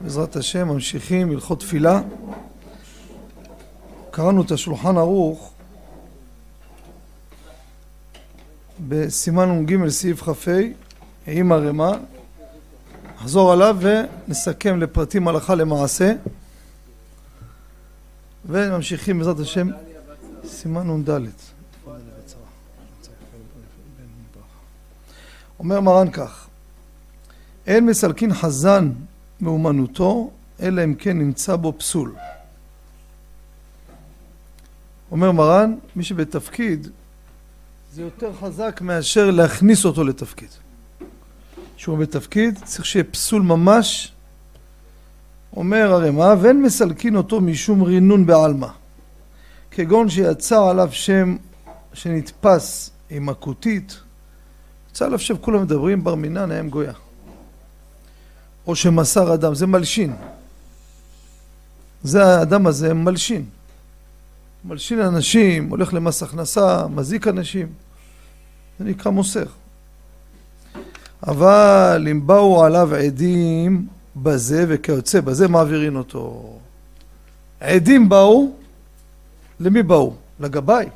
בעזרת 0.00 0.36
השם, 0.36 0.68
ממשיכים 0.68 1.30
הלכות 1.30 1.60
תפילה. 1.60 2.00
קראנו 4.10 4.42
את 4.42 4.50
השולחן 4.50 4.96
ערוך 4.96 5.52
בסימן 8.88 9.50
נ"ג 9.50 9.88
סעיף 9.88 10.22
כ"ה 10.22 10.60
עם 11.26 11.52
הרמ"א, 11.52 11.92
נחזור 13.16 13.52
עליו 13.52 13.76
ונסכם 13.80 14.80
לפרטים 14.80 15.28
הלכה 15.28 15.54
למעשה. 15.54 16.12
וממשיכים 18.46 19.18
בעזרת 19.18 19.40
השם 19.40 19.68
סימן 20.44 20.90
נ"ד. 20.90 21.20
אומר 25.58 25.80
מרן 25.80 26.10
כך 26.10 26.46
אין 27.66 27.86
מסלקין 27.86 28.34
חזן 28.34 28.90
מאומנותו 29.40 30.30
אלא 30.62 30.84
אם 30.84 30.94
כן 30.94 31.18
נמצא 31.18 31.56
בו 31.56 31.72
פסול. 31.78 32.14
אומר 35.10 35.32
מרן 35.32 35.74
מי 35.96 36.04
שבתפקיד 36.04 36.88
זה 37.92 38.02
יותר 38.02 38.32
חזק 38.40 38.80
מאשר 38.80 39.30
להכניס 39.30 39.84
אותו 39.84 40.04
לתפקיד. 40.04 40.48
שהוא 41.76 41.98
בתפקיד 41.98 42.58
צריך 42.64 42.86
שיהיה 42.86 43.04
פסול 43.04 43.42
ממש. 43.42 44.12
אומר 45.56 45.92
הרמ"א 45.92 46.34
ואין 46.40 46.62
מסלקין 46.62 47.16
אותו 47.16 47.40
משום 47.40 47.82
רינון 47.82 48.26
בעלמא. 48.26 48.68
כגון 49.70 50.08
שיצא 50.08 50.70
עליו 50.70 50.88
שם 50.92 51.36
שנתפס 51.92 52.90
עם 53.10 53.28
הכותית 53.28 53.98
יצא 54.90 55.06
עליו 55.06 55.18
שם 55.18 55.36
כולם 55.36 55.62
מדברים 55.62 56.04
בר 56.04 56.14
מינן 56.14 56.50
האם 56.50 56.68
גויה 56.68 56.92
או 58.68 58.76
שמסר 58.76 59.34
אדם 59.34 59.54
זה 59.54 59.66
מלשין. 59.66 60.16
זה 62.02 62.24
האדם 62.24 62.66
הזה 62.66 62.94
מלשין. 62.94 63.44
מלשין 64.64 65.00
אנשים 65.00 65.68
הולך 65.70 65.94
למס 65.94 66.22
הכנסה 66.22 66.86
מזיק 66.86 67.28
אנשים. 67.28 67.72
זה 68.78 68.84
נקרא 68.84 69.12
מוסר. 69.12 69.44
אבל 71.26 72.06
אם 72.10 72.26
באו 72.26 72.64
עליו 72.64 72.94
עדים 72.94 73.86
בזה 74.16 74.64
וכיוצא 74.68 75.20
בזה 75.20 75.48
מעבירים 75.48 75.96
אותו. 75.96 76.58
עדים 77.60 78.08
באו 78.08 78.52
למי 79.60 79.82
באו? 79.82 80.14
לגבאי. 80.40 80.86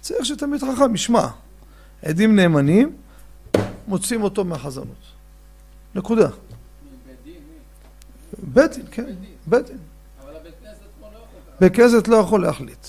צריך 0.00 0.24
שתמיד 0.24 0.60
חכם 0.60 0.94
ישמע. 0.94 1.26
עדים 2.02 2.36
נאמנים 2.36 2.96
מוצאים 3.88 4.22
אותו 4.22 4.44
מהחזנות 4.44 5.14
נקודה 5.94 6.28
בית 8.42 8.76
דין, 8.76 8.86
כן, 8.90 9.04
בית 9.46 9.66
דין 9.66 9.78
בית 11.60 11.74
כנסת 11.76 12.08
לא 12.08 12.16
יכול 12.16 12.42
להחליט 12.42 12.86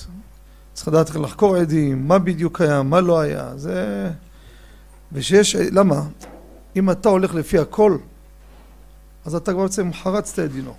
צריך 0.76 0.88
לדעת 0.88 1.08
איך 1.08 1.18
לחקור 1.18 1.56
עדים, 1.56 2.08
מה 2.08 2.20
בדיוק 2.20 2.62
היה, 2.62 2.84
מה 2.84 3.02
לא 3.02 3.20
היה, 3.20 3.58
זה... 3.58 4.10
ושיש, 5.12 5.56
למה? 5.56 6.02
אם 6.76 6.92
אתה 6.92 7.10
הולך 7.10 7.36
לפי 7.36 7.60
הכל, 7.60 7.98
אז 9.26 9.36
אתה 9.36 9.54
כבר 9.54 9.64
בעצם 9.64 9.94
חרצת 9.94 10.40
את 10.40 10.52
דינו. 10.52 10.74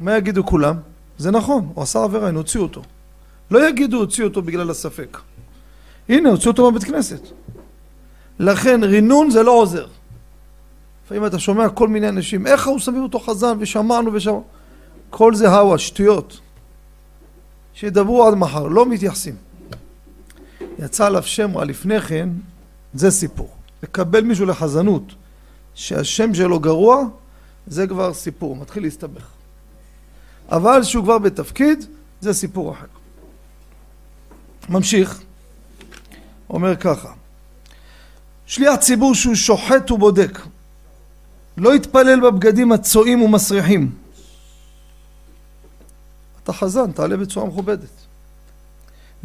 מה 0.00 0.16
יגידו 0.16 0.46
כולם? 0.46 0.76
זה 1.18 1.30
נכון, 1.30 1.70
הוא 1.74 1.82
עשה 1.82 2.04
עבירה, 2.04 2.28
הנה 2.28 2.38
הוציאו 2.38 2.62
אותו. 2.62 2.82
לא 3.50 3.68
יגידו 3.68 3.96
הוציאו 3.96 4.28
אותו 4.28 4.42
בגלל 4.42 4.70
הספק. 4.70 5.18
הנה, 6.08 6.30
הוציאו 6.30 6.50
אותו 6.50 6.70
מהבית 6.70 6.84
כנסת. 6.84 7.20
לכן 8.38 8.84
רינון 8.84 9.30
זה 9.30 9.42
לא 9.42 9.50
עוזר. 9.50 9.86
לפעמים 11.10 11.26
אתה 11.26 11.38
שומע 11.38 11.68
כל 11.68 11.88
מיני 11.88 12.08
אנשים, 12.08 12.46
איך 12.46 12.66
הוא 12.66 12.78
שמים 12.78 13.02
אותו 13.02 13.18
חזן 13.18 13.56
ושמענו 13.60 14.12
ושמענו. 14.12 14.44
כל 15.10 15.34
זה 15.34 15.48
הווה, 15.48 15.78
שטויות. 15.78 16.40
שידברו 17.74 18.26
עד 18.26 18.34
מחר, 18.34 18.66
לא 18.66 18.86
מתייחסים. 18.86 19.36
יצא 20.78 21.06
עליו 21.06 21.22
שם 21.22 21.56
רע 21.56 21.64
לפני 21.64 22.00
כן, 22.00 22.28
זה 22.94 23.10
סיפור. 23.10 23.50
לקבל 23.82 24.20
מישהו 24.20 24.46
לחזנות 24.46 25.02
שהשם 25.74 26.34
שלו 26.34 26.60
גרוע, 26.60 27.04
זה 27.66 27.86
כבר 27.86 28.14
סיפור, 28.14 28.56
מתחיל 28.56 28.82
להסתבך. 28.82 29.24
אבל 30.48 30.82
שהוא 30.82 31.04
כבר 31.04 31.18
בתפקיד, 31.18 31.84
זה 32.20 32.34
סיפור 32.34 32.72
אחר. 32.72 32.86
ממשיך, 34.68 35.20
אומר 36.50 36.76
ככה, 36.76 37.12
שליח 38.46 38.76
ציבור 38.76 39.14
שהוא 39.14 39.34
שוחט 39.34 39.90
ובודק, 39.90 40.38
לא 41.60 41.74
יתפלל 41.74 42.20
בבגדים 42.20 42.72
הצועים 42.72 43.22
ומסריחים. 43.22 43.90
אתה 46.42 46.52
חזן, 46.52 46.92
תעלה 46.92 47.16
בצורה 47.16 47.46
מכובדת. 47.46 47.88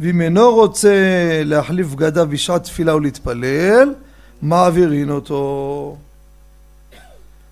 ואם 0.00 0.20
אינו 0.20 0.54
רוצה 0.54 0.94
להחליף 1.44 1.86
בגדיו 1.86 2.26
בשעת 2.30 2.64
תפילה 2.64 2.96
ולהתפלל, 2.96 3.94
מעבירין 4.42 5.10
אותו. 5.10 5.96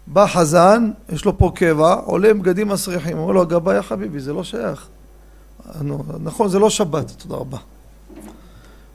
בא 0.07 0.27
חזן, 0.27 0.91
יש 1.09 1.25
לו 1.25 1.39
פה 1.39 1.53
קבע, 1.55 1.95
עולה 1.95 2.31
עם 2.31 2.39
בגדים 2.39 2.69
מסריחים, 2.69 3.19
אומר 3.19 3.33
לו 3.33 3.43
הגבאי 3.43 3.77
החביבי, 3.77 4.21
זה 4.21 4.33
לא 4.33 4.45
שייך. 4.45 4.87
נכון, 6.23 6.49
זה 6.49 6.59
לא 6.59 6.71
שבת, 6.71 7.11
תודה 7.11 7.37
רבה. 7.37 7.59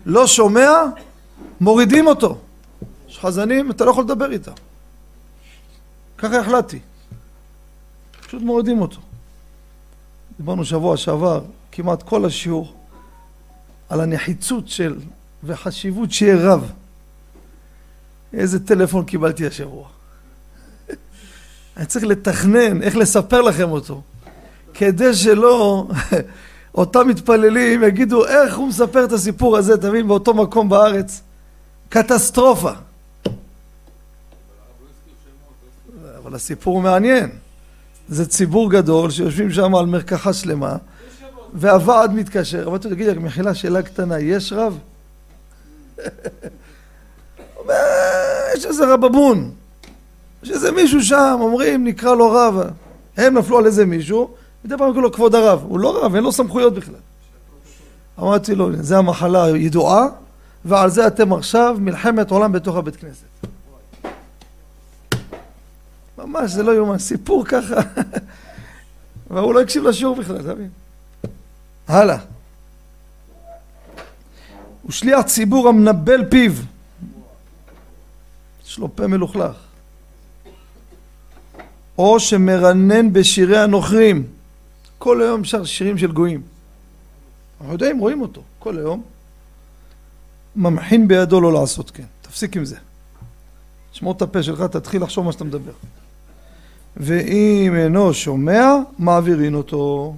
לא 0.05 0.27
שומע, 0.27 0.69
מורידים 1.61 2.07
אותו. 2.07 2.37
יש 3.09 3.19
חזנים, 3.19 3.71
אתה 3.71 3.85
לא 3.85 3.91
יכול 3.91 4.03
לדבר 4.03 4.31
איתם. 4.31 4.51
ככה 6.19 6.39
החלטתי. 6.39 6.79
פשוט 8.27 8.41
מורידים 8.41 8.81
אותו. 8.81 8.99
דיברנו 10.37 10.65
שבוע 10.65 10.97
שעבר, 10.97 11.41
כמעט 11.71 12.03
כל 12.03 12.25
השיעור, 12.25 12.75
על 13.89 14.01
הנחיצות 14.01 14.67
של 14.67 14.95
וחשיבות 15.43 16.11
שיהיה 16.11 16.35
רב. 16.35 16.71
איזה 18.33 18.65
טלפון 18.65 19.05
קיבלתי 19.05 19.47
השבוע. 19.47 19.87
אני 21.77 21.85
צריך 21.85 22.05
לתכנן 22.05 22.81
איך 22.81 22.95
לספר 22.95 23.41
לכם 23.41 23.71
אותו, 23.71 24.01
כדי 24.73 25.13
שלא 25.13 25.87
אותם 26.75 27.07
מתפללים 27.07 27.83
יגידו 27.83 28.25
איך 28.25 28.57
הוא 28.57 28.67
מספר 28.67 29.05
את 29.05 29.11
הסיפור 29.11 29.57
הזה, 29.57 29.77
תבין, 29.77 30.07
באותו 30.07 30.33
מקום 30.33 30.69
בארץ. 30.69 31.21
קטסטרופה. 31.89 32.71
אבל 36.29 36.35
הסיפור 36.35 36.81
מעניין. 36.81 37.29
זה 38.09 38.25
ציבור 38.25 38.71
גדול 38.71 39.11
שיושבים 39.11 39.51
שם 39.51 39.75
על 39.75 39.85
מרקחה 39.85 40.33
שלמה 40.33 40.77
והוועד 41.53 42.13
מתקשר, 42.13 42.67
אבל 42.67 42.75
אתה 42.75 42.89
תגיד 42.89 43.07
לי, 43.07 43.19
מחילה 43.19 43.55
שאלה 43.55 43.81
קטנה, 43.81 44.19
יש 44.19 44.53
רב? 44.53 44.77
יש 48.55 48.65
איזה 48.65 48.93
רבבון, 48.93 49.51
יש 50.43 50.51
איזה 50.51 50.71
מישהו 50.71 51.01
שם, 51.01 51.37
אומרים 51.41 51.83
נקרא 51.83 52.15
לו 52.15 52.31
רב, 52.31 52.55
הם 53.17 53.37
נפלו 53.37 53.57
על 53.57 53.65
איזה 53.65 53.85
מישהו, 53.85 54.29
מדי 54.65 54.77
פעם 54.77 54.87
קוראים 54.87 55.03
לו 55.03 55.11
כבוד 55.11 55.35
הרב, 55.35 55.63
הוא 55.67 55.79
לא 55.79 56.05
רב, 56.05 56.15
אין 56.15 56.23
לו 56.23 56.31
סמכויות 56.31 56.73
בכלל. 56.73 56.95
אמרתי 58.19 58.55
לו, 58.55 58.69
זה 58.79 58.97
המחלה 58.97 59.43
הידועה, 59.43 60.07
ועל 60.65 60.89
זה 60.89 61.07
אתם 61.07 61.33
עכשיו 61.33 61.77
מלחמת 61.79 62.31
עולם 62.31 62.51
בתוך 62.51 62.75
הבית 62.75 62.95
כנסת. 62.95 63.25
ממש, 66.29 66.51
זה 66.51 66.63
לא 66.63 66.75
יאומן, 66.75 66.97
סיפור 66.97 67.45
ככה. 67.45 67.75
והוא 69.29 69.53
לא 69.53 69.61
הקשיב 69.61 69.83
לשיעור 69.83 70.15
בכלל, 70.15 70.39
אתה 70.39 70.53
מבין? 70.53 70.69
הלאה. 71.87 72.17
הוא 74.81 74.91
שליח 74.91 75.21
ציבור 75.21 75.69
המנבל 75.69 76.25
פיו. 76.29 76.51
יש 78.65 78.77
לו 78.77 78.95
פה 78.95 79.07
מלוכלך. 79.07 79.55
או 81.97 82.19
שמרנן 82.19 83.13
בשירי 83.13 83.57
הנוכרים. 83.57 84.27
כל 84.97 85.21
היום 85.21 85.43
שר 85.43 85.65
שירים 85.65 85.97
של 85.97 86.11
גויים. 86.11 86.41
אנחנו 87.59 87.73
יודעים, 87.73 87.99
רואים 87.99 88.21
אותו, 88.21 88.41
כל 88.59 88.77
היום. 88.77 89.03
ממחין 90.55 91.07
בידו 91.07 91.41
לא 91.41 91.53
לעשות 91.53 91.91
כן. 91.91 92.03
תפסיק 92.21 92.57
עם 92.57 92.65
זה. 92.65 92.75
שמור 93.91 94.13
את 94.13 94.21
הפה 94.21 94.43
שלך, 94.43 94.61
תתחיל 94.61 95.03
לחשוב 95.03 95.25
מה 95.25 95.31
שאתה 95.31 95.43
מדבר. 95.43 95.71
ואם 96.97 97.75
אינו 97.75 98.13
שומע, 98.13 98.73
מעבירין 98.99 99.55
אותו. 99.55 100.15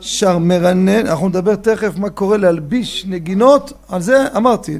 שר 0.00 0.38
מרנן, 0.38 1.06
אנחנו 1.06 1.28
נדבר 1.28 1.56
תכף 1.56 1.96
מה 1.96 2.10
קורה 2.10 2.36
להלביש 2.36 3.04
נגינות, 3.06 3.72
על 3.88 4.00
זה 4.00 4.24
אמרתי, 4.36 4.78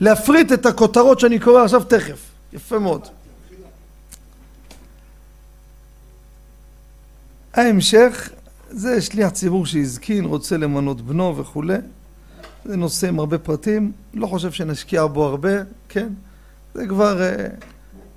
להפריט 0.00 0.52
את 0.52 0.66
הכותרות 0.66 1.20
שאני 1.20 1.38
קורא 1.38 1.62
עכשיו 1.64 1.84
תכף, 1.84 2.18
יפה 2.52 2.78
מאוד. 2.78 3.06
ההמשך 7.54 8.30
זה 8.70 9.00
שליח 9.00 9.30
ציבור 9.30 9.66
שהזקין, 9.66 10.24
רוצה 10.24 10.56
למנות 10.56 11.00
בנו 11.00 11.36
וכולי, 11.36 11.76
זה 12.64 12.76
נושא 12.76 13.08
עם 13.08 13.18
הרבה 13.18 13.38
פרטים, 13.38 13.92
לא 14.14 14.26
חושב 14.26 14.52
שנשקיע 14.52 15.06
בו 15.06 15.24
הרבה, 15.24 15.50
כן? 15.88 16.08
זה 16.74 16.86
כבר... 16.86 17.20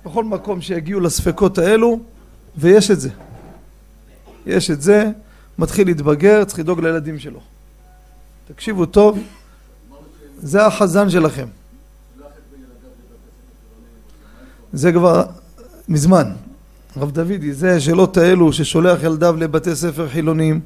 בכל 0.06 0.24
מקום 0.24 0.60
שיגיעו 0.60 1.00
לספקות 1.00 1.58
האלו, 1.58 2.00
ויש 2.56 2.90
את 2.90 3.00
זה. 3.00 3.10
יש 4.46 4.70
את 4.70 4.82
זה, 4.82 5.10
מתחיל 5.58 5.86
להתבגר, 5.86 6.44
צריך 6.44 6.58
לדאוג 6.58 6.80
לילדים 6.80 7.18
שלו. 7.18 7.40
תקשיבו 8.48 8.86
טוב, 8.86 9.18
זה 10.38 10.66
החזן 10.66 11.10
שלכם. 11.10 11.46
זה 14.72 14.92
כבר 14.92 15.24
מזמן. 15.88 16.32
רב 16.96 17.10
דודי, 17.10 17.54
זה 17.54 17.76
השאלות 17.76 18.16
האלו 18.16 18.52
ששולח 18.52 19.02
ילדיו 19.02 19.36
לבתי 19.36 19.76
ספר 19.76 20.08
חילוניים 20.08 20.60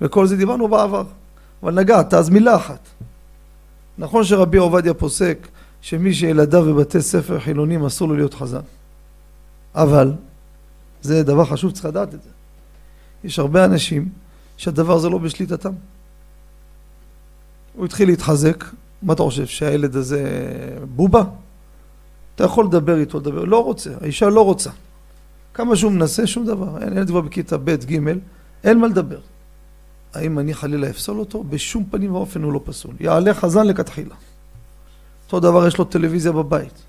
וכל 0.00 0.26
זה 0.26 0.36
דיברנו 0.36 0.68
בעבר, 0.68 1.04
אבל 1.62 1.74
נגעת, 1.74 2.14
אז 2.14 2.28
מילה 2.28 2.56
אחת. 2.56 2.88
נכון 3.98 4.24
שרבי 4.24 4.58
עובדיה 4.58 4.94
פוסק 4.94 5.48
שמי 5.82 6.14
שילדיו 6.14 6.64
בבתי 6.64 7.02
ספר 7.02 7.40
חילוניים 7.40 7.84
אסור 7.84 8.08
לו 8.08 8.16
להיות 8.16 8.34
חזן, 8.34 8.60
אבל 9.74 10.12
זה 11.02 11.22
דבר 11.22 11.44
חשוב, 11.44 11.72
צריך 11.72 11.84
לדעת 11.84 12.14
את 12.14 12.22
זה. 12.22 12.28
יש 13.24 13.38
הרבה 13.38 13.64
אנשים 13.64 14.08
שהדבר 14.56 14.94
הזה 14.94 15.08
לא 15.08 15.18
בשליטתם. 15.18 15.72
הוא 17.74 17.84
התחיל 17.84 18.08
להתחזק, 18.08 18.64
מה 19.02 19.12
אתה 19.12 19.22
חושב, 19.22 19.46
שהילד 19.46 19.96
הזה 19.96 20.50
בובה? 20.96 21.22
אתה 22.34 22.44
יכול 22.44 22.64
לדבר 22.64 22.98
איתו, 22.98 23.18
לדבר, 23.18 23.44
לא 23.44 23.64
רוצה, 23.64 23.90
האישה 24.00 24.28
לא 24.28 24.44
רוצה. 24.44 24.70
כמה 25.54 25.76
שהוא 25.76 25.92
מנסה, 25.92 26.26
שום 26.26 26.46
דבר. 26.46 26.82
אין, 26.82 26.96
ילד 26.96 27.08
כבר 27.08 27.20
בכיתה 27.20 27.58
ב', 27.58 27.70
ג', 27.70 27.98
אין 28.64 28.78
מה 28.78 28.86
לדבר. 28.86 29.20
האם 30.14 30.38
אני 30.38 30.54
חלילה 30.54 30.90
אפסול 30.90 31.18
אותו? 31.18 31.44
בשום 31.44 31.84
פנים 31.90 32.14
ואופן 32.14 32.42
הוא 32.42 32.52
לא 32.52 32.60
פסול. 32.64 32.94
יעלה 33.00 33.34
חזן 33.34 33.66
לכתחילה. 33.66 34.14
אותו 35.32 35.40
דבר 35.40 35.66
יש 35.66 35.78
לו 35.78 35.84
טלוויזיה 35.84 36.32
בבית. 36.32 36.82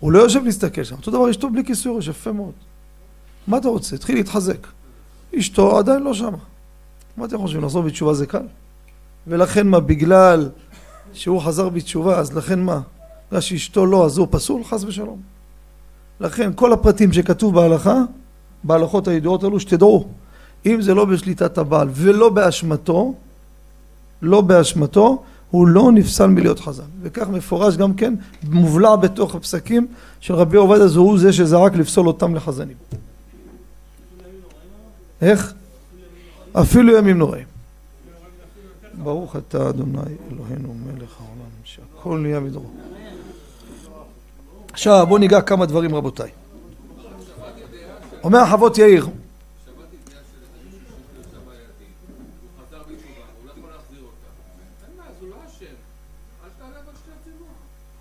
הוא 0.00 0.12
לא 0.12 0.18
יושב 0.18 0.44
להסתכל 0.44 0.84
שם. 0.84 0.96
אותו 0.96 1.10
דבר 1.10 1.30
אשתו 1.30 1.50
בלי 1.50 1.64
כיסוי 1.64 1.96
ראש, 1.96 2.08
יפה 2.08 2.32
מאוד. 2.32 2.52
מה 3.46 3.58
אתה 3.58 3.68
רוצה? 3.68 3.96
התחיל 3.96 4.16
להתחזק. 4.16 4.66
אשתו 5.38 5.78
עדיין 5.78 6.02
לא 6.02 6.14
שמה. 6.14 6.38
מה 7.16 7.24
אתם 7.24 7.38
חושבים? 7.38 7.64
לחזור 7.64 7.82
בתשובה 7.82 8.14
זה 8.14 8.26
קל? 8.26 8.46
ולכן 9.26 9.66
מה, 9.66 9.80
בגלל 9.80 10.48
שהוא 11.12 11.40
חזר 11.40 11.68
בתשובה, 11.68 12.18
אז 12.18 12.36
לכן 12.36 12.60
מה? 12.60 12.80
בגלל 13.28 13.40
שאשתו 13.40 13.86
לא, 13.86 14.04
אז 14.04 14.18
הוא 14.18 14.26
פסול? 14.30 14.64
חס 14.64 14.84
ושלום. 14.84 15.20
לכן 16.20 16.50
כל 16.54 16.72
הפרטים 16.72 17.12
שכתוב 17.12 17.54
בהלכה, 17.54 18.00
בהלכות 18.64 19.08
הידועות 19.08 19.44
האלו, 19.44 19.60
שתדעו, 19.60 20.08
אם 20.66 20.82
זה 20.82 20.94
לא 20.94 21.04
בשליטת 21.04 21.58
הבעל 21.58 21.88
ולא 21.92 22.28
באשמתו, 22.28 23.14
לא 24.22 24.40
באשמתו, 24.40 25.22
הוא 25.52 25.66
לא 25.68 25.92
נפסל 25.92 26.26
מלהיות 26.26 26.60
חזן. 26.60 26.84
וכך 27.02 27.28
מפורש 27.28 27.76
גם 27.76 27.94
כן, 27.94 28.14
מובלע 28.42 28.96
בתוך 28.96 29.34
הפסקים 29.34 29.86
של 30.20 30.34
רבי 30.34 30.56
עובדיה, 30.56 30.88
זה 30.88 30.98
הוא 30.98 31.18
זה 31.18 31.32
שזרק 31.32 31.74
לפסול 31.74 32.06
אותם 32.06 32.34
לחזנים. 32.34 32.76
איך? 35.22 35.54
אפילו 36.52 36.96
ימים 36.96 37.18
נוראים. 37.18 37.46
ברוך 39.02 39.36
אתה 39.36 39.68
אדוני 39.68 39.98
אלוהינו 40.32 40.74
מלך 40.86 41.20
העולם 41.20 41.50
שהכל 41.64 42.18
נהיה 42.18 42.40
מדרו. 42.40 42.70
עכשיו 44.72 45.06
בואו 45.06 45.18
ניגע 45.18 45.40
כמה 45.40 45.66
דברים 45.66 45.94
רבותיי. 45.94 46.30
אומר 48.24 48.46
חוות 48.50 48.78
יאיר 48.78 49.08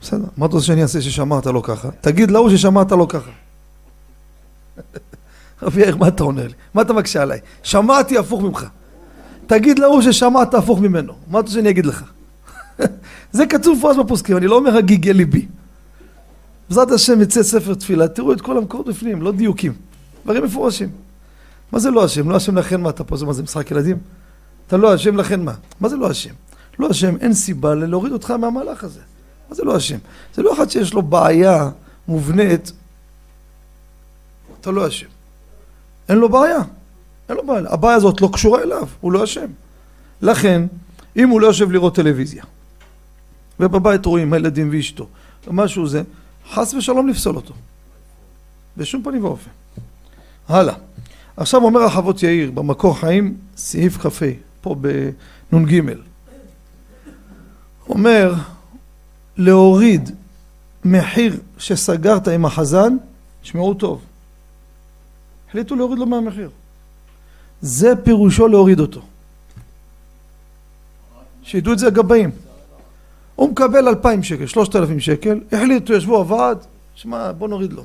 בסדר, 0.02 0.26
מה 0.38 0.46
אתה 0.46 0.56
רוצה 0.56 0.68
שאני 0.68 0.84
אעשה 0.84 1.02
ששמעת 1.02 1.46
לו 1.46 1.64
ככה? 1.64 1.90
תגיד 2.02 2.32
להוא 2.32 2.50
ששמעת 2.50 2.92
לו 2.92 3.08
ככה. 3.08 3.32
רבי 5.64 5.82
יאיר, 5.82 5.96
מה 5.98 6.08
אתה 6.08 6.24
עונה 6.24 6.44
לי? 6.44 6.54
מה 6.74 6.82
אתה 6.82 6.94
מקשה 6.94 7.22
עליי? 7.22 7.40
שמעתי 7.64 8.18
הפוך 8.18 8.42
ממך. 8.42 8.66
תגיד 9.48 9.80
להוא 9.80 10.02
ששמעת 10.02 10.54
הפוך 10.54 10.80
ממנו. 10.80 11.14
מה 11.14 11.40
אתה 11.40 11.46
רוצה 11.46 11.54
שאני 11.54 11.70
אגיד 11.70 11.86
לך? 11.86 12.04
זה 13.32 13.46
כתוב 13.46 13.80
פרש 13.82 13.98
בפוסקים, 13.98 14.38
אני 14.38 14.48
לא 14.48 14.56
אומר 14.56 14.78
הגיגי 14.78 15.14
ליבי. 15.14 15.46
בעזרת 16.70 16.92
השם 16.92 17.22
יצא 17.22 17.44
ספר 17.44 17.74
תפילה, 17.74 18.08
תראו 18.08 18.34
את 18.34 18.42
כל 18.42 18.58
המקורות 18.58 18.88
בפנים, 18.88 19.22
לא 19.22 19.32
דיוקים. 19.32 19.74
דברים 20.26 20.44
מפורשים. 20.44 20.90
מה 21.72 21.80
זה 21.80 21.92
לא 21.92 22.04
השם? 22.04 22.30
לא 22.30 22.36
השם 22.36 22.58
לכן 22.58 22.82
מה 22.82 22.90
אתה 22.90 23.04
פה? 23.04 23.16
מה 23.26 23.34
זה 23.34 23.44
משחק 23.44 23.72
ילדים? 23.72 23.98
אתה 24.68 24.78
לא 24.78 24.94
השם 24.94 25.18
לכן 25.18 25.42
מה? 25.42 25.54
מה 25.80 25.90
זה 25.90 25.96
לא 25.96 26.10
השם? 26.10 26.34
לא 26.80 26.88
השם, 26.88 27.16
אין 27.22 27.34
סיבה 27.34 27.76
להוריד 27.76 28.14
אותך 28.14 28.32
מהמהלך 28.32 28.84
הזה. 28.84 29.00
מה 29.52 29.56
זה 29.56 29.64
לא 29.64 29.76
השם? 29.76 29.98
זה 30.34 30.42
לא 30.42 30.54
אחד 30.54 30.70
שיש 30.70 30.94
לו 30.94 31.02
בעיה 31.02 31.70
מובנית, 32.08 32.72
אתה 34.62 34.72
לא 34.72 34.86
השם. 34.86 35.08
אין 36.10 36.18
לו 36.18 36.30
בעיה. 36.30 36.60
אין 37.30 37.38
לו 37.38 37.46
בעיה. 37.46 37.62
הבעיה 37.70 37.96
הזאת 37.96 38.22
לא 38.22 38.30
קשורה 38.34 38.62
אליו, 38.62 38.88
הוא 39.02 39.12
לא 39.12 39.24
אשם. 39.24 39.46
לכן, 40.22 40.62
אם 41.18 41.30
הוא 41.30 41.42
לא 41.42 41.48
יושב 41.48 41.72
לראות 41.72 41.96
טלוויזיה, 41.96 42.44
ובבית 43.60 44.06
רואים 44.06 44.34
הילדים 44.34 44.70
ואשתו, 44.72 45.08
משהו 45.48 45.88
זה, 45.88 46.02
חס 46.54 46.74
ושלום 46.74 47.08
לפסול 47.08 47.36
אותו. 47.36 47.54
בשום 48.78 49.04
פנים 49.04 49.24
ואופן. 49.24 49.50
הלאה. 50.48 50.76
עכשיו 51.38 51.64
אומר 51.64 51.84
החוות 51.84 52.24
יאיר, 52.24 52.52
במקור 52.52 53.00
חיים, 53.00 53.38
סעיף 53.58 53.98
כ"ה, 53.98 54.26
פה 54.62 54.76
בנ"ג. 54.76 55.82
אומר, 57.90 58.34
להוריד 59.42 60.10
מחיר 60.86 61.40
שסגרת 61.58 62.28
עם 62.28 62.46
החזן, 62.46 62.98
שמעו 63.44 63.74
טוב. 63.74 64.02
החליטו 65.50 65.76
להוריד 65.76 66.00
לו 66.00 66.06
מהמחיר. 66.06 66.50
זה 67.62 67.94
פירושו 68.04 68.48
להוריד 68.48 68.80
אותו. 68.80 69.02
שידעו 71.44 71.74
את 71.74 71.80
זה 71.80 71.88
הגבאים. 71.88 72.32
הוא 73.36 73.50
מקבל 73.50 73.88
אלפיים 73.88 74.24
שקל, 74.24 74.46
שלושת 74.46 74.76
אלפים 74.76 75.00
שקל, 75.00 75.40
החליטו, 75.52 75.94
ישבו 75.94 76.18
הוועד, 76.18 76.58
שמע, 76.96 77.32
בוא 77.32 77.48
נוריד 77.48 77.74
לו. 77.74 77.84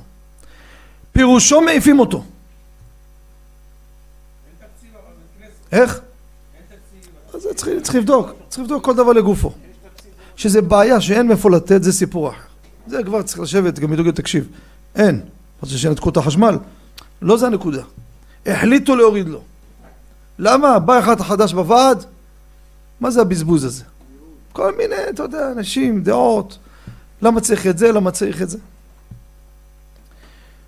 פירושו 1.11 1.61
מעיפים 1.61 1.99
אותו. 1.99 2.23
איך? 5.71 5.99
אז 7.33 7.47
צריך, 7.55 7.81
צריך 7.83 7.95
לבדוק, 7.95 8.29
צריך 8.49 8.63
לבדוק 8.63 8.85
כל 8.85 8.95
דבר 8.95 9.13
לגופו. 9.13 9.53
שזה 10.37 10.61
בעיה 10.61 11.01
שאין 11.01 11.27
מאיפה 11.27 11.51
לתת, 11.51 11.83
זה 11.83 11.93
סיפור 11.93 12.29
אחר. 12.29 12.37
זה 12.87 13.03
כבר 13.03 13.21
צריך 13.21 13.39
לשבת, 13.39 13.79
גם 13.79 13.93
ידעו, 13.93 14.11
תקשיב, 14.11 14.47
אין. 14.95 15.21
רוצה 15.61 15.77
שנתקו 15.77 16.09
את 16.09 16.17
החשמל? 16.17 16.57
לא 17.21 17.37
זה 17.37 17.47
הנקודה. 17.47 17.83
החליטו 18.45 18.95
להוריד 18.95 19.27
לו. 19.27 19.41
למה? 20.39 20.79
בא 20.79 20.99
אחד 20.99 21.21
חדש 21.21 21.53
בוועד? 21.53 22.05
מה 22.99 23.11
זה 23.11 23.21
הבזבוז 23.21 23.63
הזה? 23.63 23.83
כל 24.53 24.77
מיני, 24.77 24.95
אתה 25.09 25.23
יודע, 25.23 25.51
אנשים, 25.51 26.03
דעות. 26.03 26.57
למה 27.21 27.41
צריך 27.41 27.67
את 27.67 27.77
זה? 27.77 27.91
למה 27.91 28.11
צריך 28.11 28.41
את 28.41 28.49
זה? 28.49 28.57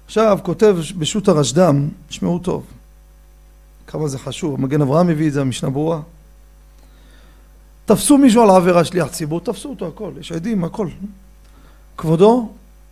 עכשיו, 0.06 0.40
כותב 0.44 0.78
בשו"ת 0.98 1.28
הרשד"ם, 1.28 1.88
תשמעו 2.08 2.40
טוב, 2.40 2.66
כמה 3.88 4.08
זה 4.08 4.20
חשוב, 4.20 4.56
המגן 4.60 4.82
אברהם 4.82 5.08
מביא 5.08 5.28
את 5.28 5.34
זה, 5.34 5.42
המשנה 5.42 5.70
ברורה. 5.70 6.02
תפסו 7.90 8.18
מישהו 8.18 8.44
על 8.44 8.50
עבירה 8.50 8.86
שליח 8.86 9.08
ציבור, 9.08 9.40
תפסו 9.40 9.70
אותו 9.70 9.88
הכל, 9.88 10.12
יש 10.20 10.32
עדים, 10.32 10.64
הכל. 10.64 10.88
כבודו, 11.98 12.50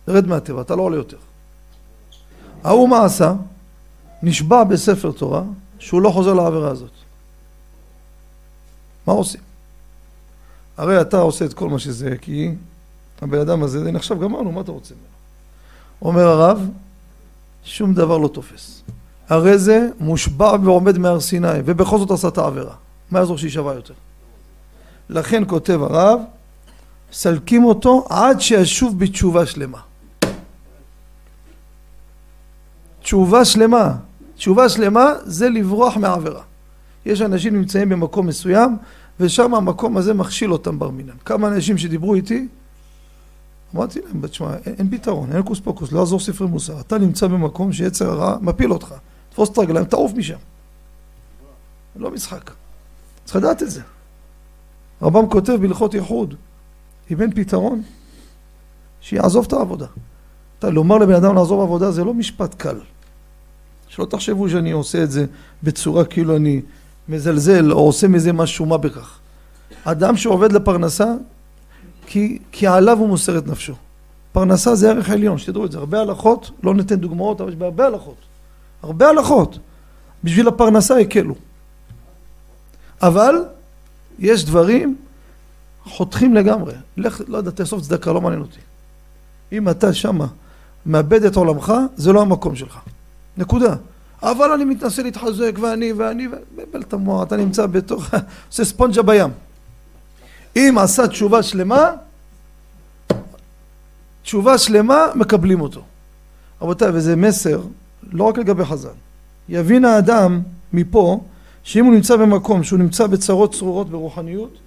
רד 0.08 0.26
מהטבע, 0.26 0.60
אתה 0.60 0.76
לא 0.76 0.82
עולה 0.82 0.96
יותר. 0.96 1.16
ההוא 2.64 2.88
מה 2.88 3.04
עשה? 3.04 3.34
נשבע 4.22 4.64
בספר 4.64 5.12
תורה 5.12 5.42
שהוא 5.78 6.02
לא 6.02 6.10
חוזר 6.10 6.34
לעבירה 6.34 6.70
הזאת. 6.70 6.90
מה 9.06 9.12
עושים? 9.12 9.40
הרי 10.76 11.00
אתה 11.00 11.18
עושה 11.18 11.44
את 11.44 11.54
כל 11.54 11.68
מה 11.68 11.78
שזה, 11.78 12.16
כי 12.20 12.54
הבן 13.22 13.40
אדם 13.40 13.62
הזה, 13.62 13.78
הנה 13.78 13.98
עכשיו 13.98 14.18
גמרנו, 14.18 14.52
מה 14.52 14.60
אתה 14.60 14.72
רוצה 14.72 14.94
ממנו? 14.94 15.06
אומר 16.02 16.28
הרב, 16.28 16.68
שום 17.64 17.94
דבר 17.94 18.18
לא 18.18 18.28
תופס. 18.28 18.82
הרי 19.28 19.58
זה 19.58 19.88
מושבע 20.00 20.56
ועומד 20.64 20.98
מהר 20.98 21.20
סיני, 21.20 21.58
ובכל 21.64 21.98
זאת 21.98 22.10
עשה 22.10 22.28
את 22.28 22.38
העבירה. 22.38 22.74
מה 23.10 23.18
יעזור 23.18 23.38
שיישבע 23.38 23.74
יותר? 23.74 23.94
לכן 25.10 25.42
כותב 25.46 25.82
הרב, 25.82 26.20
סלקים 27.12 27.64
אותו 27.64 28.06
עד 28.10 28.40
שישוב 28.40 28.98
בתשובה 28.98 29.46
שלמה. 29.46 29.78
תשובה 33.02 33.44
שלמה. 33.44 33.96
תשובה 34.36 34.68
שלמה 34.68 35.12
זה 35.24 35.48
לברוח 35.48 35.96
מהעבירה. 35.96 36.42
יש 37.06 37.22
אנשים 37.22 37.56
נמצאים 37.56 37.88
במקום 37.88 38.26
מסוים 38.26 38.76
ושם 39.20 39.54
המקום 39.54 39.96
הזה 39.96 40.14
מכשיל 40.14 40.52
אותם 40.52 40.78
בר 40.78 40.90
מינן. 40.90 41.16
כמה 41.24 41.48
אנשים 41.48 41.78
שדיברו 41.78 42.14
איתי, 42.14 42.48
אמרתי 43.74 44.00
להם, 44.00 44.26
תשמע, 44.26 44.54
אין, 44.66 44.74
אין 44.78 44.90
פתרון, 44.90 45.32
אין 45.32 45.42
קוס 45.42 45.60
פוקוס, 45.60 45.92
לא 45.92 45.98
יעזור 45.98 46.20
ספרי 46.20 46.46
מוסר. 46.46 46.80
אתה 46.80 46.98
נמצא 46.98 47.26
במקום 47.26 47.72
שיצר 47.72 48.10
הרע 48.10 48.36
מפיל 48.40 48.72
אותך. 48.72 48.94
תפוס 49.30 49.48
את 49.50 49.58
הרגליים, 49.58 49.84
תעוף 49.84 50.12
משם. 50.12 50.38
לא 51.96 52.10
משחק. 52.10 52.50
צריך 53.24 53.36
לדעת 53.36 53.62
את 53.62 53.70
זה. 53.70 53.80
רבם 55.02 55.28
כותב 55.28 55.52
בהלכות 55.60 55.94
ייחוד, 55.94 56.34
אם 57.10 57.22
אין 57.22 57.34
פתרון, 57.34 57.82
שיעזוב 59.00 59.44
את 59.48 59.52
העבודה. 59.52 59.86
אתה, 60.58 60.70
לומר 60.70 60.98
לבן 60.98 61.14
אדם 61.14 61.34
לעזוב 61.34 61.60
עבודה 61.60 61.90
זה 61.90 62.04
לא 62.04 62.14
משפט 62.14 62.54
קל. 62.54 62.80
שלא 63.88 64.04
תחשבו 64.04 64.48
שאני 64.48 64.70
עושה 64.70 65.02
את 65.02 65.10
זה 65.10 65.26
בצורה 65.62 66.04
כאילו 66.04 66.36
אני 66.36 66.60
מזלזל 67.08 67.72
או 67.72 67.78
עושה 67.78 68.08
מזה 68.08 68.32
משהו 68.32 68.66
מה 68.66 68.78
בכך. 68.78 69.18
אדם 69.84 70.16
שעובד 70.16 70.52
לפרנסה 70.52 71.14
כי, 72.06 72.38
כי 72.52 72.66
עליו 72.66 72.98
הוא 72.98 73.08
מוסר 73.08 73.38
את 73.38 73.46
נפשו. 73.46 73.74
פרנסה 74.32 74.74
זה 74.74 74.90
ערך 74.90 75.10
עליון, 75.10 75.38
שתדעו 75.38 75.66
את 75.66 75.72
זה. 75.72 75.78
הרבה 75.78 76.00
הלכות, 76.00 76.50
לא 76.62 76.74
ניתן 76.74 76.94
דוגמאות, 76.94 77.40
אבל 77.40 77.50
יש 77.50 77.56
בהרבה 77.56 77.86
הלכות. 77.86 78.16
הרבה 78.82 79.08
הלכות. 79.08 79.58
בשביל 80.24 80.48
הפרנסה 80.48 80.98
הקלו. 80.98 81.34
אבל 83.02 83.34
יש 84.18 84.44
דברים 84.44 84.96
חותכים 85.84 86.34
לגמרי. 86.34 86.72
לך, 86.96 87.20
לא 87.28 87.36
יודע, 87.36 87.50
תאסוף 87.50 87.82
צדקה, 87.82 88.12
לא 88.12 88.20
מעניין 88.20 88.42
אותי. 88.42 88.58
אם 89.52 89.68
אתה 89.68 89.92
שמה 89.92 90.26
מאבד 90.86 91.24
את 91.24 91.36
עולמך, 91.36 91.72
זה 91.96 92.12
לא 92.12 92.20
המקום 92.20 92.56
שלך. 92.56 92.78
נקודה. 93.36 93.74
אבל 94.22 94.52
אני 94.52 94.64
מתנסה 94.64 95.02
להתחזק, 95.02 95.52
ואני, 95.60 95.92
ואני, 95.92 96.26
מבלבל 96.26 96.80
את 96.80 96.92
המוח, 96.92 97.22
אתה 97.22 97.36
נמצא 97.36 97.66
בתוך, 97.66 98.10
עושה 98.48 98.64
ספונג'ה 98.64 99.02
בים. 99.02 99.30
אם 100.56 100.76
עשה 100.78 101.08
תשובה 101.08 101.42
שלמה, 101.42 101.90
תשובה 104.22 104.58
שלמה, 104.58 105.06
מקבלים 105.14 105.60
אותו. 105.60 105.82
רבותיי, 106.62 106.90
וזה 106.94 107.16
מסר, 107.16 107.62
לא 108.12 108.24
רק 108.24 108.38
לגבי 108.38 108.64
חז"ל. 108.64 108.88
יבין 109.48 109.84
האדם 109.84 110.40
מפה, 110.72 111.20
שאם 111.68 111.84
הוא 111.84 111.94
נמצא 111.94 112.16
במקום 112.16 112.64
שהוא 112.64 112.78
נמצא 112.78 113.06
בצרות 113.06 113.54
צרורות 113.54 113.90
ברוחניות, 113.90 114.58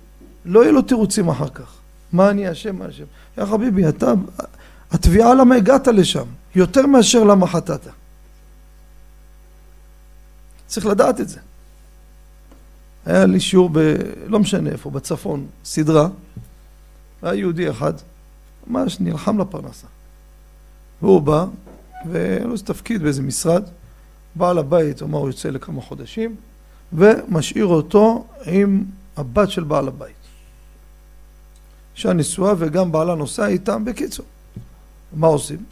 לא 0.45 0.63
יהיו 0.63 0.71
לו 0.71 0.81
תירוצים 0.81 1.29
אחר 1.29 1.49
כך. 1.49 1.73
מה 2.13 2.29
אני 2.29 2.51
אשם, 2.51 2.75
מה 2.75 2.89
אשם. 2.89 3.03
יא 3.37 3.45
חביבי, 3.45 3.89
אתה, 3.89 4.13
התביעה 4.91 5.33
למה 5.33 5.55
הגעת 5.55 5.87
לשם, 5.87 6.25
יותר 6.55 6.85
מאשר 6.85 7.23
למה 7.23 7.47
חטאת. 7.47 7.87
צריך 10.67 10.85
לדעת 10.85 11.21
את 11.21 11.29
זה. 11.29 11.39
היה 13.05 13.25
לי 13.25 13.39
שיעור 13.39 13.69
ב... 13.73 13.79
לא 14.25 14.39
משנה 14.39 14.69
איפה, 14.69 14.89
בצפון, 14.89 15.47
סדרה, 15.65 16.07
היה 17.21 17.33
יהודי 17.33 17.69
אחד, 17.69 17.93
ממש 18.67 18.99
נלחם 18.99 19.41
לפרנסה. 19.41 19.87
והוא 21.01 21.21
בא, 21.21 21.45
והיה 22.11 22.45
לו 22.45 22.51
איזה 22.51 22.65
תפקיד 22.65 23.03
באיזה 23.03 23.21
משרד, 23.21 23.63
בעל 24.35 24.57
הבית, 24.57 25.01
אמר, 25.01 25.19
הוא 25.19 25.29
יוצא 25.29 25.49
לכמה 25.49 25.81
חודשים, 25.81 26.35
ומשאיר 26.93 27.65
אותו 27.65 28.25
עם 28.45 28.83
הבת 29.17 29.51
של 29.51 29.63
בעל 29.63 29.87
הבית. 29.87 30.15
אישה 31.95 32.13
נשואה 32.13 32.53
וגם 32.57 32.91
בעלה 32.91 33.15
נוסע 33.15 33.47
איתם, 33.47 33.85
בקיצור. 33.85 34.25
מה 35.13 35.27
עושים? 35.27 35.63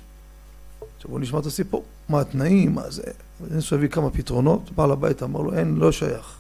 עכשיו 0.98 1.10
בואו 1.10 1.22
נשמע 1.22 1.40
את 1.40 1.46
הסיפור. 1.46 1.84
מה 2.10 2.22
התנאים, 2.22 2.76
מה 2.76 2.90
זה... 2.90 3.04
ניסו 3.52 3.76
להביא 3.76 3.90
כמה 3.90 4.10
פתרונות, 4.10 4.72
בעל 4.72 4.92
הבית 4.92 5.24
אמר 5.24 5.42
לו, 5.42 5.54
אין, 5.54 5.76
לא 5.76 5.92
שייך. 5.92 6.36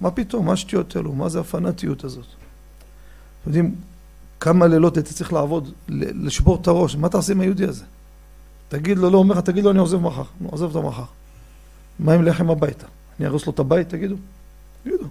מה 0.00 0.10
פתאום, 0.10 0.46
מה 0.46 0.52
השטויות 0.52 0.96
האלו, 0.96 1.12
מה 1.12 1.28
זה 1.28 1.40
הפנאטיות 1.40 2.04
הזאת? 2.04 2.24
אתם 2.24 3.50
יודעים 3.50 3.74
כמה 4.40 4.66
לילות 4.66 4.96
הייתי 4.96 5.14
צריך 5.14 5.32
לעבוד, 5.32 5.72
לשבור 5.88 6.58
את 6.62 6.66
הראש, 6.66 6.96
מה 6.96 7.08
תעשה 7.08 7.32
עם 7.32 7.40
היהודי 7.40 7.64
הזה? 7.64 7.84
תגיד 8.68 8.98
לו, 8.98 9.10
לא 9.10 9.18
אומר 9.18 9.34
לך, 9.34 9.40
תגיד 9.40 9.64
לו, 9.64 9.70
אני 9.70 9.78
עוזב 9.78 9.98
מחר. 9.98 10.22
נו, 10.40 10.48
עוזב 10.48 10.64
אותו 10.64 10.82
מחר. 10.82 11.04
מה 11.98 12.12
עם 12.12 12.22
לחם 12.22 12.50
הביתה? 12.50 12.86
אני 13.18 13.28
ארוס 13.28 13.46
לו 13.46 13.52
את 13.52 13.58
הבית, 13.58 13.88
תגידו? 13.88 14.16
תגידו. 14.82 15.04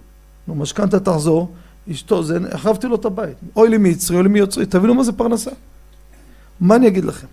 נו, 0.48 0.54
משכנתה 0.54 1.00
תחזור, 1.00 1.54
אשתו 1.90 2.22
זה, 2.22 2.38
החרבתי 2.52 2.86
לו 2.86 2.94
את 2.94 3.04
הבית. 3.04 3.36
אוי 3.56 3.68
לי 3.68 3.78
מיצרי, 3.78 4.16
אוי 4.16 4.22
לי 4.22 4.28
מיוצרי, 4.28 4.66
תבינו 4.66 4.94
מה 4.94 5.04
זה 5.04 5.12
פרנסה. 5.12 5.50
מה 6.60 6.76
אני 6.76 6.88
אגיד 6.88 7.04
לכם? 7.04 7.26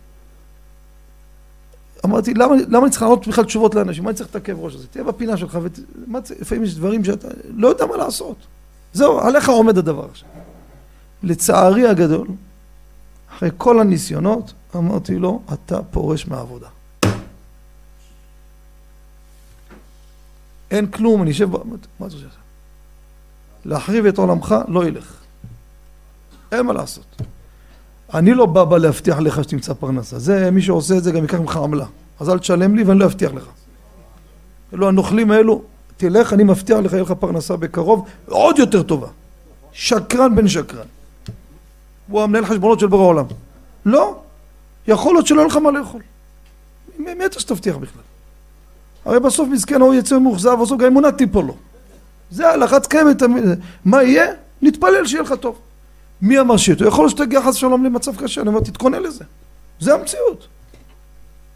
אמרתי, 2.05 2.33
למה, 2.33 2.55
למה 2.67 2.83
אני 2.83 2.91
צריך 2.91 3.01
לענות 3.01 3.27
בכלל 3.27 3.43
תשובות 3.43 3.75
לאנשים? 3.75 4.03
מה 4.03 4.09
אני 4.09 4.17
צריך 4.17 4.29
את 4.29 4.35
הכאב 4.35 4.59
ראש 4.59 4.75
הזה? 4.75 4.88
תהיה 4.88 5.03
בפינה 5.03 5.38
שלך, 5.38 5.59
ולפעמים 5.61 6.63
יש 6.63 6.75
דברים 6.75 7.03
שאתה 7.03 7.27
לא 7.55 7.67
יודע 7.67 7.85
מה 7.85 7.97
לעשות. 7.97 8.38
זהו, 8.93 9.19
עליך 9.19 9.49
עומד 9.49 9.77
הדבר 9.77 10.05
עכשיו. 10.11 10.29
לצערי 11.23 11.88
הגדול, 11.88 12.27
אחרי 13.35 13.49
כל 13.57 13.79
הניסיונות, 13.79 14.53
אמרתי 14.75 15.15
לו, 15.15 15.41
אתה 15.53 15.83
פורש 15.83 16.27
מהעבודה. 16.27 16.67
אין 20.71 20.88
כלום, 20.88 21.21
אני 21.21 21.31
אשב, 21.31 21.49
מה 21.99 22.09
זה 22.09 22.15
עושה? 22.15 22.27
להחריב 23.65 24.05
את 24.05 24.17
עולמך, 24.17 24.55
לא 24.67 24.85
ילך. 24.85 25.13
אין 26.51 26.65
מה 26.65 26.73
לעשות. 26.73 27.21
אני 28.13 28.33
לא 28.33 28.45
בא, 28.45 28.63
בא 28.63 28.77
להבטיח 28.77 29.19
לך 29.19 29.43
שתמצא 29.43 29.73
פרנסה. 29.73 30.19
זה, 30.19 30.51
מי 30.51 30.61
שעושה 30.61 30.97
את 30.97 31.03
זה 31.03 31.11
גם 31.11 31.21
ייקח 31.21 31.39
ממך 31.39 31.57
עמלה. 31.57 31.85
אז 32.19 32.29
אל 32.29 32.39
תשלם 32.39 32.75
לי 32.75 32.83
ואני 32.83 32.99
לא 32.99 33.05
אבטיח 33.05 33.31
לך. 33.33 33.45
אלו 34.73 34.88
הנוכלים 34.88 35.31
האלו, 35.31 35.61
תלך, 35.97 36.33
אני 36.33 36.43
מבטיח 36.43 36.77
לך, 36.77 36.93
יהיה 36.93 37.03
לך 37.03 37.11
פרנסה 37.11 37.57
בקרוב, 37.57 38.07
עוד 38.25 38.59
יותר 38.59 38.83
טובה. 38.83 39.07
שקרן 39.71 40.35
בן 40.35 40.47
שקרן. 40.47 40.85
הוא 42.07 42.21
המנהל 42.21 42.45
חשבונות 42.45 42.79
של 42.79 42.88
בורא 42.88 43.03
העולם. 43.03 43.25
לא, 43.85 44.19
יכול 44.88 45.13
להיות 45.13 45.27
שלא 45.27 45.39
יהיה 45.39 45.47
לך 45.47 45.55
מה 45.55 45.71
לאכול. 45.71 46.01
מי 46.97 47.25
אתה 47.25 47.39
שתבטיח 47.39 47.75
בכלל? 47.75 48.01
הרי 49.09 49.19
בסוף 49.19 49.49
מסכן 49.51 49.81
ההוא 49.81 49.93
יצא 49.93 50.19
מאוכזב, 50.19 50.57
בסוף 50.61 50.79
גם 50.79 50.85
אמונה 50.85 51.11
תיפול 51.11 51.45
לו. 51.45 51.55
זה 52.31 52.49
הלכת 52.49 52.87
קיימת, 52.87 53.21
מה 53.85 54.03
יהיה? 54.03 54.31
נתפלל 54.61 55.07
שיהיה 55.07 55.23
לך 55.23 55.33
טוב. 55.33 55.59
מי 56.21 56.39
אמר 56.39 56.57
שיהיה 56.57 56.77
טוב? 56.77 56.87
יכול 56.87 57.05
להיות 57.05 57.17
שתגיע 57.17 57.41
חס 57.41 57.55
ושלום 57.55 57.85
למצב 57.85 58.15
קשה, 58.15 58.41
אני 58.41 58.49
אומר 58.49 58.59
תתכונן 58.59 59.01
לזה. 59.03 59.23
זה 59.79 59.93
המציאות. 59.93 60.47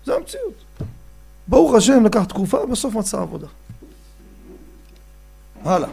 זה 0.05 0.15
המציאות. 0.15 0.53
ברוך 1.47 1.73
השם 1.73 2.05
לקח 2.05 2.23
תקופה, 2.23 2.65
בסוף 2.65 2.95
מצא 2.95 3.21
עבודה. 3.21 3.47
הלאה. 5.63 5.89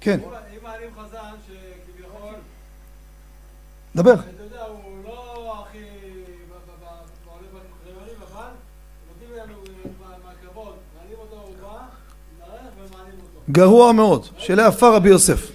כן. 0.00 0.20
דבר. 3.96 4.14
גרוע 13.50 13.92
מאוד, 13.92 14.26
שאלה 14.38 14.68
יפה 14.68 14.96
רבי 14.96 15.08
יוסף. 15.08 15.50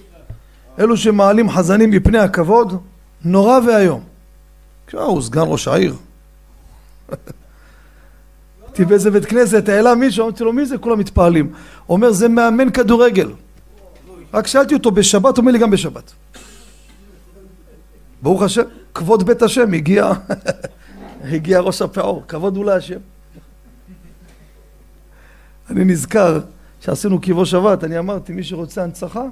אלו 0.78 0.96
שמעלים 0.96 1.50
חזנים 1.50 1.90
מפני 1.90 2.18
הכבוד, 2.18 2.82
נורא 3.24 3.58
ואיום. 3.66 4.04
הוא 4.92 5.22
סגן 5.22 5.44
ראש 5.46 5.68
העיר. 5.68 5.96
הייתי 8.66 8.84
באיזה 8.84 9.10
בית 9.10 9.24
כנסת, 9.24 9.68
העלה 9.68 9.94
מישהו, 9.94 10.24
אמרתי 10.24 10.44
לו 10.44 10.52
מי 10.52 10.66
זה? 10.66 10.78
כולם 10.78 10.98
מתפעלים. 10.98 11.52
אומר 11.88 12.12
זה 12.12 12.28
מאמן 12.28 12.70
כדורגל. 12.70 13.32
רק 14.34 14.46
שאלתי 14.46 14.74
אותו 14.74 14.90
בשבת, 14.90 15.38
אומר 15.38 15.52
לי 15.52 15.58
גם 15.58 15.70
בשבת. 15.70 16.12
ברוך 18.22 18.42
השם, 18.42 18.62
כבוד 18.94 19.26
בית 19.26 19.42
השם, 19.42 19.72
הגיע, 19.72 20.12
הגיע 21.32 21.60
ראש 21.60 21.82
הפעור, 21.82 22.24
כבוד 22.28 22.56
הוא 22.56 22.64
להשם. 22.64 22.98
אני 25.70 25.84
נזכר 25.84 26.40
שעשינו 26.80 27.20
קיבו 27.20 27.46
שבת, 27.46 27.84
אני 27.84 27.98
אמרתי, 27.98 28.32
מי 28.32 28.44
שרוצה 28.44 28.82
הנצחה, 28.82 29.24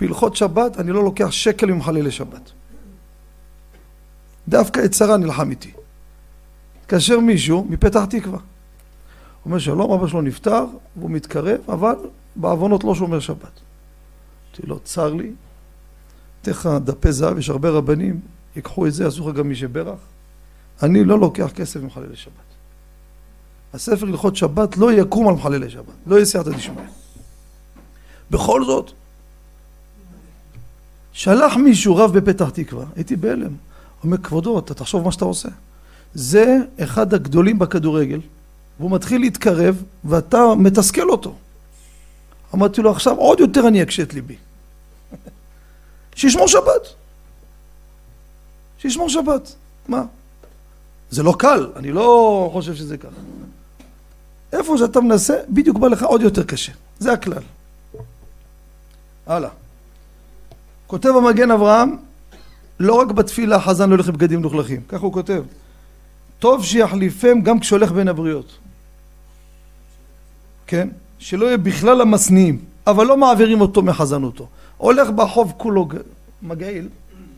בהלכות 0.00 0.36
שבת, 0.36 0.80
אני 0.80 0.92
לא 0.92 1.04
לוקח 1.04 1.30
שקל 1.30 1.66
ממחללי 1.66 2.10
שבת. 2.10 2.50
דווקא 4.48 4.84
את 4.84 4.94
שרה 4.94 5.16
נלחם 5.16 5.50
איתי. 5.50 5.72
התקשר 6.80 7.20
מישהו 7.20 7.66
מפתח 7.70 8.04
תקווה. 8.10 8.38
אומר 9.44 9.58
שלום, 9.58 9.92
אבא 9.92 10.06
שלו 10.06 10.22
נפטר, 10.22 10.64
והוא 10.96 11.10
מתקרב, 11.10 11.60
אבל 11.68 11.94
בעוונות 12.36 12.84
לא 12.84 12.94
שומר 12.94 13.20
שבת. 13.20 13.40
אמרתי 13.40 14.66
לו, 14.66 14.78
צר 14.78 15.14
לי, 15.14 15.32
אתן 16.42 16.50
לך 16.50 16.68
דפי 16.84 17.12
זהב, 17.12 17.38
יש 17.38 17.50
הרבה 17.50 17.70
רבנים, 17.70 18.20
ייקחו 18.56 18.86
את 18.86 18.92
זה, 18.92 19.04
יעשו 19.04 19.30
לך 19.30 19.36
גם 19.36 19.48
מי 19.48 19.54
שברך. 19.56 19.98
אני 20.82 21.04
לא 21.04 21.18
לוקח 21.18 21.50
כסף 21.54 21.80
ממחללי 21.80 22.16
שבת. 22.16 22.43
הספר 23.74 24.06
הלכות 24.06 24.36
שבת 24.36 24.76
לא 24.76 24.92
יקום 24.92 25.28
על 25.28 25.34
מחללי 25.34 25.70
שבת, 25.70 25.94
לא 26.06 26.16
יהיה 26.16 26.24
סייעתא 26.24 26.50
דשמיא. 26.50 26.84
בכל 28.30 28.64
זאת, 28.64 28.90
שלח 31.12 31.56
מישהו 31.56 31.96
רב 31.96 32.18
בפתח 32.18 32.50
תקווה, 32.50 32.84
הייתי 32.96 33.16
בהלם. 33.16 33.52
אומר, 34.04 34.18
כבודו, 34.18 34.58
אתה 34.58 34.74
תחשוב 34.74 35.04
מה 35.04 35.12
שאתה 35.12 35.24
עושה. 35.24 35.48
זה 36.14 36.56
אחד 36.80 37.14
הגדולים 37.14 37.58
בכדורגל, 37.58 38.20
והוא 38.78 38.90
מתחיל 38.90 39.20
להתקרב, 39.20 39.82
ואתה 40.04 40.38
מתסכל 40.58 41.10
אותו. 41.10 41.34
אמרתי 42.54 42.82
לו, 42.82 42.90
עכשיו 42.90 43.16
עוד 43.16 43.40
יותר 43.40 43.68
אני 43.68 43.82
אקשה 43.82 44.02
את 44.02 44.14
ליבי. 44.14 44.36
שישמור 46.16 46.48
שבת. 46.48 46.94
שישמור 48.78 49.08
שבת. 49.08 49.54
מה? 49.88 50.02
זה 51.10 51.22
לא 51.22 51.34
קל, 51.38 51.70
אני 51.76 51.92
לא 51.92 52.50
חושב 52.52 52.74
שזה 52.74 52.96
ככה. 52.96 53.20
איפה 54.54 54.78
שאתה 54.78 55.00
מנסה, 55.00 55.34
בדיוק 55.48 55.78
בא 55.78 55.88
לך 55.88 56.02
עוד 56.02 56.20
יותר 56.22 56.42
קשה. 56.42 56.72
זה 56.98 57.12
הכלל. 57.12 57.42
הלאה. 59.26 59.50
כותב 60.86 61.08
המגן 61.08 61.50
אברהם, 61.50 61.96
לא 62.80 62.94
רק 62.94 63.06
בתפילה 63.06 63.60
חזן 63.60 63.90
לא 63.90 63.94
הולך 63.94 64.08
בבגדים 64.08 64.40
מלוכלכים, 64.40 64.80
ככה 64.88 65.04
הוא 65.04 65.12
כותב. 65.12 65.42
טוב 66.38 66.64
שיחליפם 66.64 67.40
גם 67.40 67.60
כשהולך 67.60 67.92
בין 67.92 68.08
הבריות. 68.08 68.58
כן? 70.66 70.88
שלא 71.18 71.46
יהיה 71.46 71.56
בכלל 71.56 72.00
המשניאים, 72.00 72.58
אבל 72.86 73.06
לא 73.06 73.16
מעבירים 73.16 73.60
אותו 73.60 73.82
מחזנותו. 73.82 74.48
הולך 74.76 75.08
ברחוב 75.14 75.52
כולו 75.56 75.88
מגעיל, 76.42 76.88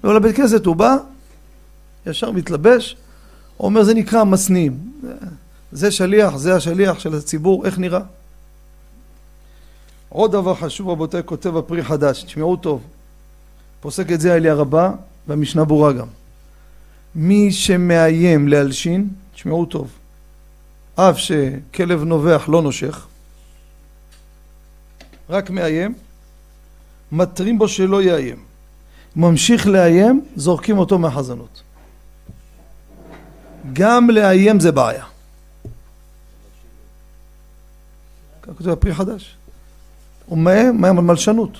ולבית 0.04 0.36
כנסת 0.36 0.66
הוא 0.66 0.76
בא, 0.76 0.96
ישר 2.06 2.30
מתלבש, 2.30 2.96
אומר 3.60 3.82
זה 3.82 3.94
נקרא 3.94 4.20
המשניאים. 4.20 4.78
זה 5.72 5.90
שליח, 5.90 6.36
זה 6.36 6.56
השליח 6.56 6.98
של 6.98 7.14
הציבור, 7.14 7.66
איך 7.66 7.78
נראה? 7.78 8.00
עוד 10.08 10.32
דבר 10.32 10.54
חשוב 10.54 10.88
רבותיי, 10.88 11.22
כותב 11.24 11.56
הפרי 11.56 11.84
חדש, 11.84 12.22
תשמעו 12.22 12.56
טוב, 12.56 12.82
פוסק 13.80 14.12
את 14.12 14.20
זה 14.20 14.34
אליה 14.34 14.54
רבה 14.54 14.92
והמשנה 15.26 15.64
ברורה 15.64 15.92
גם. 15.92 16.06
מי 17.14 17.52
שמאיים 17.52 18.48
להלשין, 18.48 19.08
תשמעו 19.34 19.66
טוב, 19.66 19.90
אף 20.94 21.18
שכלב 21.18 22.02
נובח 22.02 22.44
לא 22.48 22.62
נושך, 22.62 23.06
רק 25.30 25.50
מאיים, 25.50 25.94
מתרים 27.12 27.58
בו 27.58 27.68
שלא 27.68 28.02
יאיים. 28.02 28.36
ממשיך 29.16 29.66
לאיים, 29.66 30.24
זורקים 30.36 30.78
אותו 30.78 30.98
מהחזנות. 30.98 31.62
גם 33.72 34.10
לאיים 34.10 34.60
זה 34.60 34.72
בעיה. 34.72 35.04
כך 38.48 38.58
כותב 38.58 38.70
הפרי 38.70 38.94
חדש. 38.94 39.36
הוא 40.26 40.38
מאיים, 40.38 40.80
מאיים 40.80 40.98
על 40.98 41.04
מלשנות. 41.04 41.58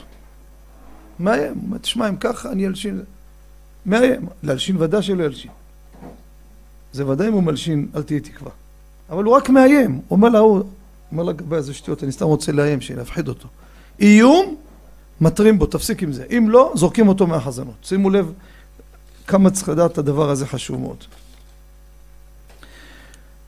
מאיים, 1.20 1.54
תשמע, 1.80 2.08
אם 2.08 2.16
ככה 2.16 2.52
אני 2.52 2.66
אלשין. 2.66 3.02
מאיים, 3.86 4.26
להלשין 4.42 4.76
ודאי 4.82 5.02
שלא 5.02 5.24
ילשין. 5.24 5.50
זה 6.92 7.06
ודאי 7.06 7.28
אם 7.28 7.32
הוא 7.32 7.42
מלשין, 7.42 7.88
אל 7.96 8.02
תהיה 8.02 8.20
תקווה. 8.20 8.50
אבל 9.10 9.24
הוא 9.24 9.34
רק 9.34 9.50
מאיים, 9.50 9.92
הוא 9.94 10.16
אומר 10.16 10.28
להוא, 10.28 10.62
אומר 11.12 11.22
לגבי 11.22 11.56
איזה 11.56 11.74
שטויות, 11.74 12.04
אני 12.04 12.12
סתם 12.12 12.24
רוצה 12.24 12.52
לאיים, 12.52 12.78
להפחיד 12.96 13.28
אותו. 13.28 13.48
איום, 14.00 14.56
מתרים 15.20 15.58
בו, 15.58 15.66
תפסיק 15.66 16.02
עם 16.02 16.12
זה. 16.12 16.24
אם 16.30 16.46
לא, 16.50 16.72
זורקים 16.76 17.08
אותו 17.08 17.26
מהחזנות. 17.26 17.74
שימו 17.82 18.10
לב 18.10 18.32
כמה 19.26 19.50
צריך 19.50 19.68
לדעת 19.68 19.98
הדבר 19.98 20.30
הזה 20.30 20.46
חשוב 20.46 20.80
מאוד. 20.80 21.04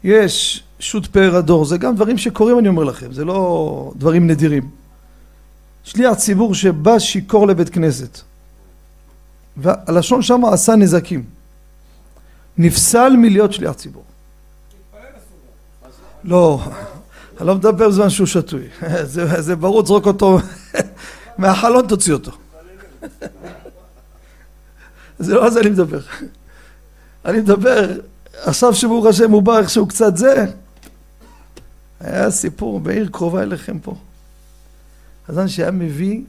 יש 0.05 0.62
שו"ת 0.81 1.07
פאר 1.07 1.37
הדור, 1.37 1.64
זה 1.64 1.78
גם 1.78 1.95
דברים 1.95 2.19
שקורים 2.19 2.59
אני 2.59 2.69
אומר 2.69 2.85
לכם, 2.85 3.12
זה 3.12 3.25
לא 3.25 3.93
דברים 3.97 4.26
נדירים. 4.26 4.71
שליח 5.85 6.14
ציבור 6.14 6.55
שבא 6.55 6.99
שיכור 6.99 7.47
לבית 7.47 7.69
כנסת 7.69 8.21
והלשון 9.57 10.23
שם 10.23 10.45
עשה 10.45 10.76
נזקים. 10.76 11.25
נפסל 12.59 13.17
מלהיות 13.17 13.52
שליח 13.52 13.73
ציבור. 13.73 14.05
לא, 16.25 16.61
אני 17.38 17.47
לא 17.47 17.55
מדבר 17.55 17.88
בזמן 17.88 18.11
שהוא 18.11 18.26
שתוי. 18.26 18.69
זה, 19.02 19.43
זה 19.43 19.57
ברור, 19.57 19.83
תזרוק 19.83 20.07
אותו. 20.07 20.38
מהחלון 21.38 21.87
תוציא 21.87 22.12
אותו. 22.12 22.33
זה 25.19 25.35
לא 25.35 25.45
על 25.45 25.50
זה 25.50 25.61
אני 25.61 25.71
מדבר. 25.71 26.00
אני 27.25 27.40
מדבר 27.40 28.00
עכשיו 28.32 28.75
שברוך 28.75 29.06
השם 29.06 29.30
הוא 29.30 29.42
בא 29.42 29.58
איכשהו 29.58 29.87
קצת 29.87 30.16
זה 30.16 30.44
היה 32.00 32.30
סיפור 32.30 32.80
בעיר 32.80 33.08
קרובה 33.12 33.42
אליכם 33.42 33.78
פה 33.78 33.94
חזן 35.28 35.49
שהיה 35.49 35.70
מביא, 35.70 36.20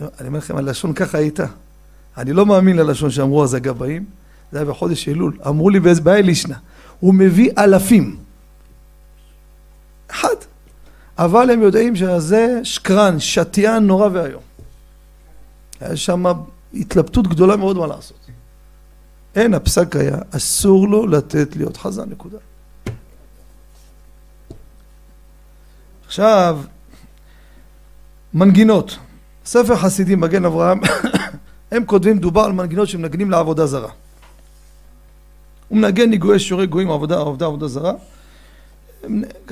אני 0.00 0.28
אומר 0.28 0.38
לכם, 0.38 0.56
הלשון 0.56 0.92
ככה 0.92 1.18
הייתה. 1.18 1.46
אני 2.16 2.32
לא 2.32 2.46
מאמין 2.46 2.76
ללשון 2.76 3.10
שאמרו 3.10 3.44
אז 3.44 3.54
הגבאים, 3.54 4.04
זה 4.52 4.58
היה 4.58 4.64
בחודש 4.64 5.08
אלול, 5.08 5.38
אמרו 5.46 5.70
לי 5.70 5.80
באי 5.80 6.22
לישנה, 6.22 6.56
הוא 7.00 7.14
מביא 7.14 7.50
אלפים. 7.58 8.16
אחד. 10.10 10.34
אבל 11.18 11.50
הם 11.50 11.62
יודעים 11.62 11.96
שזה 11.96 12.60
שקרן, 12.62 13.20
שתיין 13.20 13.86
נורא 13.86 14.08
ואיום. 14.12 14.42
היה 15.80 15.96
שם 15.96 16.24
התלבטות 16.74 17.26
גדולה 17.26 17.56
מאוד 17.56 17.76
מה 17.76 17.86
לעשות. 17.86 18.19
אין, 19.34 19.54
הפסק 19.54 19.96
היה, 19.96 20.16
אסור 20.30 20.88
לו 20.88 21.06
לתת 21.06 21.56
להיות 21.56 21.76
חזן, 21.76 22.10
נקודה. 22.10 22.38
עכשיו, 26.06 26.60
מנגינות. 28.34 28.96
ספר 29.44 29.76
חסידים 29.76 30.20
מגן 30.20 30.44
אברהם, 30.44 30.80
הם 31.72 31.84
כותבים, 31.84 32.18
דובר 32.18 32.40
על 32.40 32.52
מנגינות 32.52 32.88
שמנגנים 32.88 33.30
לעבודה 33.30 33.66
זרה. 33.66 33.90
הוא 35.68 35.78
מנגן 35.78 36.10
ניגועי 36.10 36.38
שיעורי 36.38 36.66
גויים 36.66 36.90
עבודה, 36.90 37.20
עבודה, 37.20 37.46
עבודה 37.46 37.68
זרה. 37.68 37.92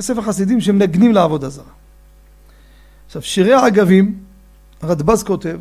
ספר 0.00 0.22
חסידים 0.22 0.60
שמנגנים 0.60 1.12
לעבודה 1.12 1.48
זרה. 1.48 1.72
עכשיו, 3.06 3.22
שירי 3.22 3.54
העגבים, 3.54 4.18
הרדב"ז 4.82 5.22
כותב, 5.22 5.58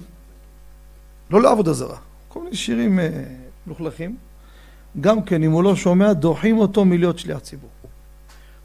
לא 1.29 1.41
לעבודה 1.41 1.73
זרה, 1.73 1.97
כל 2.27 2.43
מיני 2.43 2.55
שירים 2.55 2.99
אה, 2.99 3.23
מלוכלכים, 3.67 4.15
גם 5.01 5.21
כן, 5.21 5.43
אם 5.43 5.51
הוא 5.51 5.63
לא 5.63 5.75
שומע, 5.75 6.13
דוחים 6.13 6.57
אותו 6.57 6.85
מלהיות 6.85 7.19
שליח 7.19 7.39
ציבור. 7.39 7.69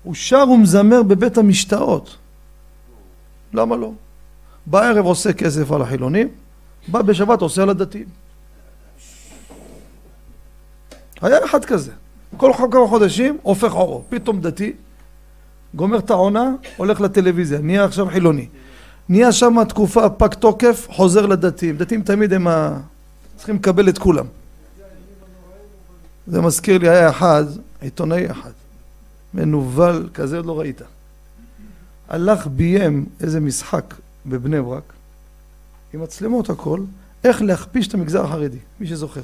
הוא 0.03 0.15
שר 0.15 0.45
ומזמר 0.51 1.03
בבית 1.03 1.39
המשתאות. 1.39 2.17
למה 3.53 3.77
לא? 3.77 3.93
בערב 4.67 5.05
עושה 5.05 5.33
כסף 5.33 5.73
על 5.73 5.83
החילונים, 5.83 6.29
בא 6.89 7.03
בשבת 7.03 7.41
עושה 7.41 7.63
על 7.63 7.71
הדתיים. 7.71 8.07
היה 11.21 11.45
אחד 11.45 11.65
כזה, 11.65 11.93
כל 12.37 12.53
כמה 12.73 12.89
חודשים 12.89 13.39
הופך 13.43 13.73
עורו, 13.73 14.03
פתאום 14.09 14.41
דתי, 14.41 14.73
גומר 15.75 15.99
את 15.99 16.11
העונה, 16.11 16.51
הולך 16.77 17.01
לטלוויזיה, 17.01 17.59
נהיה 17.59 17.85
עכשיו 17.85 18.07
חילוני. 18.07 18.47
נהיה 19.09 19.33
שם 19.33 19.65
תקופה 19.69 20.09
פג 20.09 20.35
תוקף, 20.35 20.87
חוזר 20.91 21.27
לדתיים. 21.27 21.77
דתיים 21.77 22.03
תמיד 22.03 22.33
הם 22.33 22.49
ה... 22.49 22.79
צריכים 23.37 23.57
לקבל 23.57 23.89
את 23.89 23.99
כולם. 23.99 24.27
זה 26.27 26.41
מזכיר 26.41 26.79
לי, 26.79 26.89
היה 26.89 27.11
אחד, 27.11 27.45
עיתונאי 27.81 28.31
אחד, 28.31 28.51
מנוול 29.35 30.09
כזה 30.15 30.37
עוד 30.37 30.47
לא 30.47 30.61
ראית. 30.61 30.81
הלך 32.09 32.47
ביים 32.47 33.07
איזה 33.21 33.41
משחק 33.41 33.95
בבני 34.27 34.63
ברק, 34.63 34.93
עם 35.95 36.03
מצלמות 36.03 36.51
הכל, 36.51 36.81
איך 37.25 37.43
להכפיש 37.43 37.89
את 37.89 37.95
המגזר 37.95 38.25
החרדי, 38.25 38.59
מי 38.81 38.87
שזוכר. 38.87 39.21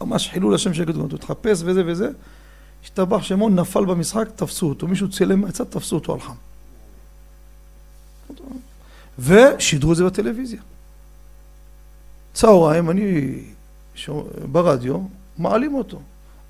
ממש 0.00 0.28
חילול 0.28 0.54
השם 0.54 0.74
של 0.74 0.84
קדומות, 0.84 1.10
הוא 1.10 1.18
התחפש 1.18 1.62
וזה 1.64 1.82
וזה, 1.86 2.08
השתבח 2.84 3.22
שמו, 3.22 3.48
נפל 3.48 3.84
במשחק, 3.84 4.28
תפסו 4.36 4.68
אותו, 4.68 4.88
מישהו 4.88 5.10
צילם 5.10 5.40
מהצד, 5.40 5.64
תפסו 5.64 5.96
אותו 5.96 6.14
על 6.14 6.20
חם. 6.20 6.34
ושידרו 9.18 9.92
את 9.92 9.96
זה 9.96 10.04
בטלוויזיה. 10.04 10.60
צהריים, 12.34 12.90
אני 12.90 13.38
שומע, 13.94 14.22
ברדיו, 14.52 14.98
מעלים 15.38 15.74
אותו. 15.74 16.00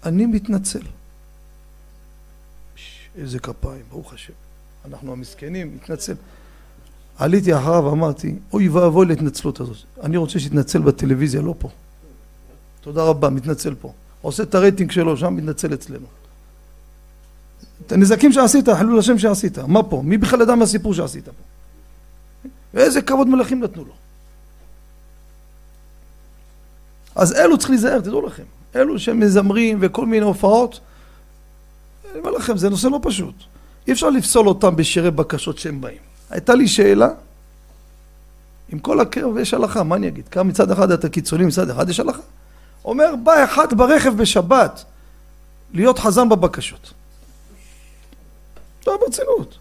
אני 0.05 0.27
מתנצל. 0.27 0.83
איזה 3.19 3.39
כפיים, 3.39 3.83
ברוך 3.91 4.13
השם. 4.13 4.33
אנחנו 4.85 5.13
המסכנים, 5.13 5.77
מתנצל. 5.77 6.15
עליתי 7.19 7.57
אחריו, 7.57 7.93
אמרתי, 7.93 8.35
אוי 8.53 8.69
ואבוי 8.69 9.07
להתנצלות 9.07 9.61
הזאת. 9.61 9.77
אני 10.03 10.17
רוצה 10.17 10.41
שיתנצל 10.41 10.79
בטלוויזיה, 10.79 11.43
לא 11.43 11.55
פה. 11.59 11.69
תודה 12.81 13.03
רבה, 13.03 13.31
מתנצל 13.31 13.75
פה. 13.75 13.93
עושה 14.23 14.43
את 14.43 14.55
הרייטינג 14.55 14.91
שלו 14.91 15.17
שם, 15.17 15.37
מתנצל 15.37 15.75
אצלנו. 15.75 16.07
את 17.87 17.93
הנזקים 17.93 18.33
שעשית, 18.33 18.69
חילול 18.69 18.99
השם 18.99 19.19
שעשית. 19.19 19.59
מה 19.59 19.83
פה? 19.83 20.03
מי 20.05 20.19
בכלל 20.19 20.41
ידע 20.41 20.55
מהסיפור 20.55 20.95
שעשית 20.95 21.25
פה? 21.25 21.33
ואיזה 22.75 23.03
כבוד 23.03 23.29
מלכים 23.29 23.65
נתנו 23.65 23.85
לו. 23.85 23.93
אז 27.15 27.33
אלו 27.33 27.59
צריך 27.59 27.71
להיזהר, 27.71 28.01
תדעו 28.01 28.27
לכם. 28.27 28.43
אלו 28.75 28.99
שמזמרים 28.99 29.79
וכל 29.81 30.07
מיני 30.07 30.25
הופעות, 30.25 30.81
אני 32.11 32.19
אומר 32.19 32.31
לכם, 32.31 32.57
זה 32.57 32.69
נושא 32.69 32.89
לא 32.89 33.01
פשוט. 33.03 33.35
אי 33.87 33.93
אפשר 33.93 34.11
לפסול 34.11 34.49
אותם 34.49 34.77
בשירי 34.77 35.11
בקשות 35.11 35.59
שהם 35.59 35.81
באים. 35.81 35.99
הייתה 36.31 36.55
לי 36.55 36.69
שאלה, 36.69 37.09
עם 38.69 38.79
כל 38.79 39.01
הכאב 39.01 39.39
יש 39.39 39.55
הלכה, 39.55 39.83
מה 39.83 39.97
אני 39.97 40.09
אגיד? 40.09 40.29
כמה 40.29 40.45
מצד 40.45 40.71
אחד 40.71 40.91
אתה 40.91 41.09
קיצוני, 41.09 41.45
מצד 41.45 41.71
אחד 41.71 41.89
יש 41.89 42.01
הלכה. 42.01 42.23
אומר, 42.85 43.15
בא 43.25 43.45
אחד 43.45 43.75
ברכב 43.75 44.17
בשבת 44.17 44.85
להיות 45.73 45.99
חזן 45.99 46.29
בבקשות. 46.29 46.93
לא, 48.87 48.99
ברצינות. 49.01 49.59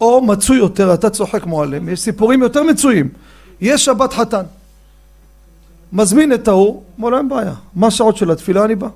או 0.00 0.22
מצוי 0.22 0.58
יותר, 0.58 0.94
אתה 0.94 1.10
צוחק 1.10 1.46
מועלם, 1.46 1.88
יש 1.88 2.00
סיפורים 2.00 2.42
יותר 2.42 2.62
מצויים. 2.62 3.08
יש 3.60 3.84
שבת 3.84 4.12
חתן. 4.12 4.44
מזמין 5.92 6.34
את 6.34 6.48
ההוא, 6.48 6.82
אומר 6.98 7.08
לו 7.08 7.18
אין 7.18 7.28
בעיה, 7.28 7.54
מה 7.74 7.86
השעות 7.86 8.16
של 8.16 8.30
התפילה 8.30 8.64
אני 8.64 8.74
בא. 8.74 8.88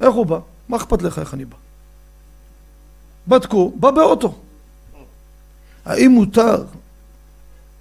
איך 0.00 0.14
הוא 0.14 0.26
בא? 0.26 0.38
מה 0.68 0.76
אכפת 0.76 1.02
לך 1.02 1.18
איך 1.18 1.34
אני 1.34 1.44
בא? 1.44 1.56
בדקו, 3.28 3.72
בא 3.76 3.90
באוטו. 3.90 4.34
האם 5.84 6.10
מותר 6.10 6.64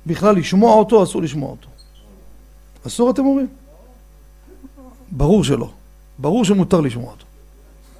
בכלל 0.06 0.36
לשמוע 0.36 0.74
אותו, 0.74 1.04
אסור 1.04 1.22
לשמוע 1.22 1.52
אותו. 1.52 1.68
אסור 2.88 3.12
אתם 3.12 3.26
אומרים? 3.26 3.48
ברור 5.12 5.44
שלא. 5.44 5.70
ברור 6.18 6.46
שמותר 6.46 6.82
לשמוע 6.82 7.12
אותו. 7.12 7.26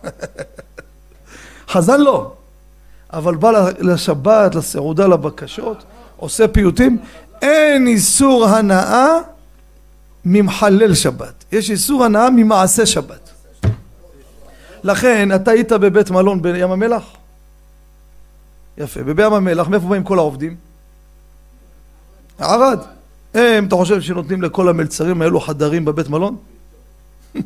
חזן 1.74 2.02
לא. 2.02 2.34
אבל 3.14 3.36
בא 3.36 3.52
לשבת, 3.80 4.56
לסעודה, 4.56 5.08
לבקשות, 5.08 5.84
עושה 6.18 6.48
פיוטים, 6.48 6.98
אין 7.42 7.88
איסור 7.88 8.46
הנאה 8.46 9.08
ממחלל 10.26 10.94
שבת. 10.94 11.44
יש 11.52 11.72
איסור 11.72 12.04
הנאה 12.04 12.30
ממעשה 12.30 12.86
שבת. 12.86 13.30
לכן, 14.84 15.36
אתה 15.36 15.52
היית 15.52 15.72
בבית 15.72 16.12
מלון 16.12 16.42
בים 16.42 16.72
המלח? 16.72 17.04
יפה. 18.78 19.04
בבים 19.04 19.34
המלח, 19.34 19.68
מאיפה 19.68 19.88
באים 19.88 20.04
כל 20.04 20.18
העובדים? 20.20 20.56
ערד. 22.40 22.80
הם, 23.34 23.66
אתה 23.68 23.76
חושב 23.76 24.02
שנותנים 24.02 24.42
לכל 24.42 24.70
המלצרים 24.70 25.22
האלו 25.22 25.40
חדרים 25.40 25.86
בבית 25.86 26.10
מלון? 26.10 26.36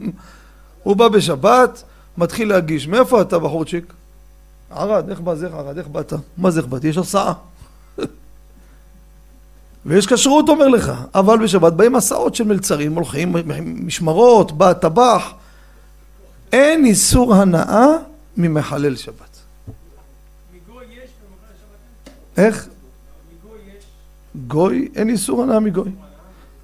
הוא 0.84 0.96
בא 0.96 1.08
בשבת, 1.08 1.84
מתחיל 2.18 2.50
להגיש. 2.50 2.88
מאיפה 2.88 3.22
אתה 3.22 3.40
בחורצ'יק? 3.40 3.94
ערד, 4.72 5.10
איך 5.10 5.20
בא 5.20 5.36
זה 5.36 5.48
ערד? 5.48 5.78
איך 5.78 5.88
באת? 5.88 6.14
מה 6.38 6.52
זה 6.52 6.60
איך 6.60 6.68
באתי? 6.68 6.88
יש 6.88 6.98
הסעה. 6.98 7.34
ויש 9.86 10.08
כשרות 10.08 10.50
אומר 10.50 10.68
לך, 10.68 10.92
אבל 11.16 11.38
בשבת 11.38 11.74
באים 11.74 11.96
הסעות 11.96 12.36
של 12.36 12.44
מלצרים, 12.44 12.96
הולכים 12.96 13.36
משמרות, 13.86 14.52
בא 14.52 14.74
טבח. 14.74 15.34
אין 16.52 16.86
איסור 16.86 17.36
הנאה 17.36 17.88
ממחלל 18.38 18.96
שבת. 18.96 19.40
איך? 22.38 22.68
גוי, 24.48 24.88
אין 24.96 25.10
איסור 25.10 25.44
הנאה 25.44 25.60
מגוי. 25.60 25.92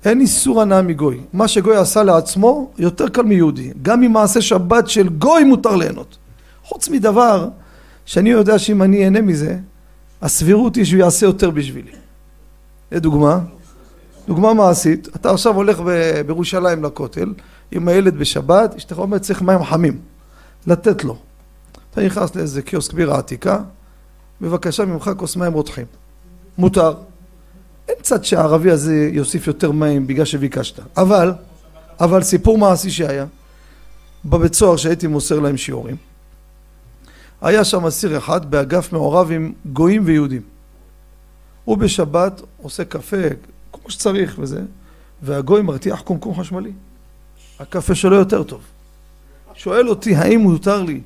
אין 0.05 0.21
איסור 0.21 0.61
הנאה 0.61 0.81
מגוי. 0.81 1.21
מה 1.33 1.47
שגוי 1.47 1.77
עשה 1.77 2.03
לעצמו, 2.03 2.71
יותר 2.77 3.09
קל 3.09 3.21
מיהודי. 3.21 3.71
גם 3.81 4.01
ממעשה 4.01 4.41
שבת 4.41 4.89
של 4.89 5.09
גוי 5.09 5.43
מותר 5.43 5.75
ליהנות. 5.75 6.17
חוץ 6.63 6.89
מדבר 6.89 7.49
שאני 8.05 8.29
יודע 8.29 8.59
שאם 8.59 8.83
אני 8.83 9.03
אהנה 9.03 9.21
מזה, 9.21 9.57
הסבירות 10.21 10.75
היא 10.75 10.85
שהוא 10.85 10.99
יעשה 10.99 11.25
יותר 11.25 11.49
בשבילי. 11.49 11.91
לדוגמה, 12.91 13.39
דוגמה 14.27 14.53
מעשית, 14.53 15.07
אתה 15.15 15.31
עכשיו 15.31 15.55
הולך 15.55 15.79
בירושלים 16.25 16.83
לכותל 16.83 17.33
עם 17.71 17.87
הילד 17.87 18.15
בשבת, 18.17 18.75
אשתך 18.75 18.97
אומרת 18.97 19.21
צריך 19.21 19.41
מים 19.41 19.63
חמים, 19.63 19.99
לתת 20.67 21.03
לו. 21.03 21.17
אתה 21.91 22.01
נכנס 22.01 22.35
לאיזה 22.35 22.61
קיוסק 22.61 22.93
בירה 22.93 23.17
עתיקה, 23.17 23.59
בבקשה 24.41 24.85
ממך 24.85 25.11
כוס 25.17 25.35
מים 25.35 25.53
רותחים. 25.53 25.85
מותר. 26.57 26.93
אין 27.87 27.95
צד 28.01 28.25
שהערבי 28.25 28.71
הזה 28.71 29.09
יוסיף 29.11 29.47
יותר 29.47 29.71
מים 29.71 30.07
בגלל 30.07 30.25
שביקשת. 30.25 30.79
אבל, 30.97 31.33
אבל 31.99 32.23
סיפור 32.23 32.57
מעשי 32.57 32.89
שהיה, 32.89 33.25
בבית 34.25 34.53
סוהר 34.53 34.77
שהייתי 34.77 35.07
מוסר 35.07 35.39
להם 35.39 35.57
שיעורים, 35.57 35.95
היה 37.41 37.63
שם 37.63 37.85
אסיר 37.85 38.17
אחד 38.17 38.51
באגף 38.51 38.93
מעורב 38.93 39.31
עם 39.31 39.53
גויים 39.73 40.01
ויהודים. 40.05 40.54
הוא 41.65 41.77
בשבת 41.77 42.41
עושה 42.61 42.85
קפה 42.85 43.17
כמו 43.73 43.89
שצריך 43.89 44.35
וזה, 44.39 44.61
והגוי 45.21 45.61
מרתיח 45.61 46.01
קומקום 46.01 46.39
חשמלי. 46.39 46.71
הקפה 47.59 47.95
שלו 47.95 48.15
יותר 48.15 48.43
טוב. 48.43 48.61
שואל 49.53 49.89
אותי 49.89 50.15
האם 50.15 50.39
מותר 50.39 50.83
לי 50.83 51.01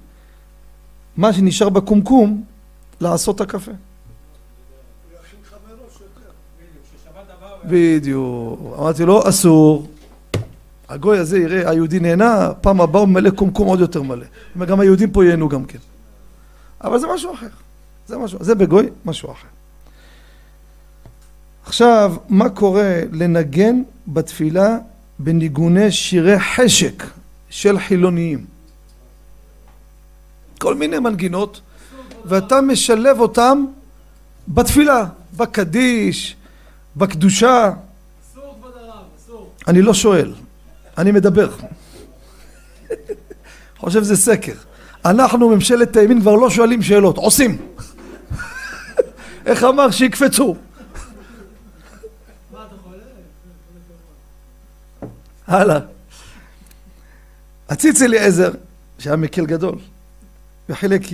מה 1.18 1.34
שנשאר 1.34 1.70
בקומקום 1.70 2.44
לעשות 3.02 3.36
את 3.36 3.42
הקפה. 3.42 3.72
בדיוק. 7.66 8.60
אמרתי 8.80 9.06
לו, 9.06 9.30
אסור. 9.30 9.88
הגוי 10.90 11.18
הזה 11.18 11.40
יראה, 11.40 11.70
היהודי 11.70 12.00
נהנה, 12.00 12.54
פעם 12.62 12.82
הבאה 12.82 13.02
הוא 13.02 13.10
מלא 13.10 13.30
קומקום 13.30 13.68
עוד 13.68 13.80
יותר 13.80 14.02
מלא. 14.02 14.26
גם 14.68 14.80
היהודים 14.80 15.12
פה 15.12 15.26
ייהנו 15.26 15.50
גם 15.50 15.66
כן. 15.66 15.80
אבל 16.84 17.00
זה 17.00 17.08
משהו 17.14 17.34
אחר. 17.34 17.48
זה 18.08 18.18
משהו, 18.18 18.44
זה 18.44 18.56
בגוי, 18.56 18.90
משהו 19.06 19.32
אחר. 19.32 19.48
עכשיו, 21.70 22.16
מה 22.30 22.50
קורה 22.50 23.02
לנגן 23.12 23.82
בתפילה 24.08 24.78
בניגוני 25.20 25.92
שירי 25.92 26.40
חשק 26.40 27.04
של 27.50 27.80
חילוניים? 27.80 28.46
כל 30.60 30.76
מיני 30.76 31.00
מנגינות, 31.00 31.62
ואתה 32.26 32.62
משלב 32.62 33.20
אותם 33.20 33.66
בתפילה, 34.48 35.06
בקדיש, 35.38 36.36
בקדושה. 36.96 37.72
אסור 38.32 38.56
כבוד 38.60 38.74
הרב, 38.76 39.04
אסור. 39.18 39.52
אני 39.68 39.82
לא 39.82 39.94
שואל, 39.94 40.34
אני 40.98 41.12
מדבר. 41.12 41.52
חושב 43.78 44.04
שזה 44.04 44.16
סקר. 44.18 44.56
אנחנו 45.06 45.50
ממשלת 45.50 45.98
הימין 45.98 46.22
כבר 46.22 46.36
לא 46.36 46.50
שואלים 46.50 46.82
שאלות, 46.82 47.18
עושים. 47.18 47.58
איך 49.46 49.64
אמר 49.64 49.92
שיקפצו? 49.92 50.56
הלאה. 55.50 55.80
הציץ 57.70 58.02
אליעזר, 58.02 58.52
שהיה 59.00 59.16
מקל 59.16 59.46
גדול, 59.46 59.76
בחלק 60.70 61.12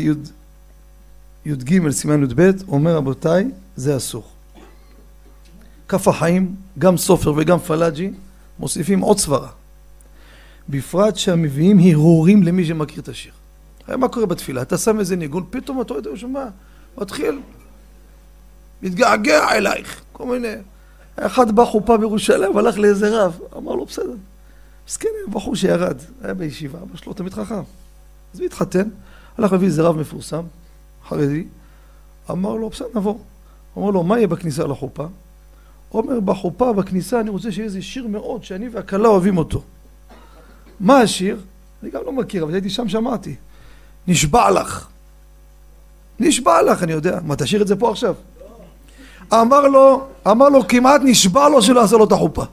י"ג 1.45 1.91
סימן 1.91 2.24
י"ב, 2.24 2.52
אומר 2.67 2.95
רבותיי, 2.95 3.52
זה 3.76 3.98
אסור. 3.98 4.28
כף 5.88 6.08
החיים, 6.08 6.56
גם 6.80 6.98
סופר 6.98 7.34
וגם 7.38 7.60
פלאג'י, 7.60 8.12
מוסיפים 8.60 9.00
עוד 9.00 9.17
סברה. 9.17 9.50
בפרט 10.69 11.15
שהמביאים 11.15 11.80
הרהורים 11.80 12.43
למי 12.43 12.65
שמכיר 12.65 13.00
את 13.00 13.10
השיר. 13.10 13.34
הרי 13.88 13.98
מה 13.98 14.08
קורה 14.08 14.26
בתפילה? 14.26 14.62
אתה 14.62 14.78
שם 14.78 15.00
איזה 15.00 15.15
ניגון, 15.15 15.45
פתאום 15.50 15.82
אתה 15.82 15.93
יודע, 15.93 16.10
שומע, 16.15 16.45
מתחיל, 16.98 17.39
מתגעגע 18.82 19.52
אלייך, 19.52 20.02
כל 20.12 20.26
מיני. 20.26 20.56
אחד 21.17 21.56
בחופה 21.56 21.97
בירושלים, 21.97 22.58
הלך 22.58 22.78
לאיזה 22.78 23.23
רב, 23.23 23.39
אמר 23.58 23.71
לו, 23.75 23.86
בסדר. 23.86 24.13
מסכן, 24.88 25.10
בחור 25.30 25.56
שירד, 25.56 25.97
היה 26.21 26.34
בישיבה, 26.34 26.80
אבא 26.82 26.97
שלו 26.97 27.13
תמיד 27.13 27.34
חכם. 27.34 27.62
אז 28.34 28.39
הוא 28.39 28.45
התחתן, 28.45 28.89
הלך 29.38 29.51
להביא 29.51 29.67
איזה 29.67 29.82
רב 29.82 29.97
מפורסם, 29.97 30.43
חרדי, 31.08 31.43
אמר 32.32 32.56
לו, 32.56 32.69
בסדר, 32.69 32.88
נבוא. 32.95 33.15
אמר 33.78 33.89
לו, 33.89 34.04
מה 34.04 34.17
יהיה 34.17 34.28
בכניסה 34.28 34.63
לחופה? 34.63 35.06
אומר, 35.93 36.19
בחופה, 36.19 36.73
בכניסה, 36.73 37.19
אני 37.19 37.30
רוצה 37.30 37.51
שיהיה 37.51 37.65
איזה 37.65 37.82
שיר 37.82 38.08
מאוד, 38.08 38.43
שאני 38.43 38.69
והכלה 38.69 39.08
אוהבים 39.08 39.38
אותו. 39.38 39.62
מה 40.80 40.97
השיר? 40.97 41.41
אני 41.84 41.91
גם 41.91 42.01
לא 42.06 42.12
מכיר, 42.12 42.43
אבל 42.43 42.54
הייתי 42.54 42.69
שם, 42.69 42.89
שמעתי. 42.89 43.36
נשבע 44.08 44.51
לך. 44.51 44.88
נשבע 46.19 46.62
לך, 46.62 46.84
אני 46.84 46.91
יודע. 46.91 47.19
מה, 47.25 47.36
תשאיר 47.36 47.62
את 47.62 47.67
זה 47.67 47.75
פה 47.75 47.91
עכשיו? 47.91 48.15
אמר 49.34 49.68
לו, 49.68 50.08
אמר 50.28 50.50
לו, 50.50 50.68
כמעט 50.68 51.02
נשבע 51.04 51.50
לו 51.50 51.62
שלא 51.62 51.84
עשה 51.84 51.98
לו 51.98 52.04
את 52.04 52.12
החופה. 52.12 52.44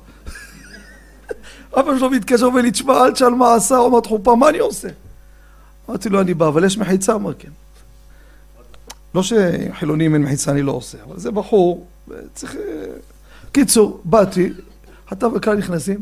אבא 1.77 1.99
שלו 1.99 2.11
מתקשר 2.11 2.45
ואומר 2.45 2.61
לי, 2.61 2.71
תשמע, 2.71 3.05
אל 3.05 3.13
תשאל 3.13 3.29
מה 3.29 3.55
עשה, 3.55 3.77
הוא 3.77 3.89
אמר 3.89 3.99
חופה, 4.07 4.35
מה 4.37 4.49
אני 4.49 4.59
עושה? 4.59 4.89
אמרתי 5.89 6.09
לו, 6.09 6.21
אני 6.21 6.35
בא, 6.35 6.49
אבל 6.49 6.65
יש 6.65 6.79
מחיצה, 6.79 7.15
אמר 7.15 7.35
כן. 7.35 7.49
לא 9.15 9.23
שחילונים 9.23 10.15
אין 10.15 10.23
מחיצה, 10.23 10.51
אני 10.51 10.63
לא 10.63 10.73
עושה, 10.73 10.99
אבל 11.09 11.19
זה 11.19 11.31
בחור, 11.31 11.87
צריך... 12.35 12.57
קיצור, 13.53 14.01
באתי, 14.05 14.53
אתה 15.13 15.27
וכאן 15.29 15.57
נכנסים, 15.57 16.01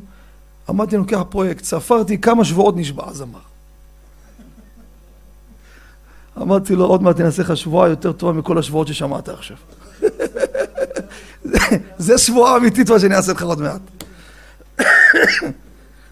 אמרתי, 0.70 0.96
אני 0.96 1.02
לוקח 1.02 1.22
פרויקט, 1.28 1.64
ספרתי 1.64 2.18
כמה 2.20 2.44
שבועות 2.44 2.76
נשבע 2.76 3.08
הזמר. 3.08 3.38
אמרתי 6.40 6.76
לו, 6.76 6.86
עוד 6.86 7.02
מעט 7.02 7.20
נעשה 7.20 7.42
לך 7.42 7.56
שבועה 7.56 7.88
יותר 7.88 8.12
טובה 8.12 8.32
מכל 8.32 8.58
השבועות 8.58 8.88
ששמעת 8.88 9.28
עכשיו. 9.28 9.56
זה 11.98 12.18
שבועה 12.18 12.56
אמיתית 12.56 12.90
מה 12.90 12.98
שאני 12.98 13.14
אעשה 13.14 13.32
לך 13.32 13.42
עוד 13.42 13.60
מעט. 13.60 13.80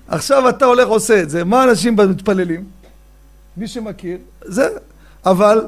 עכשיו 0.08 0.48
אתה 0.48 0.64
הולך 0.64 0.88
עושה 0.88 1.22
את 1.22 1.30
זה, 1.30 1.44
מה 1.44 1.64
אנשים 1.64 1.96
מתפללים? 1.96 2.64
מי 3.56 3.68
שמכיר, 3.68 4.18
זה, 4.44 4.68
אבל 5.26 5.66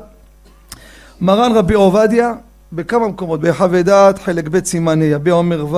מרן 1.20 1.52
רבי 1.52 1.74
עובדיה 1.74 2.32
בכמה 2.72 3.08
מקומות, 3.08 3.40
בהיחווה 3.40 3.82
דעת, 3.82 4.18
חלק 4.18 4.48
ב' 4.48 4.64
סימן 4.64 5.02
ה', 5.02 5.04
יביע 5.04 5.32
עומר 5.32 5.66
ו', 5.66 5.76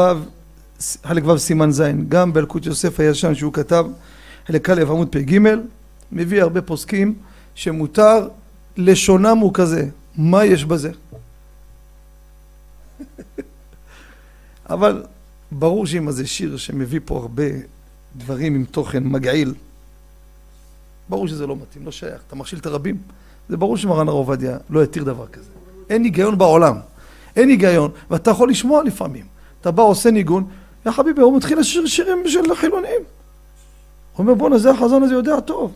חלק 1.04 1.26
ו' 1.26 1.38
סימן 1.38 1.70
ז', 1.70 1.82
גם 2.08 2.32
באלקוט 2.32 2.66
יוסף 2.66 3.00
הישן 3.00 3.34
שהוא 3.34 3.52
כתב, 3.52 3.86
חלק 4.46 4.70
א' 4.70 4.82
עמוד 4.82 5.08
פ"ג, 5.08 5.38
מביא 6.12 6.42
הרבה 6.42 6.62
פוסקים 6.62 7.14
שמותר, 7.54 8.28
לשונם 8.76 9.38
הוא 9.38 9.54
כזה, 9.54 9.86
מה 10.16 10.44
יש 10.44 10.64
בזה? 10.64 10.90
אבל 14.70 15.02
ברור 15.52 15.86
שאם 15.86 16.10
זה 16.10 16.26
שיר 16.26 16.56
שמביא 16.56 17.00
פה 17.04 17.18
הרבה 17.18 17.44
דברים 18.16 18.54
עם 18.54 18.64
תוכן 18.64 19.04
מגעיל, 19.04 19.54
ברור 21.08 21.28
שזה 21.28 21.46
לא 21.46 21.56
מתאים, 21.56 21.84
לא 21.84 21.92
שייך, 21.92 22.22
אתה 22.26 22.36
מכשיל 22.36 22.58
את 22.58 22.66
הרבים. 22.66 22.96
זה 23.48 23.56
ברור 23.56 23.76
שמרן 23.76 24.08
הרב 24.08 24.16
עובדיה 24.16 24.58
לא 24.70 24.84
יתיר 24.84 25.04
דבר 25.04 25.26
כזה. 25.26 25.50
אין 25.90 26.04
היגיון 26.04 26.38
בעולם. 26.38 26.76
אין 27.36 27.48
היגיון, 27.48 27.90
ואתה 28.10 28.30
יכול 28.30 28.50
לשמוע 28.50 28.82
לפעמים. 28.84 29.24
אתה 29.60 29.70
בא, 29.70 29.82
עושה 29.82 30.10
ניגון, 30.10 30.44
יא 30.86 30.90
חביבי, 30.90 31.20
הוא 31.20 31.36
מתחיל 31.36 31.58
לשיר 31.58 31.86
שירים 31.86 32.22
של 32.26 32.54
חילונים. 32.54 33.00
הוא 34.12 34.18
אומר 34.18 34.34
בואנה 34.34 34.58
זה 34.58 34.70
החזון 34.70 35.02
הזה 35.02 35.14
יודע 35.14 35.40
טוב. 35.40 35.72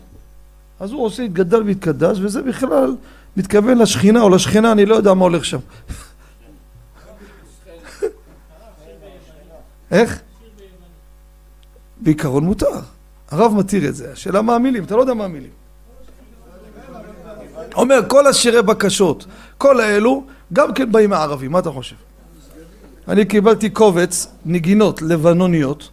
אז 0.80 0.92
הוא 0.92 1.04
עושה 1.04 1.22
התגדל 1.22 1.62
והתקדש 1.62 2.18
וזה 2.20 2.42
בכלל 2.42 2.96
מתכוון 3.36 3.78
לשכינה 3.78 4.22
או 4.22 4.28
לשכינה 4.28 4.72
אני 4.72 4.86
לא 4.86 4.94
יודע 4.94 5.14
מה 5.14 5.24
הולך 5.24 5.44
שם. 5.44 5.58
איך? 9.90 10.20
בעיקרון 12.00 12.44
מותר. 12.44 12.80
הרב 13.30 13.54
מתיר 13.54 13.88
את 13.88 13.94
זה. 13.94 14.12
השאלה 14.12 14.42
מה 14.42 14.54
המילים, 14.54 14.84
אתה 14.84 14.96
לא 14.96 15.00
יודע 15.00 15.14
מה 15.14 15.24
המילים. 15.24 15.50
אומר 17.74 18.00
כל 18.08 18.26
השירי 18.26 18.62
בקשות, 18.62 19.26
כל 19.58 19.80
האלו, 19.80 20.24
גם 20.52 20.74
כן 20.74 20.92
באים 20.92 21.10
מהערבים, 21.10 21.52
מה 21.52 21.58
אתה 21.58 21.70
חושב? 21.70 21.96
אני 23.08 23.24
קיבלתי 23.24 23.70
קובץ 23.70 24.26
נגינות 24.44 25.02
לבנוניות, 25.02 25.88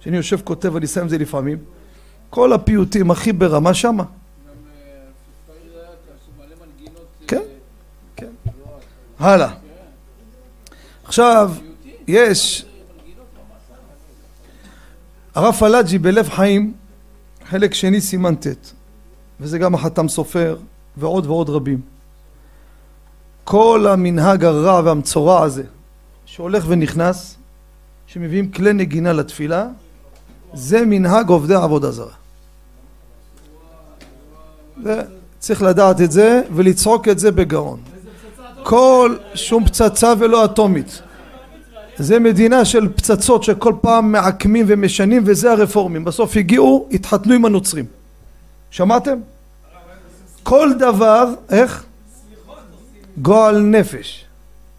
שאני 0.00 0.16
יושב 0.16 0.40
כותב 0.44 0.74
ואני 0.74 0.86
שם 0.86 1.04
את 1.04 1.10
זה 1.10 1.18
לפעמים, 1.18 1.58
כל 2.30 2.52
הפיוטים 2.52 3.10
הכי 3.10 3.32
ברמה 3.32 3.74
שמה. 3.74 4.04
כן, 7.26 7.42
כן. 8.16 8.30
הלאה. 9.18 9.50
עכשיו, 11.04 11.52
יש 12.08 12.64
הרב 15.34 15.54
פלאג'י 15.54 15.98
בלב 15.98 16.28
חיים, 16.28 16.72
חלק 17.48 17.74
שני 17.74 18.00
סימן 18.00 18.34
ט', 18.34 18.72
וזה 19.40 19.58
גם 19.58 19.74
החתם 19.74 20.08
סופר 20.08 20.56
ועוד 20.96 21.26
ועוד 21.26 21.50
רבים. 21.50 21.80
כל 23.44 23.86
המנהג 23.90 24.44
הרע 24.44 24.80
והמצורע 24.84 25.42
הזה 25.42 25.62
שהולך 26.26 26.64
ונכנס, 26.68 27.36
שמביאים 28.06 28.50
כלי 28.50 28.72
נגינה 28.72 29.12
לתפילה, 29.12 29.66
זה 30.54 30.86
מנהג 30.86 31.28
עובדי 31.28 31.54
עבודה 31.54 31.90
זרה. 31.90 32.12
צריך 35.38 35.62
לדעת 35.62 36.00
את 36.00 36.12
זה 36.12 36.42
ולצעוק 36.54 37.08
את 37.08 37.18
זה 37.18 37.30
בגאון. 37.30 37.80
כל 38.62 39.16
שום 39.34 39.64
פצצה 39.64 40.12
ולא 40.18 40.44
אטומית. 40.44 41.02
זה 42.00 42.18
מדינה 42.18 42.64
של 42.64 42.88
פצצות 42.88 43.42
שכל 43.44 43.74
פעם 43.80 44.12
מעקמים 44.12 44.66
ומשנים 44.68 45.22
וזה 45.26 45.52
הרפורמים. 45.52 46.04
בסוף 46.04 46.36
הגיעו, 46.36 46.88
התחתנו 46.92 47.34
עם 47.34 47.44
הנוצרים. 47.44 47.84
שמעתם? 48.70 49.18
כל 50.42 50.70
דבר, 50.78 51.34
איך? 51.50 51.84
גועל 53.18 53.60
נפש. 53.60 54.24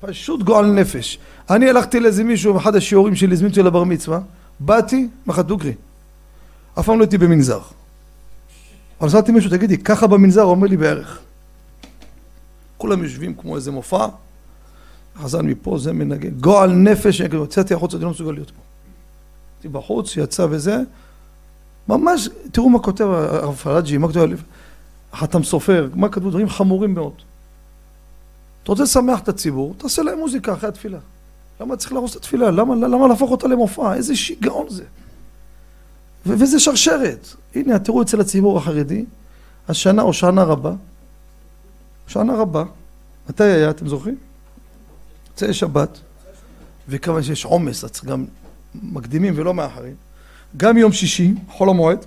פשוט 0.01 0.43
גועל 0.43 0.65
נפש. 0.65 1.19
אני 1.49 1.69
הלכתי 1.69 1.99
לאיזה 1.99 2.23
מישהו, 2.23 2.57
אחד 2.57 2.75
השיעורים 2.75 3.15
שלי, 3.15 3.33
הזמין 3.33 3.49
אותי 3.49 3.63
לבר 3.63 3.83
מצווה, 3.83 4.19
באתי, 4.59 5.07
מחת 5.27 5.45
דוגרי. 5.45 5.73
אף 6.79 6.85
פעם 6.85 6.99
לא 6.99 7.03
הייתי 7.03 7.17
במנזר. 7.17 7.59
אבל 9.01 9.09
שאלתי 9.09 9.31
מישהו, 9.31 9.49
תגידי, 9.49 9.77
ככה 9.77 10.07
במנזר? 10.07 10.41
הוא 10.41 10.51
אומר 10.51 10.67
לי 10.67 10.77
בערך. 10.77 11.19
כולם 12.77 13.03
יושבים 13.03 13.33
כמו 13.33 13.55
איזה 13.55 13.71
מופע, 13.71 14.07
חזן 15.21 15.45
מפה, 15.45 15.77
זה 15.77 15.93
מנגן, 15.93 16.29
גועל 16.29 16.71
נפש, 16.71 17.19
יצאתי 17.19 17.73
החוצה, 17.73 17.97
אני 17.97 18.05
לא 18.05 18.11
מסוגל 18.11 18.31
להיות 18.31 18.49
פה. 18.49 18.61
הייתי 19.57 19.67
בחוץ, 19.67 20.17
יצא 20.17 20.47
וזה, 20.49 20.77
ממש, 21.87 22.29
תראו 22.51 22.69
מה 22.69 22.79
כותב 22.79 23.05
הרב 23.05 23.55
פלאג'י, 23.55 23.97
מה 23.97 24.07
כותב 24.07 24.29
חתם 25.13 25.43
סופר, 25.43 25.89
מה 25.95 26.09
כתבו 26.09 26.29
דברים 26.29 26.49
חמורים 26.49 26.93
מאוד. 26.93 27.13
אתה 28.63 28.71
רוצה 28.71 28.83
לשמח 28.83 29.19
את 29.19 29.29
הציבור, 29.29 29.75
תעשה 29.77 30.03
להם 30.03 30.19
מוזיקה 30.19 30.53
אחרי 30.53 30.69
התפילה. 30.69 30.99
למה 31.61 31.77
צריך 31.77 31.93
להרוס 31.93 32.11
את 32.11 32.15
התפילה? 32.15 32.51
למה, 32.51 32.75
למה 32.75 33.07
להפוך 33.07 33.31
אותה 33.31 33.47
למופע? 33.47 33.93
איזה 33.93 34.15
שיגעון 34.15 34.69
זה. 34.69 34.83
ו- 36.25 36.33
וזה 36.39 36.59
שרשרת. 36.59 37.27
הנה, 37.55 37.79
תראו 37.79 38.01
אצל 38.01 38.21
הציבור 38.21 38.57
החרדי, 38.57 39.05
השנה 39.67 40.01
או 40.01 40.13
שנה 40.13 40.43
רבה, 40.43 40.73
שנה 42.07 42.35
רבה, 42.35 42.63
מתי 43.29 43.43
היה, 43.43 43.69
אתם 43.69 43.87
זוכרים? 43.87 44.17
מוצאי 45.41 45.53
שבת, 45.53 45.99
וכיוון 46.89 47.23
שיש 47.23 47.45
עומס, 47.45 47.83
אז 47.83 47.91
צריך 47.91 48.05
גם 48.05 48.25
מקדימים 48.75 49.33
ולא 49.35 49.53
מאחרים, 49.53 49.95
גם 50.57 50.77
יום 50.77 50.91
שישי, 50.91 51.33
חול 51.49 51.69
המועד, 51.69 52.05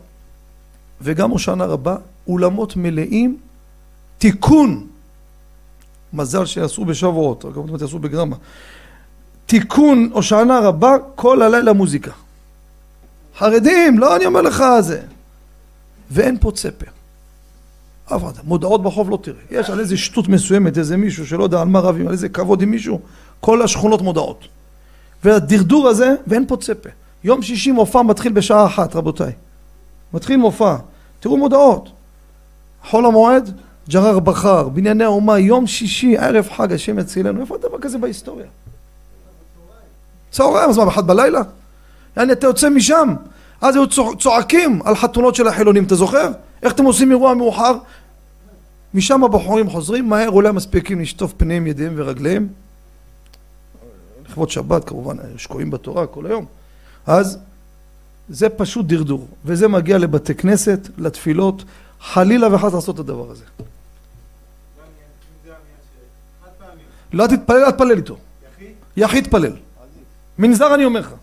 וגם 1.01 1.31
הושענא 1.31 1.63
רבה, 1.63 1.97
אולמות 2.27 2.77
מלאים, 2.77 3.39
תיקון, 4.19 4.87
מזל 6.13 6.47
שיעשו 6.47 6.85
בשבועות, 6.85 7.45
רק 7.45 7.57
עוד 7.57 7.81
יעשו 7.83 7.99
בגרמה, 7.99 8.37
תיקון 9.47 10.11
הושענא 10.13 10.61
רבה, 10.63 10.97
כל 11.15 11.43
הלילה 11.43 11.73
מוזיקה. 11.73 12.11
חרדים, 13.39 13.99
לא 13.99 14.17
אני 14.17 14.27
אומר 14.27 14.43
לך 14.43 14.65
זה. 14.81 15.03
ואין 16.11 16.39
פה 16.41 16.53
צפר. 16.53 16.87
אף 18.07 18.25
אחד. 18.25 18.33
מודעות 18.45 18.83
בחוב 18.83 19.11
לא 19.11 19.19
תראה. 19.23 19.37
יש 19.51 19.71
על 19.71 19.81
איזה 19.81 19.97
שטות 19.97 20.29
מסוימת, 20.29 20.79
איזה 20.79 20.97
מישהו 20.97 21.27
שלא 21.27 21.45
יודע 21.45 21.61
על 21.61 21.69
מה 21.69 21.81
רבים, 21.81 22.07
על 22.07 22.13
איזה 22.13 22.29
כבוד 22.29 22.63
עם 22.63 22.71
מישהו, 22.71 23.01
כל 23.45 23.63
השכונות 23.63 24.03
מודעות. 24.03 24.49
והדרדור 25.25 25.89
הזה, 25.89 26.15
ואין 26.27 26.47
פה 26.47 26.57
צפה. 26.57 26.89
יום 27.25 27.43
שישי 27.43 27.73
מופע 27.73 28.03
מתחיל 28.03 28.33
בשעה 28.33 28.67
אחת, 28.67 28.97
רבותיי. 28.97 29.33
מתחיל 30.13 30.37
מופע. 30.37 30.77
תראו 31.21 31.37
מודעות. 31.37 31.89
חול 32.91 33.07
המועד, 33.07 33.61
ג'רר 33.89 34.19
בחר, 34.19 34.69
בנייני 34.69 35.05
האומה, 35.05 35.39
יום 35.39 35.67
שישי, 35.67 36.17
ערב 36.19 36.49
חג, 36.57 36.73
השם 36.73 36.99
יצילנו. 36.99 37.41
איפה 37.41 37.57
דבר 37.59 37.79
כזה 37.81 37.99
בהיסטוריה? 37.99 38.47
צהריים, 40.31 40.71
אז 40.71 40.79
מה, 40.79 40.85
באחד 40.85 41.07
בלילה? 41.07 41.41
יעני, 42.17 42.33
אתה 42.33 42.47
יוצא 42.47 42.71
משם, 42.71 43.15
אז 43.61 43.77
היו 43.77 43.87
צועקים 44.19 44.81
על 44.85 44.95
חתונות 44.95 45.35
של 45.35 45.49
החילונים, 45.49 45.85
אתה 45.85 45.95
זוכר? 45.95 46.33
איך 46.63 46.73
אתם 46.73 46.85
עושים 46.85 47.11
אירוע 47.11 47.35
מאוחר? 47.35 47.75
משם 48.95 49.25
הבחורים 49.25 49.71
חוזרים 49.71 50.09
מהר, 50.09 50.31
אולי 50.31 50.53
מספיקים 50.53 51.01
לשטוף 51.01 51.33
פניהם, 51.37 51.67
ידיהם 51.67 51.93
ורגליהם. 51.97 52.64
לכבוד 54.35 54.51
שבת 54.51 54.85
כמובן, 54.85 55.17
שקועים 55.37 55.71
בתורה 55.71 56.07
כל 56.07 56.27
היום. 56.27 56.47
אז 57.07 57.39
זה 58.29 58.49
פשוט 58.49 58.87
דרדור, 58.87 59.29
וזה 59.45 59.69
מגיע 59.69 59.99
לבתי 59.99 60.35
כנסת, 60.35 60.89
לתפילות, 60.99 61.65
חלילה 62.01 62.55
וחס 62.55 62.75
לעשות 62.75 62.95
את 62.95 63.01
הדבר 63.01 63.31
הזה. 63.31 63.45
לא 67.13 67.27
תתפלל, 67.27 67.65
אל 67.65 67.71
תתפלל 67.71 67.97
איתו. 67.97 68.17
יחיד 68.97 69.25
תפלל. 69.25 69.53
מנזר 70.39 70.75
אני 70.75 70.85
אומר 70.85 71.01
לך. 71.01 71.15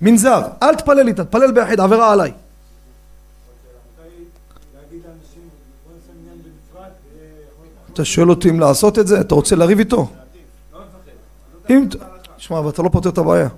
מנזר, 0.00 0.42
אל 0.62 0.74
תפלל 0.74 1.08
איתה, 1.08 1.24
תפלל 1.24 1.52
ביחיד, 1.52 1.80
עבירה 1.80 2.12
עליי. 2.12 2.32
אתה 7.92 8.04
שואל 8.04 8.30
אותי 8.30 8.50
אם 8.50 8.60
לעשות 8.60 8.98
את 8.98 9.06
זה? 9.06 9.20
אתה 9.20 9.34
רוצה 9.34 9.56
לריב 9.56 9.78
איתו? 9.78 10.08
אם... 11.70 11.88
שמע, 12.38 12.58
אבל 12.58 12.68
אתה 12.68 12.82
לא 12.82 12.88
פותר 12.88 13.08
את 13.08 13.18
הבעיה. 13.18 13.48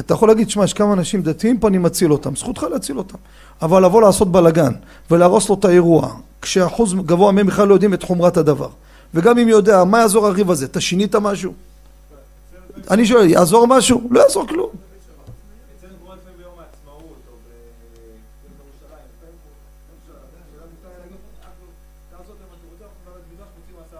אתה 0.00 0.14
יכול 0.14 0.28
להגיד, 0.28 0.50
שמע, 0.50 0.64
יש 0.64 0.72
כמה 0.72 0.92
אנשים 0.92 1.22
דתיים 1.22 1.58
פה, 1.58 1.68
אני 1.68 1.78
מציל 1.78 2.12
אותם. 2.12 2.36
זכותך 2.36 2.62
להציל 2.62 2.98
אותם. 2.98 3.16
אבל 3.62 3.84
לבוא 3.84 4.02
לעשות 4.02 4.32
בלאגן 4.32 4.72
ולהרוס 5.10 5.48
לו 5.48 5.54
את 5.54 5.64
האירוע, 5.64 6.14
כשאחוז 6.42 6.94
גבוה 6.94 7.32
מהם 7.32 7.46
בכלל 7.46 7.68
לא 7.68 7.74
יודעים 7.74 7.94
את 7.94 8.02
חומרת 8.02 8.36
הדבר. 8.36 8.68
וגם 9.14 9.38
אם 9.38 9.48
יודע, 9.48 9.84
מה 9.84 9.98
יעזור 9.98 10.26
הריב 10.26 10.50
הזה? 10.50 10.64
אתה 10.64 10.80
שינית 10.80 11.16
משהו? 11.16 11.52
אני 12.90 13.06
שואל, 13.06 13.30
יעזור 13.30 13.66
משהו? 13.66 14.08
לא 14.10 14.20
יעזור 14.20 14.46
כלום. 14.46 14.70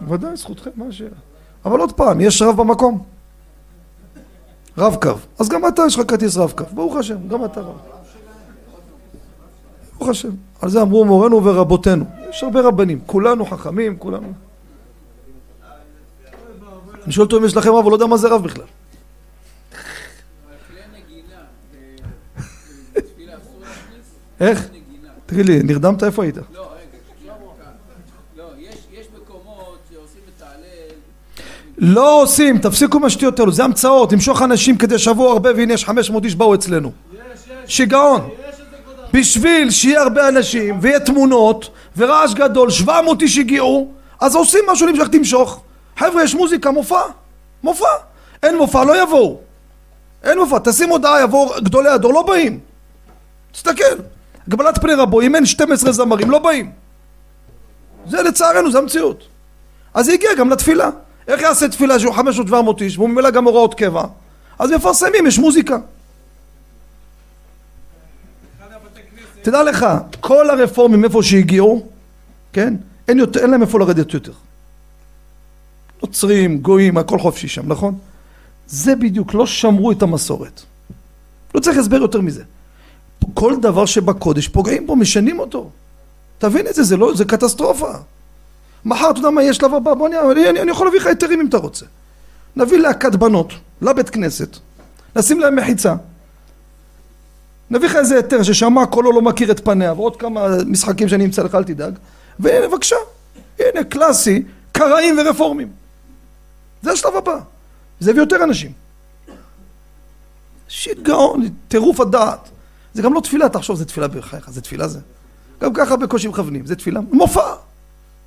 ודאי, 0.08 0.36
זכותכם, 0.36 0.70
מה 0.76 0.84
השאלה? 0.86 1.10
אבל 1.64 1.80
עוד 1.80 1.92
פעם, 1.92 2.20
יש 2.20 2.42
רב 2.42 2.56
במקום. 2.56 3.04
רב 4.78 4.96
קו. 5.02 5.12
אז 5.38 5.48
גם 5.48 5.68
אתה 5.68 5.82
יש 5.86 5.98
לך 5.98 6.10
כרטיס 6.10 6.36
רב 6.36 6.52
קו. 6.56 6.64
ברוך 6.72 6.96
השם, 6.96 7.28
גם 7.28 7.44
אתה 7.44 7.60
רב. 7.60 7.76
ברוך 9.98 10.08
השם. 10.08 10.30
על 10.62 10.68
זה 10.68 10.82
אמרו 10.82 11.04
מורנו 11.04 11.44
ורבותינו. 11.44 12.04
יש 12.30 12.44
הרבה 12.44 12.60
רבנים. 12.60 13.00
כולנו 13.06 13.46
חכמים, 13.46 13.96
כולנו... 13.98 14.32
אני 17.04 17.12
שואל 17.12 17.24
אותו 17.24 17.38
אם 17.38 17.44
יש 17.44 17.56
לכם 17.56 17.70
רב, 17.70 17.84
הוא 17.84 17.90
לא 17.90 17.96
יודע 17.96 18.06
מה 18.06 18.16
זה 18.16 18.28
רב 18.28 18.42
בכלל. 18.42 18.64
איך? 24.40 24.68
תגיד 25.26 25.46
לי, 25.46 25.62
נרדמת? 25.62 26.02
איפה 26.02 26.22
היית? 26.22 26.36
לא. 26.36 26.70
לא 31.80 32.22
עושים, 32.22 32.58
תפסיקו 32.58 32.98
עם 32.98 33.04
השטויות 33.04 33.40
האלו, 33.40 33.52
זה 33.52 33.64
המצאות, 33.64 34.12
למשוך 34.12 34.42
אנשים 34.42 34.76
כדי 34.76 34.98
שיבואו 34.98 35.32
הרבה 35.32 35.50
והנה 35.56 35.74
יש 35.74 35.84
500 35.84 36.24
איש 36.24 36.34
באו 36.34 36.54
אצלנו. 36.54 36.92
שיגעון. 37.66 38.28
בשביל 39.12 39.70
שיהיה 39.70 40.02
הרבה 40.02 40.28
אנשים 40.28 40.78
ויהיה 40.82 41.00
תמונות 41.00 41.70
ורעש 41.96 42.34
גדול, 42.34 42.70
700 42.70 43.22
איש 43.22 43.38
הגיעו, 43.38 43.92
אז 44.20 44.36
עושים 44.36 44.60
משהו 44.68 44.86
למשך 44.86 45.08
תמשוך. 45.08 45.60
חבר'ה, 45.96 46.22
יש 46.22 46.34
מוזיקה, 46.34 46.70
מופע. 46.70 47.00
מופע. 47.62 47.86
אין 48.42 48.56
מופע, 48.56 48.84
לא 48.84 49.02
יבואו. 49.02 49.38
אין 50.24 50.38
מופע, 50.38 50.58
תשים 50.64 50.88
הודעה, 50.88 51.22
יבואו 51.22 51.54
גדולי 51.60 51.88
הדור, 51.88 52.12
לא 52.14 52.22
באים. 52.22 52.60
תסתכל, 53.52 53.94
הגבלת 54.48 54.78
פני 54.78 54.94
רבו, 54.94 55.20
אם 55.20 55.34
אין 55.34 55.46
12 55.46 55.92
זמרים, 55.92 56.30
לא 56.30 56.38
באים. 56.38 56.70
זה 58.06 58.22
לצערנו, 58.22 58.70
זה 58.70 58.78
המציאות. 58.78 59.24
אז 59.94 60.06
זה 60.06 60.12
הגיע 60.12 60.34
גם 60.34 60.50
לתפילה. 60.50 60.90
איך 61.28 61.42
יעשה 61.42 61.68
תפילה 61.68 61.98
שהוא 61.98 62.14
500-700 62.14 62.52
איש, 62.80 62.98
והוא 62.98 63.08
ממילא 63.08 63.30
גם 63.30 63.44
הוראות 63.44 63.74
קבע? 63.74 64.04
אז 64.58 64.70
מפרסמים, 64.70 65.26
יש 65.26 65.38
מוזיקה. 65.38 65.76
תדע 69.42 69.62
לך, 69.62 69.86
כל 70.20 70.50
הרפורמים 70.50 71.04
איפה 71.04 71.22
שהגיעו, 71.22 71.86
כן? 72.52 72.74
אין, 73.08 73.18
יותר, 73.18 73.40
אין 73.40 73.50
להם 73.50 73.62
איפה 73.62 73.78
לרדת 73.78 74.14
יותר. 74.14 74.32
נוצרים, 76.02 76.58
גויים, 76.58 76.98
הכל 76.98 77.18
חופשי 77.18 77.48
שם, 77.48 77.72
נכון? 77.72 77.98
זה 78.66 78.96
בדיוק, 78.96 79.34
לא 79.34 79.46
שמרו 79.46 79.92
את 79.92 80.02
המסורת. 80.02 80.62
לא 81.54 81.60
צריך 81.60 81.78
הסבר 81.78 81.96
יותר 81.96 82.20
מזה. 82.20 82.42
כל 83.34 83.56
דבר 83.60 83.86
שבקודש 83.86 84.48
פוגעים 84.48 84.86
בו, 84.86 84.96
משנים 84.96 85.38
אותו. 85.40 85.70
תבין 86.38 86.66
את 86.66 86.74
זה, 86.74 86.82
זה, 86.82 86.96
לא, 86.96 87.14
זה 87.14 87.24
קטסטרופה. 87.24 87.92
מחר, 88.84 89.10
אתה 89.10 89.18
יודע 89.18 89.30
מה 89.30 89.42
יהיה 89.42 89.54
שלב 89.54 89.74
הבא? 89.74 89.94
בוא 89.94 90.08
אני, 90.08 90.50
אני, 90.50 90.60
אני 90.60 90.70
יכול 90.70 90.86
להביא 90.86 91.00
לך 91.00 91.06
היתרים 91.06 91.40
אם 91.40 91.46
אתה 91.46 91.56
רוצה. 91.56 91.86
נביא 92.56 92.78
להקת 92.78 93.14
בנות, 93.14 93.52
לבית 93.82 94.10
כנסת, 94.10 94.56
נשים 95.16 95.40
להם 95.40 95.56
מחיצה. 95.56 95.94
נביא 97.70 97.88
לך 97.88 97.96
איזה 97.96 98.16
היתר 98.16 98.42
ששמע 98.42 98.86
קולו 98.86 99.12
לא 99.12 99.22
מכיר 99.22 99.50
את 99.50 99.64
פניה, 99.64 99.92
ועוד 99.92 100.16
כמה 100.16 100.46
משחקים 100.66 101.08
שאני 101.08 101.24
אמצא 101.24 101.42
לך, 101.42 101.54
אל 101.54 101.64
תדאג. 101.64 101.94
והנה, 102.38 102.68
בבקשה, 102.68 102.96
הנה, 103.58 103.84
קלאסי, 103.84 104.42
קראים 104.72 105.18
ורפורמים. 105.18 105.68
זה 106.82 106.92
השלב 106.92 107.16
הבא. 107.16 107.38
זה 108.00 108.10
הביא 108.10 108.22
יותר 108.22 108.44
אנשים. 108.44 108.72
שיגעון, 110.68 111.48
טירוף 111.68 112.00
הדעת. 112.00 112.48
זה 112.94 113.02
גם 113.02 113.14
לא 113.14 113.20
תפילה, 113.20 113.48
תחשוב, 113.48 113.76
זה 113.76 113.84
תפילה 113.84 114.08
בחייך, 114.08 114.50
זה 114.50 114.60
תפילה 114.60 114.88
זה. 114.88 114.98
גם 115.60 115.74
ככה 115.74 115.96
בקושי 115.96 116.28
מכוונים, 116.28 116.66
זה 116.66 116.76
תפילה, 116.76 117.00
מופע. 117.12 117.54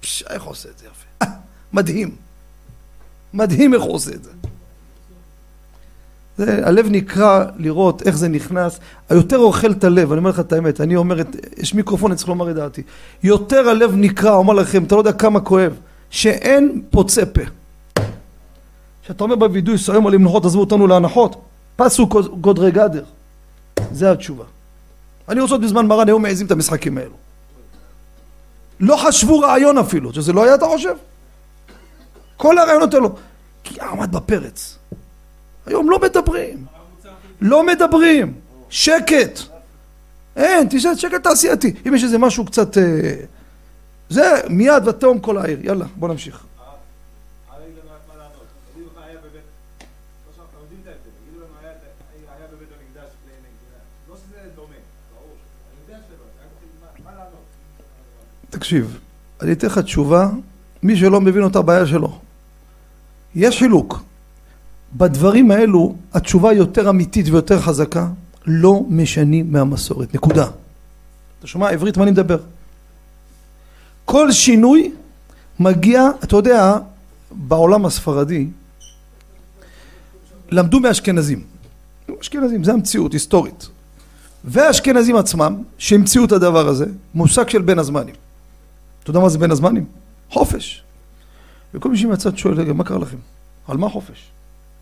פש, 0.03 0.23
איך 0.29 0.43
הוא 0.43 0.51
עושה 0.51 0.69
את 0.69 0.77
זה 0.77 0.85
יפה. 0.85 1.31
מדהים. 1.73 2.15
מדהים 3.33 3.73
איך 3.73 3.83
הוא 3.83 3.93
עושה 3.93 4.11
את 4.11 4.23
זה. 4.23 4.29
זה, 6.37 6.67
הלב 6.67 6.87
נקרע 6.89 7.45
לראות 7.57 8.01
איך 8.07 8.17
זה 8.17 8.27
נכנס, 8.27 8.79
היותר 9.09 9.37
אוכל 9.37 9.71
את 9.71 9.83
הלב, 9.83 10.11
אני 10.11 10.17
אומר 10.17 10.29
לך 10.29 10.39
את 10.39 10.53
האמת, 10.53 10.81
אני 10.81 10.95
אומר, 10.95 11.21
את, 11.21 11.27
יש 11.57 11.73
מיקרופון, 11.73 12.11
אני 12.11 12.17
צריך 12.17 12.29
לומר 12.29 12.51
את 12.51 12.55
דעתי, 12.55 12.81
יותר 13.23 13.69
הלב 13.69 13.91
נקרע, 13.95 14.35
אומר 14.35 14.53
לכם, 14.53 14.83
אתה 14.83 14.95
לא 14.95 14.99
יודע 14.99 15.11
כמה 15.11 15.39
כואב, 15.39 15.73
שאין 16.09 16.81
פוצה 16.89 17.25
פה. 17.25 17.41
כשאתה 19.03 19.23
אומר 19.23 19.35
בווידוי, 19.35 19.77
סוים 19.77 20.07
על 20.07 20.13
המנוחות, 20.13 20.45
עזבו 20.45 20.59
אותנו 20.59 20.87
להנחות, 20.87 21.41
פסו 21.75 22.07
גודרי 22.41 22.71
גדר. 22.71 23.03
זה 23.91 24.11
התשובה. 24.11 24.43
אני 25.29 25.41
רוצה 25.41 25.53
עוד 25.53 25.63
בזמן 25.63 25.87
מרן, 25.87 26.07
היו 26.07 26.19
מעזים 26.19 26.47
את 26.47 26.51
המשחקים 26.51 26.97
האלו. 26.97 27.22
לא 28.79 28.97
חשבו 28.97 29.39
רעיון 29.39 29.77
אפילו, 29.77 30.13
שזה 30.13 30.33
לא 30.33 30.43
היה, 30.43 30.55
אתה 30.55 30.65
חושב? 30.65 30.95
כל 32.37 32.57
הרעיונות 32.57 32.93
האלו. 32.93 33.15
כי 33.63 33.81
עמד 33.81 34.11
בפרץ. 34.11 34.77
היום 35.65 35.89
לא 35.89 35.99
מדברים. 35.99 36.65
לא 37.41 37.65
מדברים. 37.65 38.33
שקט. 38.69 39.39
אין, 40.35 40.67
תשאל, 40.69 40.95
שקט 40.95 41.23
תעשייתי. 41.23 41.73
אם 41.87 41.95
יש 41.95 42.03
איזה 42.03 42.17
משהו 42.17 42.45
קצת... 42.45 42.77
אה, 42.77 43.15
זה 44.09 44.41
מיד 44.49 44.87
ותהום 44.87 45.19
כל 45.19 45.37
העיר. 45.37 45.59
יאללה, 45.61 45.85
בוא 45.95 46.07
נמשיך. 46.07 46.43
תקשיב, 58.53 58.99
אני 59.41 59.51
אתן 59.51 59.67
לך 59.67 59.77
תשובה, 59.77 60.29
מי 60.83 60.97
שלא 60.97 61.21
מבין 61.21 61.43
אותה 61.43 61.61
בעיה 61.61 61.87
שלו. 61.87 62.19
יש 63.35 63.59
חילוק. 63.59 64.03
בדברים 64.93 65.51
האלו 65.51 65.95
התשובה 66.13 66.53
יותר 66.53 66.89
אמיתית 66.89 67.25
ויותר 67.27 67.61
חזקה, 67.61 68.07
לא 68.45 68.83
משנים 68.89 69.51
מהמסורת, 69.51 70.15
נקודה. 70.15 70.47
אתה 71.39 71.47
שומע 71.47 71.69
עברית 71.69 71.97
מה 71.97 72.03
אני 72.03 72.11
מדבר? 72.11 72.37
כל 74.05 74.31
שינוי 74.31 74.91
מגיע, 75.59 76.09
אתה 76.23 76.35
יודע, 76.35 76.77
בעולם 77.31 77.85
הספרדי 77.85 78.47
למדו 80.49 80.79
מאשכנזים. 80.79 81.41
אשכנזים, 82.21 82.63
זה 82.63 82.73
המציאות, 82.73 83.13
היסטורית. 83.13 83.67
והאשכנזים 84.43 85.15
עצמם, 85.15 85.63
שהמציאו 85.77 86.25
את 86.25 86.31
הדבר 86.31 86.67
הזה, 86.67 86.85
מושג 87.13 87.49
של 87.49 87.61
בין 87.61 87.79
הזמנים. 87.79 88.15
אתה 89.03 89.09
יודע 89.09 89.19
מה 89.19 89.29
זה 89.29 89.37
בין 89.37 89.51
הזמנים? 89.51 89.85
חופש. 90.29 90.83
וכל 91.73 91.89
מי 91.89 91.97
שמהצד 91.97 92.37
שואל, 92.37 92.53
רגע, 92.53 92.73
מה 92.73 92.83
קרה 92.83 92.97
לכם? 92.97 93.17
על 93.67 93.77
מה 93.77 93.89
חופש? 93.89 94.31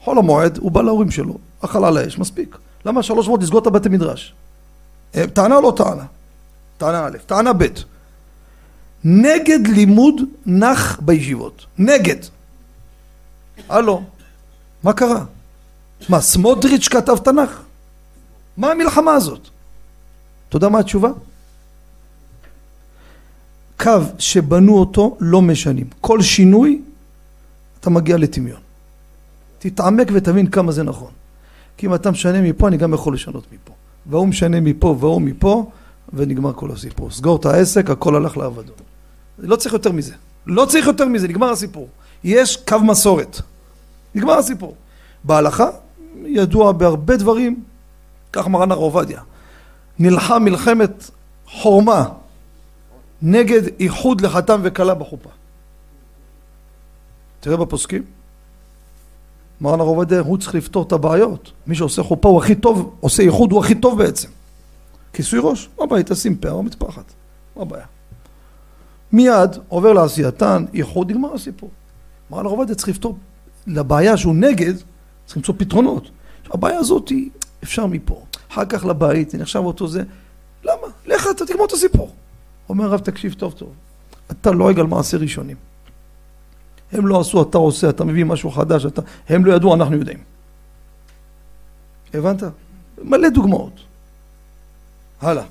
חול 0.03 0.17
המועד, 0.17 0.57
הוא 0.57 0.71
בא 0.71 0.81
להורים 0.81 1.11
שלו, 1.11 1.37
אכל 1.61 1.85
על 1.85 1.97
האש, 1.97 2.17
מספיק. 2.17 2.57
למה 2.85 3.03
שלוש 3.03 3.25
שבועות 3.25 3.41
לסגור 3.43 3.61
את 3.61 3.67
הבתי 3.67 3.89
מדרש? 3.89 4.33
אה, 5.15 5.27
טענה 5.27 5.55
או 5.55 5.61
לא 5.61 5.73
טענה? 5.77 6.05
טענה 6.77 7.05
א', 7.05 7.17
טענה 7.25 7.53
ב', 7.53 7.65
נגד 9.03 9.67
לימוד 9.67 10.21
נח 10.45 10.99
בישיבות. 10.99 11.65
נגד. 11.77 12.15
הלו, 13.69 14.03
מה 14.83 14.93
קרה? 14.93 15.23
מה, 16.09 16.21
סמוטריץ' 16.21 16.87
כתב 16.87 17.17
תנ"ך? 17.17 17.61
מה 18.57 18.71
המלחמה 18.71 19.13
הזאת? 19.13 19.47
אתה 20.49 20.57
יודע 20.57 20.69
מה 20.69 20.79
התשובה? 20.79 21.09
קו 23.81 23.99
שבנו 24.19 24.77
אותו 24.77 25.17
לא 25.19 25.41
משנים. 25.41 25.85
כל 26.01 26.21
שינוי 26.21 26.81
אתה 27.79 27.89
מגיע 27.89 28.17
לטמיון. 28.17 28.59
תתעמק 29.59 30.07
ותבין 30.13 30.47
כמה 30.47 30.71
זה 30.71 30.83
נכון. 30.83 31.11
כי 31.77 31.87
אם 31.87 31.95
אתה 31.95 32.11
משנה 32.11 32.41
מפה, 32.41 32.67
אני 32.67 32.77
גם 32.77 32.93
יכול 32.93 33.13
לשנות 33.13 33.43
מפה. 33.53 33.73
והוא 34.05 34.27
משנה 34.27 34.59
מפה 34.61 34.95
והוא 34.99 35.21
מפה, 35.21 35.69
ונגמר 36.13 36.53
כל 36.53 36.71
הסיפור. 36.71 37.11
סגור 37.11 37.35
את 37.35 37.45
העסק, 37.45 37.89
הכל 37.89 38.15
הלך 38.15 38.37
לעבדות. 38.37 38.81
לא 39.39 39.55
צריך 39.55 39.73
יותר 39.73 39.91
מזה. 39.91 40.13
לא 40.47 40.65
צריך 40.65 40.87
יותר 40.87 41.05
מזה, 41.05 41.27
נגמר 41.27 41.49
הסיפור. 41.49 41.87
יש 42.23 42.57
קו 42.57 42.79
מסורת. 42.79 43.41
נגמר 44.15 44.33
הסיפור. 44.33 44.75
בהלכה, 45.23 45.67
ידוע 46.25 46.71
בהרבה 46.71 47.17
דברים, 47.17 47.63
כך 48.33 48.47
מרן 48.47 48.71
הר 48.71 48.77
עובדיה. 48.77 49.21
נלחם 49.99 50.43
מלחמת 50.43 51.11
חורמה 51.45 52.09
נגד 53.21 53.61
איחוד 53.79 54.21
לחתם 54.21 54.59
וכלה 54.63 54.93
בחופה. 54.93 55.29
תראה 57.39 57.57
בפוסקים. 57.57 58.03
מרן 59.61 59.79
הרב 59.79 59.89
עובדיה, 59.89 60.19
הוא 60.19 60.37
צריך 60.37 60.55
לפתור 60.55 60.83
את 60.83 60.91
הבעיות. 60.91 61.51
מי 61.67 61.75
שעושה 61.75 62.03
חופה 62.03 62.29
הוא 62.29 62.43
הכי 62.43 62.55
טוב, 62.55 62.95
עושה 62.99 63.23
איחוד 63.23 63.51
הוא 63.51 63.59
הכי 63.59 63.75
טוב 63.75 64.03
בעצם. 64.03 64.29
כיסוי 65.13 65.39
ראש, 65.43 65.69
מה 65.77 65.83
הבעיה? 65.83 66.03
תשים 66.03 66.37
פאה 66.37 66.51
או 66.51 66.63
מטפחת. 66.63 67.13
מה 67.55 67.61
הבעיה? 67.61 67.85
מיד 69.11 69.57
עובר 69.67 69.93
לעשייתן, 69.93 70.65
איחוד, 70.73 71.11
נגמר 71.11 71.33
הסיפור. 71.33 71.69
מרן 72.29 72.45
הרב 72.45 72.57
עובדיה 72.57 72.75
צריך 72.75 72.89
לפתור 72.89 73.17
לבעיה 73.67 74.17
שהוא 74.17 74.35
נגד, 74.35 74.73
צריך 75.25 75.37
למצוא 75.37 75.53
פתרונות. 75.57 76.09
הבעיה 76.51 76.79
הזאת 76.79 77.09
היא, 77.09 77.29
אפשר 77.63 77.85
מפה, 77.85 78.23
אחר 78.51 78.65
כך 78.65 78.85
לבית, 78.85 79.29
זה 79.29 79.37
נחשב 79.37 79.59
אותו 79.59 79.87
זה. 79.87 80.03
למה? 80.63 80.87
לך 81.05 81.27
אתה 81.35 81.45
תגמור 81.45 81.65
את 81.65 81.71
הסיפור. 81.71 82.13
אומר 82.69 82.85
הרב 82.85 82.99
תקשיב 82.99 83.33
טוב 83.33 83.53
טוב, 83.53 83.73
אתה 84.31 84.51
לועג 84.51 84.79
על 84.79 84.87
מעשה 84.87 85.17
ראשונים. 85.17 85.57
הם 86.91 87.07
לא 87.07 87.19
עשו, 87.19 87.41
אתה 87.41 87.57
עושה, 87.57 87.89
אתה 87.89 88.03
מביא 88.03 88.25
משהו 88.25 88.51
חדש, 88.51 88.85
אתה... 88.85 89.01
הם 89.29 89.45
לא 89.45 89.53
ידעו, 89.53 89.73
אנחנו 89.73 89.95
יודעים. 89.95 90.19
הבנת? 92.13 92.43
מלא 93.03 93.29
דוגמאות. 93.29 93.73
הלאה. 95.21 95.43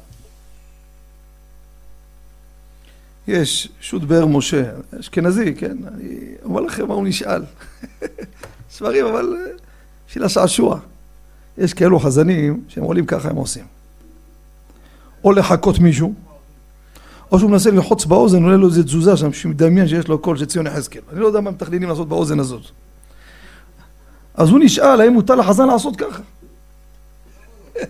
יש 3.28 3.68
שו"ת 3.80 4.02
באר 4.02 4.26
משה, 4.26 4.70
אשכנזי, 5.00 5.54
כן? 5.54 5.76
אני 5.86 6.34
אומר 6.44 6.60
לכם 6.60 6.88
מה 6.88 6.94
הוא 6.94 7.06
נשאל. 7.06 7.42
ספרים, 8.70 9.06
אבל 9.06 9.36
בשביל 10.08 10.24
השעשוע. 10.24 10.80
יש 11.58 11.74
כאלו 11.74 11.98
חזנים 11.98 12.64
שהם 12.68 12.84
עולים 12.84 13.06
ככה, 13.06 13.28
הם 13.30 13.36
עושים. 13.36 13.64
או 15.24 15.32
לחכות 15.32 15.78
מישהו, 15.78 16.14
או 17.32 17.38
שהוא 17.38 17.50
מנסה 17.50 17.70
ללחוץ 17.70 18.04
באוזן, 18.04 18.42
עולה 18.42 18.56
לו 18.56 18.68
איזה 18.68 18.84
תזוזה 18.84 19.16
שם, 19.16 19.32
שמדמיין 19.32 19.88
שיש 19.88 20.08
לו 20.08 20.18
קול 20.18 20.36
של 20.36 20.46
ציון 20.46 20.66
יחזקאל. 20.66 21.02
אני 21.12 21.20
לא 21.20 21.26
יודע 21.26 21.40
מה 21.40 21.50
מתכננים 21.50 21.88
לעשות 21.88 22.08
באוזן 22.08 22.40
הזאת. 22.40 22.62
אז 24.34 24.48
הוא 24.48 24.58
נשאל, 24.62 25.00
האם 25.00 25.12
מותר 25.12 25.34
לחזן 25.34 25.66
לעשות 25.66 25.96
ככה? 25.96 26.22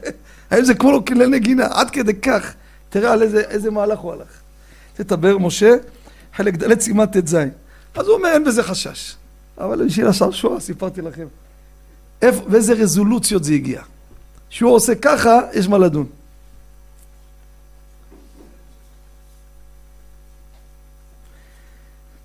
האם 0.50 0.64
זה 0.64 0.74
כמו 0.74 0.92
לו 0.92 1.04
כלי 1.04 1.26
נגינה, 1.26 1.66
עד 1.70 1.90
כדי 1.90 2.14
כך. 2.14 2.54
תראה 2.90 3.12
על 3.12 3.22
איזה, 3.22 3.40
איזה 3.40 3.70
מהלך 3.70 3.98
הוא 3.98 4.12
הלך. 4.12 4.40
תדבר 4.94 5.38
משה, 5.38 5.74
חלק 6.36 6.54
ד' 6.54 6.80
סימן 6.80 7.06
ט"ז. 7.06 7.36
אז 7.94 8.06
הוא 8.06 8.16
אומר, 8.16 8.28
אין 8.28 8.44
בזה 8.44 8.62
חשש. 8.62 9.14
אבל 9.58 9.86
בשביל 9.86 10.06
השעשוע 10.06 10.60
סיפרתי 10.60 11.00
לכם. 11.02 11.26
ואיזה 12.22 12.72
רזולוציות 12.72 13.44
זה 13.44 13.52
הגיע. 13.52 13.82
שהוא 14.50 14.74
עושה 14.74 14.94
ככה, 14.94 15.40
יש 15.52 15.68
מה 15.68 15.78
לדון. 15.78 16.06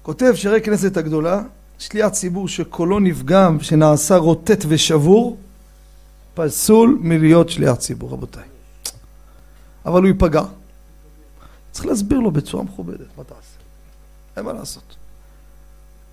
כותב 0.06 0.32
שרי 0.36 0.62
כנסת 0.62 0.98
הגדולה, 0.98 1.42
שליח 1.80 2.10
ציבור 2.10 2.48
שקולו 2.48 3.00
נפגם, 3.00 3.58
שנעשה 3.62 4.18
רוטט 4.18 4.66
ושבור, 4.68 5.38
פסול 6.34 6.98
מלהיות 7.02 7.50
שליח 7.50 7.76
ציבור, 7.76 8.12
רבותיי. 8.12 8.44
אבל 9.86 10.02
הוא 10.02 10.08
ייפגע. 10.08 10.44
צריך 11.72 11.86
להסביר 11.86 12.20
לו 12.20 12.32
בצורה 12.32 12.64
מכובדת, 12.64 13.08
מה 13.18 13.24
תעשה? 13.24 13.58
אין 14.38 14.46
מה 14.46 14.54
לעשות. 14.54 14.96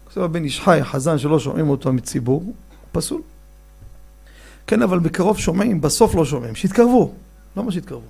כותב 0.04 0.20
הבן 0.20 0.44
איש 0.44 0.60
חי, 0.60 0.78
חזן 0.82 1.18
שלא 1.18 1.38
שומעים 1.38 1.68
אותו 1.68 1.92
מציבור, 1.92 2.52
פסול. 2.92 3.22
כן, 4.66 4.82
אבל 4.82 4.98
בקרוב 4.98 5.38
שומעים, 5.38 5.80
בסוף 5.80 6.14
לא 6.14 6.24
שומעים. 6.24 6.54
שיתקרבו. 6.54 7.12
למה 7.56 7.72
שיתקרבו? 7.72 8.08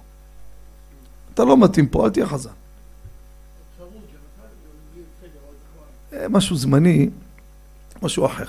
אתה 1.34 1.44
לא 1.44 1.56
מתאים 1.56 1.86
פה, 1.86 2.04
אל 2.04 2.10
תהיה 2.10 2.26
חזן. 2.26 2.61
משהו 6.30 6.56
זמני, 6.56 7.08
משהו 8.02 8.26
אחר. 8.26 8.44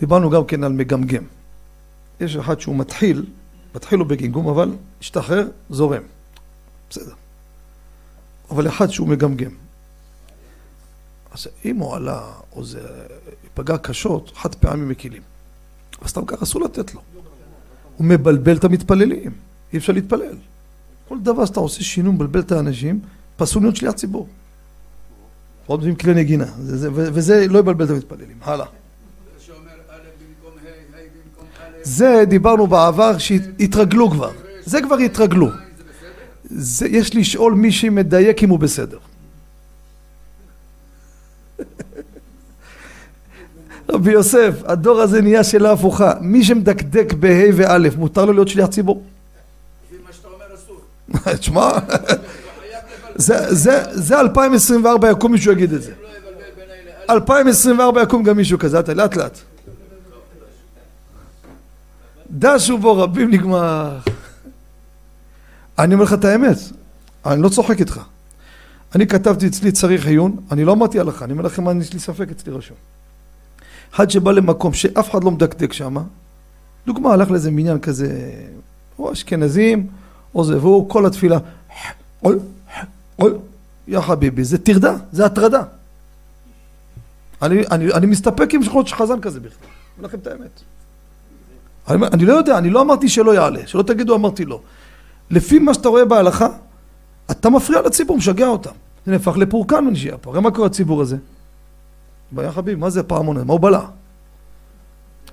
דיברנו 0.00 0.30
גם 0.30 0.44
כן 0.44 0.64
על 0.64 0.72
מגמגם. 0.72 1.24
יש 2.20 2.36
אחד 2.36 2.60
שהוא 2.60 2.76
מתחיל, 2.76 3.26
מתחיל 3.74 3.98
לו 3.98 4.04
בגמגום, 4.04 4.48
אבל 4.48 4.72
השתחרר, 5.00 5.48
זורם. 5.70 6.02
בסדר. 6.90 7.14
אבל 8.50 8.68
אחד 8.68 8.90
שהוא 8.90 9.08
מגמגם. 9.08 9.50
אז 11.32 11.48
אם 11.64 11.76
הוא 11.76 11.94
עלה, 11.94 12.32
או 12.52 12.64
זה 12.64 12.80
פגע 13.54 13.78
קשות, 13.78 14.32
חד 14.36 14.54
פעמי 14.54 14.86
מקילים. 14.86 15.22
אז 16.00 16.10
סתם 16.10 16.26
ככה 16.26 16.44
אסור 16.44 16.62
לתת 16.62 16.94
לו. 16.94 17.00
הוא 17.96 18.06
מבלבל 18.06 18.56
את 18.56 18.64
המתפללים, 18.64 19.32
אי 19.72 19.78
אפשר 19.78 19.92
להתפלל. 19.92 20.36
כל 21.08 21.18
דבר 21.22 21.44
שאתה 21.44 21.60
עושה 21.60 21.82
שינוי, 21.82 22.12
מבלבל 22.12 22.40
את 22.40 22.52
האנשים, 22.52 23.00
פסול 23.36 23.62
להיות 23.62 23.76
שליח 23.76 23.92
ציבור. 23.92 24.28
עוד 25.66 25.84
עם 25.84 25.94
כלי 25.94 26.14
נגינה, 26.14 26.46
וזה 26.92 27.46
לא 27.48 27.58
יבלבל 27.58 27.84
את 27.84 27.90
המתפללים. 27.90 28.36
הלאה. 28.42 28.66
זה 31.82 32.24
דיברנו 32.28 32.66
בעבר 32.66 33.18
שהתרגלו 33.18 34.10
כבר, 34.10 34.30
זה 34.64 34.82
כבר 34.82 34.96
התרגלו. 34.96 35.48
זה, 36.44 36.86
יש 36.88 37.14
לשאול 37.14 37.54
מי 37.54 37.72
שמדייק 37.72 38.42
אם 38.42 38.48
הוא 38.48 38.58
בסדר. 38.58 38.98
רבי 43.90 44.12
יוסף, 44.12 44.54
הדור 44.64 45.00
הזה 45.00 45.22
נהיה 45.22 45.44
שאלה 45.44 45.72
הפוכה. 45.72 46.12
מי 46.20 46.44
שמדקדק 46.44 47.12
בה' 47.12 47.50
וא', 47.54 47.78
מותר 47.96 48.24
לו 48.24 48.32
להיות 48.32 48.48
שליח 48.48 48.66
ציבור? 48.66 49.02
לפי 49.86 50.02
מה 50.06 50.12
שאתה 50.12 50.28
אומר 50.28 50.44
אסור. 50.54 50.80
תשמע, 51.40 51.70
זה 53.18 54.20
2024 54.20 55.10
יקום 55.10 55.32
מישהו 55.32 55.52
יגיד 55.52 55.72
את 55.72 55.82
זה. 55.82 55.92
2024 57.10 58.02
יקום 58.02 58.22
גם 58.22 58.36
מישהו 58.36 58.58
כזה, 58.58 58.80
אתה 58.80 58.94
לאט 58.94 59.16
לאט. 59.16 59.38
דשו 62.30 62.78
בו 62.78 62.96
רבים 62.96 63.30
נגמר. 63.30 63.98
אני 65.78 65.94
אומר 65.94 66.04
לך 66.04 66.12
את 66.12 66.24
האמת, 66.24 66.56
אני 67.26 67.42
לא 67.42 67.48
צוחק 67.48 67.80
איתך. 67.80 68.00
אני 68.94 69.06
כתבתי 69.06 69.46
אצלי 69.46 69.72
צריך 69.72 70.06
עיון, 70.06 70.36
אני 70.50 70.64
לא 70.64 70.72
אמרתי 70.72 71.00
הלכה, 71.00 71.24
אני 71.24 71.32
אומר 71.32 71.44
לכם, 71.44 71.80
יש 71.80 71.92
לי 71.92 71.98
ספק 71.98 72.30
אצלי 72.30 72.52
רשום. 72.52 72.76
אחד 73.94 74.10
שבא 74.10 74.32
למקום 74.32 74.72
שאף 74.72 75.10
אחד 75.10 75.24
לא 75.24 75.30
מדקדק 75.30 75.72
שם, 75.72 75.96
דוגמה, 76.86 77.12
הלך 77.12 77.30
לאיזה 77.30 77.50
מניין 77.50 77.78
כזה, 77.78 78.30
או 78.98 79.12
אשכנזים, 79.12 79.86
או 80.34 80.44
זה, 80.44 80.58
והוא 80.60 80.88
כל 80.88 81.06
התפילה, 81.06 81.38
אוי, 83.18 83.32
יא 83.88 84.00
חביבי, 84.00 84.44
זה 84.44 84.58
טרדה, 84.58 84.96
זה 85.12 85.26
הטרדה. 85.26 85.62
אני, 87.42 87.66
אני, 87.70 87.92
אני 87.92 88.06
מסתפק 88.06 88.54
עם 88.54 88.62
שכונות 88.62 88.88
חזן 88.88 89.20
כזה 89.20 89.40
בכלל, 89.40 89.58
אני 89.60 89.70
אומר 89.98 90.08
לכם 90.08 90.18
את 90.18 90.26
האמת. 90.26 90.60
אני, 91.88 92.06
אני 92.06 92.24
לא 92.24 92.32
יודע, 92.32 92.58
אני 92.58 92.70
לא 92.70 92.80
אמרתי 92.80 93.08
שלא 93.08 93.34
יעלה, 93.34 93.66
שלא 93.66 93.82
תגידו 93.82 94.14
אמרתי 94.14 94.44
לא. 94.44 94.60
לפי 95.30 95.58
מה 95.58 95.74
שאתה 95.74 95.88
רואה 95.88 96.04
בהלכה, 96.04 96.48
אתה 97.30 97.50
מפריע 97.50 97.82
לציבור, 97.82 98.16
משגע 98.16 98.46
אותם. 98.46 98.70
זה 99.06 99.12
נהפך 99.12 99.36
לפורקן 99.36 99.84
מנשייה 99.84 100.18
פה, 100.18 100.30
הרי 100.30 100.40
מה 100.40 100.50
קורה 100.50 100.68
לציבור 100.68 101.02
הזה? 101.02 101.16
בעיה 102.32 102.52
חביב, 102.52 102.78
מה 102.78 102.90
זה 102.90 103.02
פעמון? 103.02 103.46
מה 103.46 103.52
הוא 103.52 103.60
בלע? 103.60 103.80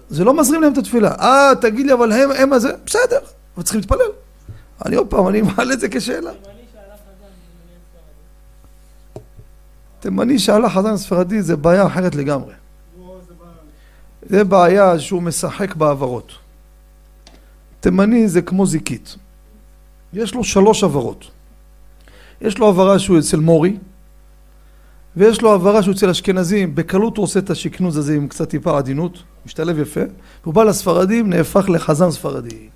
זה 0.09 0.23
לא 0.23 0.33
מזרים 0.33 0.61
להם 0.61 0.73
את 0.73 0.77
התפילה. 0.77 1.11
אה, 1.19 1.51
תגיד 1.61 1.85
לי, 1.85 1.93
אבל 1.93 2.11
הם, 2.11 2.29
הם 2.31 2.53
הזה, 2.53 2.71
בסדר, 2.85 3.19
אבל 3.55 3.63
צריכים 3.63 3.81
להתפלל. 3.81 4.11
אני 4.85 4.95
עוד 4.95 5.07
פעם, 5.07 5.27
אני 5.27 5.41
מעלה 5.41 5.73
את 5.73 5.79
זה 5.79 5.87
כשאלה. 5.91 6.31
תימני 10.03 10.39
שעלה 10.39 10.69
חזן 10.69 10.97
ספרדי 10.97 11.41
זה 11.41 11.55
בעיה 11.55 11.87
אחרת 11.87 12.15
לגמרי. 12.15 12.53
זה 14.21 14.43
בעיה 14.43 14.99
שהוא 14.99 15.23
משחק 15.23 15.75
בעברות. 15.75 16.31
תימני 17.79 18.27
זה 18.27 18.41
כמו 18.41 18.65
זיקית. 18.65 19.15
יש 20.13 20.33
לו 20.33 20.43
שלוש 20.43 20.83
עברות. 20.83 21.31
יש 22.41 22.57
לו 22.57 22.67
עברה 22.67 22.99
שהוא 22.99 23.19
אצל 23.19 23.39
מורי, 23.39 23.77
ויש 25.15 25.41
לו 25.41 25.51
עברה 25.51 25.83
שהוא 25.83 25.93
אצל 25.93 26.09
אשכנזים, 26.09 26.75
בקלות 26.75 27.17
הוא 27.17 27.23
עושה 27.23 27.39
את 27.39 27.49
השכנוז 27.49 27.97
הזה 27.97 28.15
עם 28.15 28.27
קצת 28.27 28.49
טיפה 28.49 28.77
עדינות, 28.77 29.23
משתלב 29.45 29.79
יפה, 29.79 30.01
והוא 30.43 30.53
בא 30.53 30.63
לספרדים, 30.63 31.29
נהפך 31.29 31.69
לחזן 31.69 32.11
ספרדי. 32.11 32.69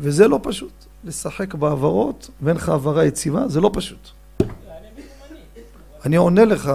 וזה 0.00 0.28
לא 0.28 0.40
פשוט, 0.42 0.72
לשחק 1.04 1.54
בעברות, 1.54 2.30
ואין 2.42 2.56
לך 2.56 2.68
עברה 2.68 3.04
יציבה, 3.04 3.48
זה 3.48 3.60
לא 3.60 3.70
פשוט. 3.72 4.19
אני 6.04 6.16
עונה 6.16 6.44
לך 6.44 6.72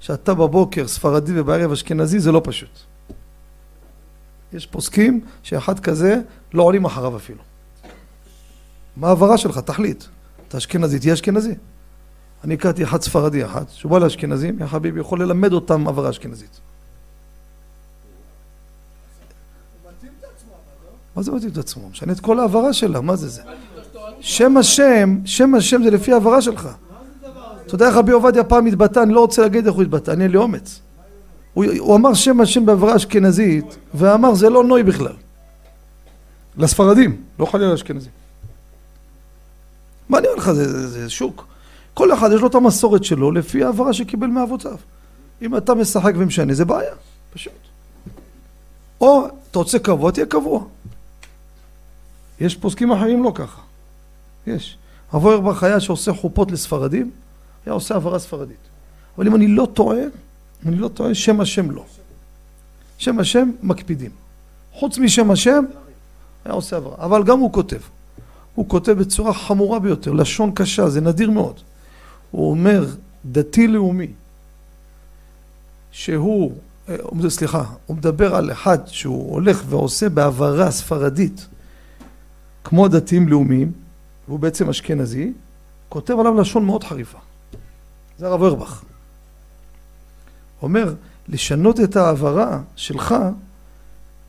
שאתה 0.00 0.34
בבוקר 0.34 0.88
ספרדי 0.88 1.40
ובערב 1.40 1.72
אשכנזי, 1.72 2.20
זה 2.20 2.32
לא 2.32 2.40
פשוט. 2.44 2.78
יש 4.52 4.66
פוסקים 4.66 5.20
שאחד 5.42 5.80
כזה 5.80 6.20
לא 6.54 6.62
עולים 6.62 6.84
אחריו 6.84 7.16
אפילו. 7.16 7.42
מה 8.96 9.08
העברה 9.08 9.38
שלך? 9.38 9.58
תחליט. 9.58 10.04
אתה 10.48 10.58
אשכנזי, 10.58 10.98
תהיה 10.98 11.14
אשכנזי. 11.14 11.54
אני 12.44 12.54
הכרתי 12.54 12.84
אחד 12.84 13.02
ספרדי 13.02 13.44
אחד, 13.44 13.64
שהוא 13.68 13.90
בא 13.90 13.98
לאשכנזים, 13.98 14.58
יא 14.60 14.66
חביבי, 14.66 15.00
יכול 15.00 15.22
ללמד 15.22 15.52
אותם 15.52 15.88
עברה 15.88 16.10
אשכנזית. 16.10 16.60
מה 21.16 21.22
זה 21.22 21.32
מתאים 21.32 21.50
את 21.50 21.58
עצמו? 21.58 21.88
משנה 21.88 22.12
את 22.12 22.20
כל 22.20 22.40
העברה 22.40 22.72
שלה, 22.72 23.00
מה 23.00 23.16
זה 23.16 23.28
זה? 23.28 23.42
שם 24.20 24.56
השם, 24.56 25.18
שם 25.24 25.54
השם 25.54 25.82
זה 25.82 25.90
לפי 25.90 26.12
העברה 26.12 26.42
שלך. 26.42 26.68
אתה 27.72 27.82
יודע 27.82 27.88
איך 27.88 27.96
רבי 27.96 28.12
עובדיה 28.12 28.44
פעם 28.44 28.66
התבטא, 28.66 29.02
אני 29.02 29.12
לא 29.12 29.20
רוצה 29.20 29.42
להגיד 29.42 29.66
איך 29.66 29.74
הוא 29.74 29.82
התבטא, 29.82 30.10
אני 30.10 30.24
אין 30.24 30.30
לי 30.30 30.36
אומץ. 30.36 30.80
הוא, 31.54 31.64
הוא 31.78 31.96
אמר 31.96 32.14
שם 32.14 32.40
השם 32.40 32.66
בעברה 32.66 32.96
אשכנזית, 32.96 33.76
ואמר 33.94 34.34
זה 34.34 34.50
לא 34.50 34.64
נוי 34.64 34.82
בכלל. 34.82 35.12
לספרדים, 36.56 37.22
לא 37.38 37.46
חלילה 37.46 37.70
לאשכנזים. 37.70 38.10
מה 40.08 40.18
אני 40.18 40.26
אומר 40.26 40.38
לך, 40.38 40.52
זה, 40.52 40.72
זה, 40.72 40.88
זה 40.88 41.10
שוק. 41.10 41.46
כל 41.94 42.12
אחד 42.12 42.30
יש 42.34 42.40
לו 42.40 42.46
את 42.46 42.54
המסורת 42.54 43.04
שלו 43.04 43.32
לפי 43.32 43.64
העברה 43.64 43.92
שקיבל 43.92 44.26
מאבותיו. 44.26 44.76
אם 45.42 45.56
אתה 45.56 45.74
משחק 45.74 46.12
ומשנה, 46.16 46.54
זה 46.54 46.64
בעיה, 46.64 46.94
פשוט. 47.34 47.52
או 49.00 49.26
אתה 49.50 49.58
רוצה 49.58 49.78
קבוע, 49.78 50.10
תהיה 50.10 50.26
קבוע. 50.26 50.64
יש 52.40 52.56
פוסקים 52.56 52.92
אחרים 52.92 53.24
לא 53.24 53.32
ככה. 53.34 53.60
יש. 54.46 54.78
אבויר 55.14 55.40
בר 55.40 55.54
חיה 55.54 55.80
שעושה 55.80 56.12
חופות 56.12 56.52
לספרדים, 56.52 57.10
היה 57.66 57.72
עושה 57.72 57.94
העברה 57.94 58.18
ספרדית. 58.18 58.56
אבל 59.16 59.26
אם 59.26 59.34
אני 59.34 59.48
לא 59.48 59.68
טועה, 59.74 59.98
אם 59.98 60.68
אני 60.68 60.76
לא 60.76 60.88
טועה, 60.88 61.14
שם 61.14 61.40
השם 61.40 61.70
לא. 61.70 61.84
שם 62.98 63.18
השם 63.18 63.50
מקפידים. 63.62 64.10
חוץ 64.72 64.98
משם 64.98 65.30
השם, 65.30 65.64
היה 66.44 66.54
עושה 66.54 66.76
העברה. 66.76 66.94
אבל 66.98 67.24
גם 67.24 67.38
הוא 67.38 67.52
כותב. 67.52 67.80
הוא 68.54 68.68
כותב 68.68 68.92
בצורה 68.92 69.34
חמורה 69.34 69.78
ביותר, 69.78 70.12
לשון 70.12 70.52
קשה, 70.54 70.88
זה 70.88 71.00
נדיר 71.00 71.30
מאוד. 71.30 71.60
הוא 72.30 72.50
אומר, 72.50 72.86
דתי-לאומי, 73.24 74.06
שהוא, 75.92 76.52
אה, 76.88 76.96
סליחה, 77.28 77.64
הוא 77.86 77.96
מדבר 77.96 78.34
על 78.34 78.52
אחד 78.52 78.78
שהוא 78.86 79.32
הולך 79.32 79.62
ועושה 79.68 80.08
בעברה 80.08 80.70
ספרדית, 80.70 81.46
כמו 82.64 82.88
דתיים 82.88 83.28
לאומיים, 83.28 83.72
והוא 84.28 84.38
בעצם 84.38 84.68
אשכנזי, 84.68 85.32
כותב 85.88 86.14
עליו 86.18 86.40
לשון 86.40 86.64
מאוד 86.64 86.84
חריפה. 86.84 87.18
זה 88.22 88.28
הרב 88.28 88.42
אורבך. 88.42 88.82
אומר, 90.62 90.94
לשנות 91.28 91.80
את 91.80 91.96
העברה 91.96 92.60
שלך 92.76 93.14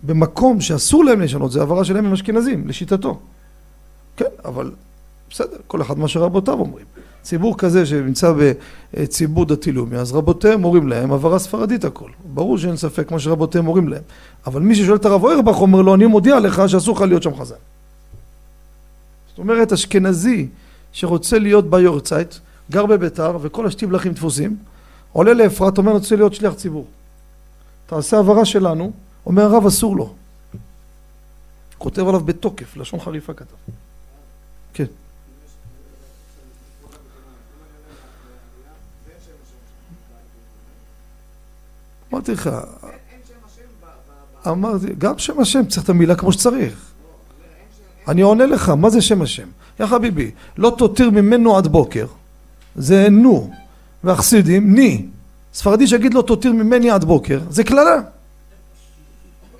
במקום 0.03 0.61
שאסור 0.61 1.05
להם 1.05 1.21
לשנות, 1.21 1.51
זה 1.51 1.59
העברה 1.59 1.85
שלהם 1.85 2.05
עם 2.05 2.13
אשכנזים, 2.13 2.67
לשיטתו. 2.67 3.19
כן, 4.17 4.25
אבל 4.45 4.71
בסדר, 5.29 5.57
כל 5.67 5.81
אחד 5.81 5.99
מה 5.99 6.07
שרבותיו 6.07 6.53
אומרים. 6.53 6.85
ציבור 7.21 7.57
כזה 7.57 7.85
שנמצא 7.85 8.33
בציבור 8.93 9.45
דתי-לאומי, 9.45 9.97
אז 9.97 10.11
רבותיהם 10.11 10.65
אומרים 10.65 10.87
להם 10.87 11.11
הבהרה 11.11 11.39
ספרדית 11.39 11.85
הכל. 11.85 12.09
ברור 12.33 12.57
שאין 12.57 12.77
ספק 12.77 13.11
מה 13.11 13.19
שרבותיהם 13.19 13.67
אומרים 13.67 13.87
להם. 13.87 14.03
אבל 14.45 14.61
מי 14.61 14.75
ששואל 14.75 14.97
את 14.97 15.05
הרב 15.05 15.23
אוירבך 15.23 15.55
אומר 15.55 15.81
לו, 15.81 15.95
אני 15.95 16.05
מודיע 16.05 16.39
לך 16.39 16.61
שאסור 16.67 16.95
לך 16.95 17.01
להיות 17.01 17.23
שם 17.23 17.35
חזן. 17.35 17.55
זאת 19.29 19.37
אומרת, 19.37 19.71
אשכנזי 19.71 20.47
שרוצה 20.91 21.39
להיות 21.39 21.69
ביורצייט, 21.69 22.35
גר 22.71 22.85
בביתר 22.85 23.37
וכל 23.41 23.67
השטיבלחים 23.67 24.13
דפוסים, 24.13 24.57
עולה 25.11 25.33
לאפרת, 25.33 25.77
אומר, 25.77 25.91
רוצה 25.91 26.15
להיות 26.15 26.33
שליח 26.33 26.53
ציבור. 26.53 26.87
תעשה 27.85 28.19
הבהרה 28.19 28.45
שלנו, 28.45 28.91
אומר 29.25 29.43
הרב, 29.43 29.65
אסור 29.65 29.95
לו. 29.95 30.13
כותב 31.77 32.07
עליו 32.07 32.19
בתוקף, 32.19 32.77
לשון 32.77 32.99
חריפה 32.99 33.33
כתב. 33.33 33.55
כן. 34.73 34.85
אמרתי 42.13 42.31
לך, 42.31 42.49
אמרתי, 44.47 44.87
גם 44.97 45.17
שם 45.17 45.39
השם 45.39 45.65
צריך 45.65 45.83
את 45.83 45.89
המילה 45.89 46.15
כמו 46.15 46.31
שצריך. 46.31 46.91
אני 48.07 48.21
עונה 48.21 48.45
לך, 48.45 48.69
מה 48.69 48.89
זה 48.89 49.01
שם 49.01 49.21
השם? 49.21 49.47
יא 49.79 49.85
חביבי, 49.85 50.31
לא 50.57 50.75
תותיר 50.77 51.09
ממנו 51.09 51.57
עד 51.57 51.67
בוקר, 51.67 52.05
זה 52.75 53.07
נו, 53.09 53.49
והחסידים 54.03 54.75
ני. 54.75 55.05
ספרדי 55.53 55.87
שיגיד 55.87 56.13
לא 56.13 56.21
תותיר 56.21 56.51
ממני 56.53 56.91
עד 56.91 57.03
בוקר, 57.03 57.39
זה 57.49 57.63
קללה. 57.63 57.81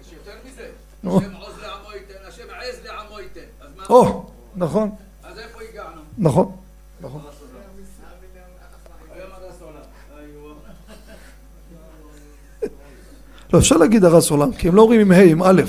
יש 0.02 0.14
יותר 0.14 0.32
מזה, 0.46 0.64
השם 1.04 1.36
עוז 1.36 1.54
לעמו 1.62 1.90
ייתן, 1.94 2.28
השם 2.28 2.44
עז 2.60 2.86
לעמו 2.86 3.20
ייתן. 3.20 3.40
אז 3.62 3.68
מה? 3.78 3.84
או, 3.90 4.26
נכון, 4.56 4.90
אז 5.24 5.40
איפה 5.40 5.60
הגענו? 5.72 6.02
נכון, 6.18 6.52
נכון. 7.02 7.22
לא, 13.54 13.60
אפשר 13.60 13.78
להגיד 13.78 14.06
הרס 14.06 14.32
עולם, 14.32 14.54
כי 14.54 14.68
הם 14.68 14.76
לא 14.76 14.82
אומרים 14.82 15.02
עם 15.02 15.12
ה', 15.12 15.22
עם 15.24 15.44
א'. 15.44 15.62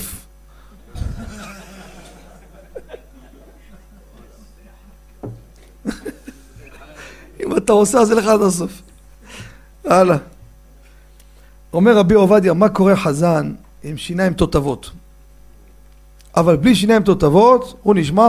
אתה 7.65 7.73
עושה, 7.73 7.99
אז 7.99 8.11
לך 8.11 8.27
עד 8.27 8.43
הסוף. 8.43 8.83
הלאה. 9.85 10.17
אומר 11.73 11.97
רבי 11.97 12.15
עובדיה, 12.15 12.53
מה 12.53 12.69
קורה 12.69 12.97
חזן 12.97 13.53
עם 13.83 13.97
שיניים 13.97 14.33
תותבות? 14.33 14.91
אבל 16.37 16.57
בלי 16.57 16.75
שיניים 16.75 17.03
תותבות, 17.03 17.79
הוא 17.83 17.95
נשמע... 17.95 18.29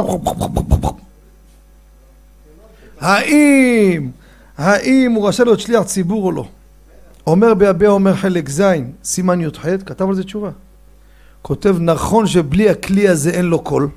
האם, 2.99 4.09
האם 4.57 5.11
הוא 5.11 5.27
רשאי 5.27 5.45
להיות 5.45 5.59
שליח 5.59 5.83
ציבור 5.83 6.25
או 6.25 6.31
לא? 6.31 6.47
אומר 7.27 7.53
ביביע 7.53 7.89
אומר 7.89 8.15
חלק 8.15 8.49
ז', 8.49 8.63
סימן 9.03 9.41
י"ח, 9.41 9.65
כתב 9.85 10.09
על 10.09 10.15
זה 10.15 10.23
תשובה. 10.23 10.49
כותב 11.41 11.75
נכון 11.79 12.27
שבלי 12.27 12.69
הכלי 12.69 13.07
הזה 13.07 13.29
אין 13.29 13.45
לו 13.45 13.59
קול. 13.59 13.89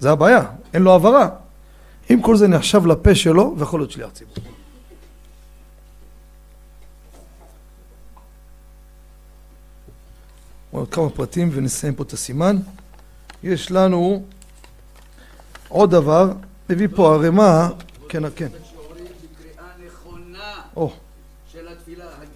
זה 0.00 0.10
הבעיה, 0.10 0.42
אין 0.74 0.82
לו 0.82 0.94
הבהרה. 0.94 1.28
אם 2.10 2.22
כל 2.22 2.36
זה 2.36 2.48
נחשב 2.48 2.86
לפה 2.86 3.14
שלו, 3.14 3.54
ויכול 3.58 3.80
להיות 3.80 3.90
שליח 3.90 4.10
ציבור. 4.10 4.34
עוד 10.70 10.88
כמה 10.88 11.10
פרטים 11.10 11.50
ונסיים 11.52 11.94
פה 11.94 12.02
את 12.02 12.12
הסימן. 12.12 12.56
יש 13.42 13.70
לנו 13.70 14.24
עוד 15.68 15.90
דבר, 15.90 16.32
מביא 16.70 16.88
פה 16.96 17.14
ערימה, 17.14 17.68
כן, 18.08 18.22
כן. 18.36 18.48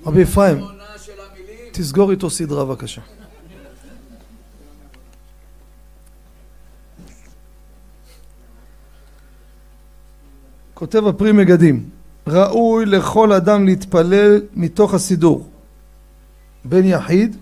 רבי 0.07 0.23
אפרים. 0.23 0.65
תסגור 1.73 2.11
איתו 2.11 2.31
סדרה 2.31 2.65
בבקשה. 2.65 3.01
כותב 10.79 11.07
הפרי 11.07 11.33
מגדים, 11.33 11.89
ראוי 12.27 12.87
לכל 12.87 13.33
אדם 13.33 13.67
להתפלל 13.67 14.41
מתוך 14.55 14.95
הסידור, 14.95 15.49
בן 16.65 16.85
יחיד, 16.85 17.37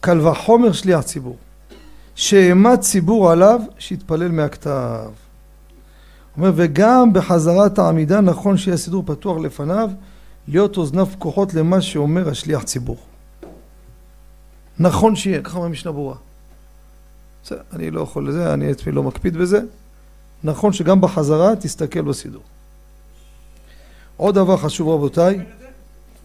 קל 0.00 0.26
וחומר 0.26 0.72
שליח 0.72 1.00
ציבור, 1.00 1.36
שאימת 2.14 2.80
ציבור 2.80 3.30
עליו, 3.30 3.60
שיתפלל 3.78 4.28
מהכתב. 4.28 5.10
אומר, 6.36 6.52
וגם 6.56 7.12
בחזרת 7.12 7.78
העמידה 7.78 8.20
נכון 8.20 8.56
שיהיה 8.56 8.76
סידור 8.76 9.02
פתוח 9.06 9.38
לפניו, 9.38 9.90
להיות 10.48 10.76
אוזניו 10.76 11.06
פקוחות 11.06 11.54
למה 11.54 11.80
שאומר 11.80 12.28
השליח 12.28 12.62
ציבור. 12.62 12.98
נכון 14.78 15.16
שיהיה, 15.16 15.42
ככה 15.42 15.58
אומר 15.58 15.68
משנה 15.68 15.92
ברורה. 15.92 16.16
בסדר, 17.44 17.60
אני 17.72 17.90
לא 17.90 18.00
יכול 18.00 18.28
לזה, 18.28 18.54
אני 18.54 18.70
עצמי 18.70 18.92
לא 18.92 19.02
מקפיד 19.02 19.36
בזה. 19.36 19.60
נכון 20.44 20.72
שגם 20.72 21.00
בחזרה 21.00 21.56
תסתכל 21.56 22.00
בסידור. 22.02 22.42
עוד 24.20 24.34
דבר 24.34 24.56
חשוב 24.56 24.88
רבותיי, 24.88 25.40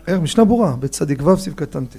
איך? 0.07 0.19
משנה 0.19 0.45
ברורה, 0.45 0.75
בצדיק 0.79 1.21
ו' 1.21 1.37
סעיף 1.37 1.55
קטן 1.55 1.85
ט'. 1.85 1.95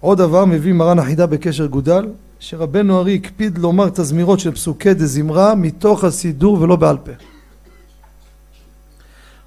עוד 0.00 0.18
דבר 0.18 0.44
מביא 0.44 0.72
מרן 0.72 0.98
החידה 0.98 1.26
בקשר 1.26 1.66
גודל, 1.66 2.06
שרבנו 2.40 3.00
ארי 3.00 3.14
הקפיד 3.14 3.58
לומר 3.58 3.88
תזמירות 3.88 4.40
של 4.40 4.52
פסוקי 4.52 4.94
דזמרה 4.94 5.54
מתוך 5.54 6.04
הסידור 6.04 6.60
ולא 6.60 6.76
בעל 6.76 6.96
פה. 6.96 7.10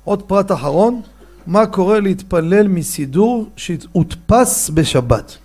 עוד 0.03 0.21
פרט 0.21 0.51
אחרון, 0.51 1.01
מה 1.47 1.65
קורה 1.65 1.99
להתפלל 1.99 2.67
מסידור 2.67 3.49
שהודפס 3.55 4.69
בשבת? 4.69 5.37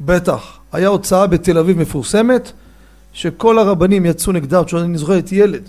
בטח. 0.00 0.58
היה 0.72 0.88
הוצאה 0.88 1.26
בתל 1.26 1.58
אביב 1.58 1.78
מפורסמת, 1.78 2.52
שכל 3.12 3.58
הרבנים 3.58 4.06
יצאו 4.06 4.32
נגדה, 4.32 4.62
אני 4.72 4.98
זוכר 4.98 5.12
הייתי 5.12 5.34
ילד. 5.34 5.62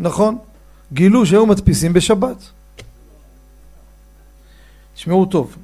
נכון. 0.00 0.38
גילו 0.92 1.26
שהיו 1.26 1.46
מדפיסים 1.46 1.92
בשבת. 1.92 2.36
תשמעו 4.94 5.26
טוב. 5.26 5.56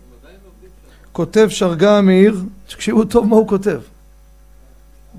כותב 1.13 1.47
שרגא 1.51 1.91
המאיר, 1.91 2.43
תקשיבו 2.67 3.05
טוב 3.05 3.27
מה 3.27 3.37
הוא 3.37 3.49
כותב. 3.49 3.81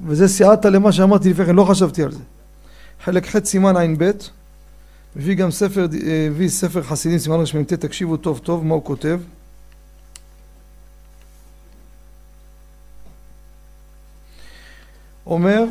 וזה 0.05 0.28
סייעתא 0.28 0.68
למה 0.68 0.91
שאמרתי 0.91 1.30
לפני 1.30 1.45
כן, 1.45 1.55
לא 1.55 1.63
חשבתי 1.63 2.03
על 2.03 2.11
זה. 2.11 2.24
חלק 3.03 3.28
ח' 3.28 3.45
סימן 3.45 3.78
ע"ב, 3.78 4.11
מביא 5.15 5.36
גם 5.36 5.51
ספר, 5.51 5.88
הביא 6.28 6.49
ספר 6.49 6.84
חסידים 6.84 7.20
סימן 7.20 7.36
רשמ"ט, 7.36 7.74
תקשיבו 7.74 8.18
טוב 8.18 8.39
טוב 8.39 8.65
מה 8.65 8.74
הוא 8.74 8.84
כותב. 8.84 9.20
אומר, 15.26 15.63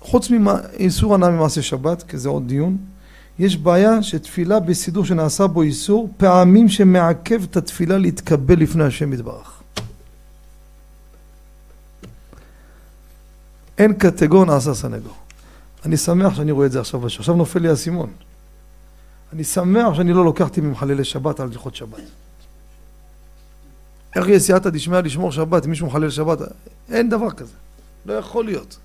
חוץ 0.00 0.30
מאיסור 0.30 1.14
הנאה 1.14 1.30
ממעשה 1.30 1.62
שבת, 1.62 2.02
כי 2.02 2.18
זה 2.18 2.28
עוד 2.28 2.48
דיון, 2.48 2.76
יש 3.38 3.56
בעיה 3.56 4.02
שתפילה 4.02 4.60
בסידור 4.60 5.04
שנעשה 5.04 5.46
בו 5.46 5.62
איסור, 5.62 6.08
פעמים 6.16 6.68
שמעכב 6.68 7.42
את 7.42 7.56
התפילה 7.56 7.98
להתקבל 7.98 8.58
לפני 8.58 8.84
השם 8.84 9.12
יתברך. 9.12 9.62
אין 13.78 13.92
קטגור 13.92 14.44
נעשה 14.44 14.74
סנגור. 14.74 15.14
אני 15.84 15.96
שמח 15.96 16.34
שאני 16.34 16.52
רואה 16.52 16.66
את 16.66 16.72
זה 16.72 16.80
עכשיו, 16.80 17.06
עכשיו 17.06 17.34
נופל 17.36 17.58
לי 17.58 17.68
האסימון. 17.68 18.10
אני 19.32 19.44
שמח 19.44 19.94
שאני 19.94 20.12
לא 20.12 20.24
לוקחתי 20.24 20.60
ממחללי 20.60 21.04
שבת 21.04 21.40
על 21.40 21.48
הלכות 21.48 21.76
שבת. 21.76 22.00
איך 24.16 24.28
יהיה 24.28 24.40
סייעתא 24.40 24.70
דשמיא 24.70 24.98
לשמור 24.98 25.32
שבת 25.32 25.64
אם 25.64 25.70
מישהו 25.70 25.86
מחלל 25.86 26.10
שבת? 26.10 26.38
אין 26.90 27.10
דבר 27.10 27.30
כזה. 27.30 27.52
לא 28.06 28.12
יכול 28.12 28.44
להיות. 28.44 28.78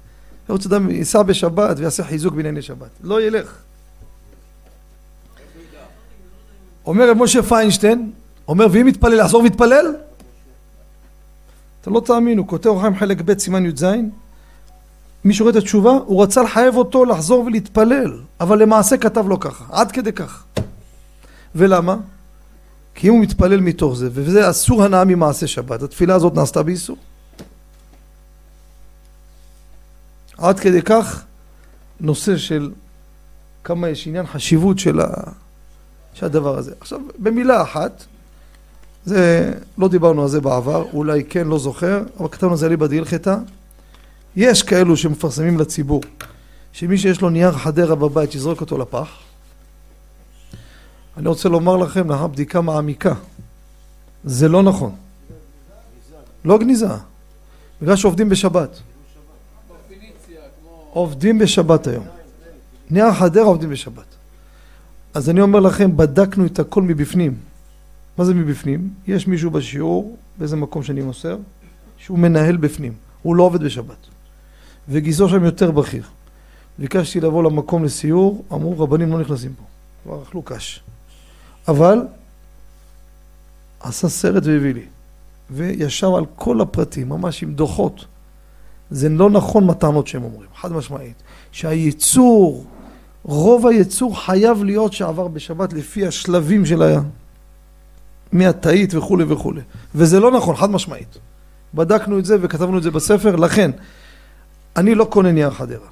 רוצה 0.50 0.70
אדם 0.70 0.90
ייסע 0.90 1.24
בשבת 1.24 1.80
ויעשה 1.80 2.04
חיזוק 2.04 2.34
בענייני 2.34 2.62
שבת. 2.62 2.90
לא 3.04 3.22
ילך. 3.22 3.58
אומר 6.86 7.10
רב 7.10 7.18
משה 7.18 7.44
פיינשטיין, 7.44 8.12
אומר 8.48 8.68
ואם 8.72 8.88
יתפלל, 8.88 9.22
לחזור 9.22 9.44
ויתפלל? 9.44 9.96
אתם 11.82 11.94
לא 11.94 12.00
תאמינו, 12.00 12.48
כותב 12.48 12.68
אורחיים 12.68 12.96
חלק 12.96 13.22
ב' 13.22 13.40
סימן 13.40 13.66
י"ז 13.66 13.86
מי 15.26 15.34
שרואה 15.34 15.52
את 15.52 15.56
התשובה, 15.56 15.92
הוא 16.06 16.24
רצה 16.24 16.44
לחייב 16.44 16.76
אותו 16.76 17.06
לחזור 17.06 17.46
ולהתפלל, 17.46 18.20
אבל 18.40 18.62
למעשה 18.62 18.98
כתב 18.98 19.28
לו 19.28 19.40
ככה, 19.40 19.66
עד 19.72 19.92
כדי 19.92 20.12
כך. 20.12 20.44
ולמה? 21.56 21.96
כי 22.96 23.08
אם 23.08 23.14
הוא 23.14 23.22
מתפלל 23.22 23.60
מתוך 23.60 23.96
זה, 23.96 24.10
וזה 24.12 24.50
אסור 24.50 24.84
הנאה 24.84 25.06
ממעשה 25.06 25.48
שבת, 25.48 25.82
התפילה 25.82 26.16
הזאת 26.16 26.36
נעשתה 26.36 26.64
באיסור. 26.64 26.98
עד 30.38 30.60
כדי 30.60 30.82
כך 30.82 31.24
נושא 32.00 32.38
של 32.38 32.72
כמה 33.64 33.90
יש 33.90 34.08
עניין 34.08 34.26
חשיבות 34.26 34.80
של, 34.80 35.00
הדבר 36.22 36.58
הזה. 36.58 36.74
עכשיו, 36.82 37.00
במילה 37.20 37.62
אחת, 37.62 38.06
זה, 39.06 39.54
לא 39.78 39.88
דיברנו 39.88 40.22
על 40.22 40.28
זה 40.28 40.42
בעבר, 40.42 40.86
אולי 40.94 41.24
כן, 41.24 41.48
לא 41.48 41.60
זוכר, 41.60 42.04
אבל 42.20 42.28
כתבנו 42.28 42.52
על 42.52 42.58
זה 42.58 42.70
ליבא 42.70 42.88
דהילכתא. 42.88 43.38
יש 44.36 44.64
כאלו 44.64 44.98
שמפרסמים 44.98 45.60
לציבור 45.60 46.02
שמי 46.74 46.98
שיש 46.98 47.22
לו 47.22 47.30
נייר 47.30 47.52
חדרה 47.52 47.96
בבית 47.96 48.32
שיזרוק 48.32 48.62
אותו 48.62 48.78
לפח. 48.78 49.10
אני 51.18 51.28
רוצה 51.28 51.50
לומר 51.50 51.78
לכם, 51.78 52.10
לאחר 52.10 52.28
בדיקה 52.28 52.62
מעמיקה, 52.62 53.14
זה 54.24 54.48
לא 54.48 54.64
נכון. 54.64 54.96
לא 56.46 56.58
גניזה. 56.58 56.88
בגלל 57.82 57.96
שעובדים 57.96 58.30
בשבת. 58.30 58.70
עובדים 60.96 61.40
בשבת 61.40 61.88
היום. 61.88 62.06
נייר 62.90 63.14
חדרה 63.14 63.44
עובדים 63.44 63.70
בשבת. 63.70 64.06
אז 65.14 65.30
אני 65.30 65.42
אומר 65.42 65.60
לכם, 65.60 65.98
בדקנו 65.98 66.46
את 66.46 66.60
הכל 66.60 66.82
מבפנים. 66.82 67.38
מה 68.18 68.26
זה 68.26 68.34
מבפנים? 68.34 68.90
יש 69.08 69.28
מישהו 69.28 69.52
בשיעור, 69.52 70.18
באיזה 70.38 70.56
מקום 70.56 70.84
שאני 70.84 71.02
מוסר, 71.02 71.38
שהוא 71.98 72.20
מנהל 72.20 72.58
בפנים. 72.58 72.94
הוא 73.22 73.36
לא 73.36 73.44
עובד 73.44 73.64
בשבת. 73.64 73.98
וגיסו 74.90 75.30
שם 75.30 75.44
יותר 75.44 75.72
בכיר. 75.72 76.04
ביקשתי 76.80 77.20
לבוא 77.20 77.44
למקום 77.44 77.84
לסיור, 77.84 78.44
אמרו 78.54 78.80
רבנים 78.80 79.12
לא 79.12 79.20
נכנסים 79.20 79.54
פה. 79.54 79.64
כבר 80.04 80.24
אכלו 80.24 80.42
קש. 80.42 80.84
אבל 81.68 82.08
עשה 83.80 84.10
סרט 84.10 84.44
והביא 84.46 84.74
לי. 84.74 84.86
וישב 85.52 86.10
על 86.18 86.26
כל 86.36 86.62
הפרטים, 86.62 87.10
ממש 87.10 87.44
עם 87.44 87.54
דוחות. 87.54 88.06
זה 88.92 89.10
לא 89.10 89.30
נכון 89.30 89.66
מהטענות 89.66 90.08
שהם 90.08 90.24
אומרים, 90.24 90.50
חד 90.56 90.72
משמעית. 90.72 91.24
שהייצור, 91.52 92.66
רוב 93.24 93.68
הייצור 93.68 94.26
חייב 94.26 94.64
להיות 94.64 94.94
שעבר 94.94 95.28
בשבת 95.28 95.74
לפי 95.74 96.08
השלבים 96.08 96.66
של 96.66 96.84
ה... 96.84 97.00
מהתאית 98.32 98.94
וכולי 98.94 99.24
וכולי. 99.28 99.62
וזה 99.96 100.20
לא 100.20 100.32
נכון, 100.32 100.56
חד 100.56 100.70
משמעית. 100.70 101.18
בדקנו 101.74 102.20
את 102.20 102.26
זה 102.26 102.38
וכתבנו 102.42 102.78
את 102.78 102.84
זה 102.84 102.92
בספר, 102.92 103.36
לכן, 103.36 103.72
אני 104.76 104.96
לא 104.96 105.06
קונה 105.06 105.32
נייר 105.32 105.52
חדרה. 105.52 105.88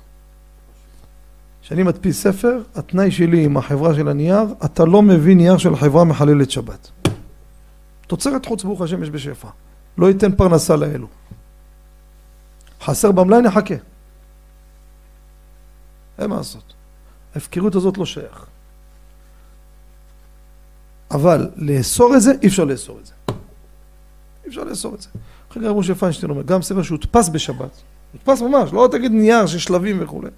כשאני 1.61 1.83
מדפיס 1.83 2.23
ספר, 2.23 2.61
התנאי 2.75 3.11
שלי 3.11 3.45
עם 3.45 3.57
החברה 3.57 3.95
של 3.95 4.07
הנייר, 4.07 4.45
אתה 4.65 4.85
לא 4.85 5.01
מביא 5.01 5.35
נייר 5.35 5.57
של 5.57 5.75
חברה 5.75 6.03
מחללת 6.03 6.51
שבת. 6.51 6.89
תוצרת 8.07 8.45
חוץ 8.45 8.63
ברוך 8.63 8.81
השם 8.81 9.03
יש 9.03 9.09
בשפע. 9.09 9.47
לא 9.97 10.07
ייתן 10.07 10.35
פרנסה 10.35 10.75
לאלו. 10.75 11.07
חסר 12.83 13.11
במלאי 13.11 13.41
נחכה. 13.41 13.75
אין 16.19 16.29
מה 16.29 16.35
לעשות. 16.35 16.73
ההפקרות 17.35 17.75
הזאת 17.75 17.97
לא 17.97 18.05
שייך. 18.05 18.45
אבל 21.11 21.49
לאסור 21.55 22.15
את 22.15 22.21
זה, 22.21 22.31
אי 22.41 22.47
אפשר 22.47 22.63
לאסור 22.63 22.99
את 22.99 23.05
זה. 23.05 23.13
אי 24.43 24.49
אפשר 24.49 24.63
לאסור 24.63 24.95
את 24.95 25.01
זה. 25.01 25.09
אחרי 25.51 25.63
כך 25.63 25.69
משה 25.75 25.95
פיינשטיין 25.95 26.29
אומר, 26.29 26.41
גם 26.41 26.61
ספר 26.61 26.83
שהודפס 26.83 27.29
בשבת, 27.29 27.81
הודפס 28.13 28.41
ממש, 28.41 28.73
לא 28.73 28.89
תגיד 28.91 29.11
נייר 29.11 29.45
של 29.45 29.59
שלבים 29.59 30.03
וכולי. 30.03 30.29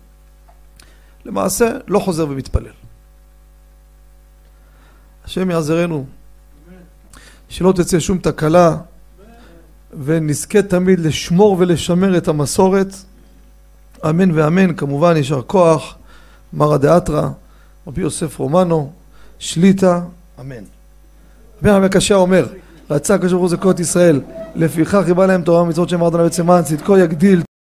למעשה, 1.25 1.69
לא 1.87 1.99
חוזר 1.99 2.27
ומתפלל. 2.29 2.71
השם 5.25 5.49
יעזרנו, 5.49 6.05
שלא 7.49 7.71
תצא 7.71 7.99
שום 7.99 8.17
תקלה, 8.17 8.77
ונזכה 10.03 10.61
תמיד 10.61 10.99
לשמור 10.99 11.55
ולשמר 11.59 12.17
את 12.17 12.27
המסורת. 12.27 12.95
אמן 14.09 14.31
ואמן, 14.31 14.75
כמובן 14.75 15.17
יישר 15.17 15.41
כוח, 15.47 15.95
מרא 16.53 16.77
דאתרא, 16.77 17.29
רבי 17.87 18.01
יוסף 18.01 18.39
רומנו, 18.39 18.91
שליטה, 19.39 20.01
אמן. 20.39 20.63
רבי 21.59 21.69
הרב 21.69 21.83
הקשה 21.83 22.15
אומר, 22.15 22.47
רצה 22.89 23.15
הקדוש 23.15 23.31
ברוך 23.31 23.41
הוא 23.41 23.49
זכות 23.49 23.79
ישראל, 23.79 24.21
לפיכך 24.55 25.01
ריבה 25.05 25.25
להם 25.25 25.41
תורה 25.41 25.61
ומצוות 25.61 25.89
שם 25.89 26.03
ארדנה 26.03 26.23
בעצם 26.23 26.61
צדקו 26.61 26.97
יגדיל 26.97 27.45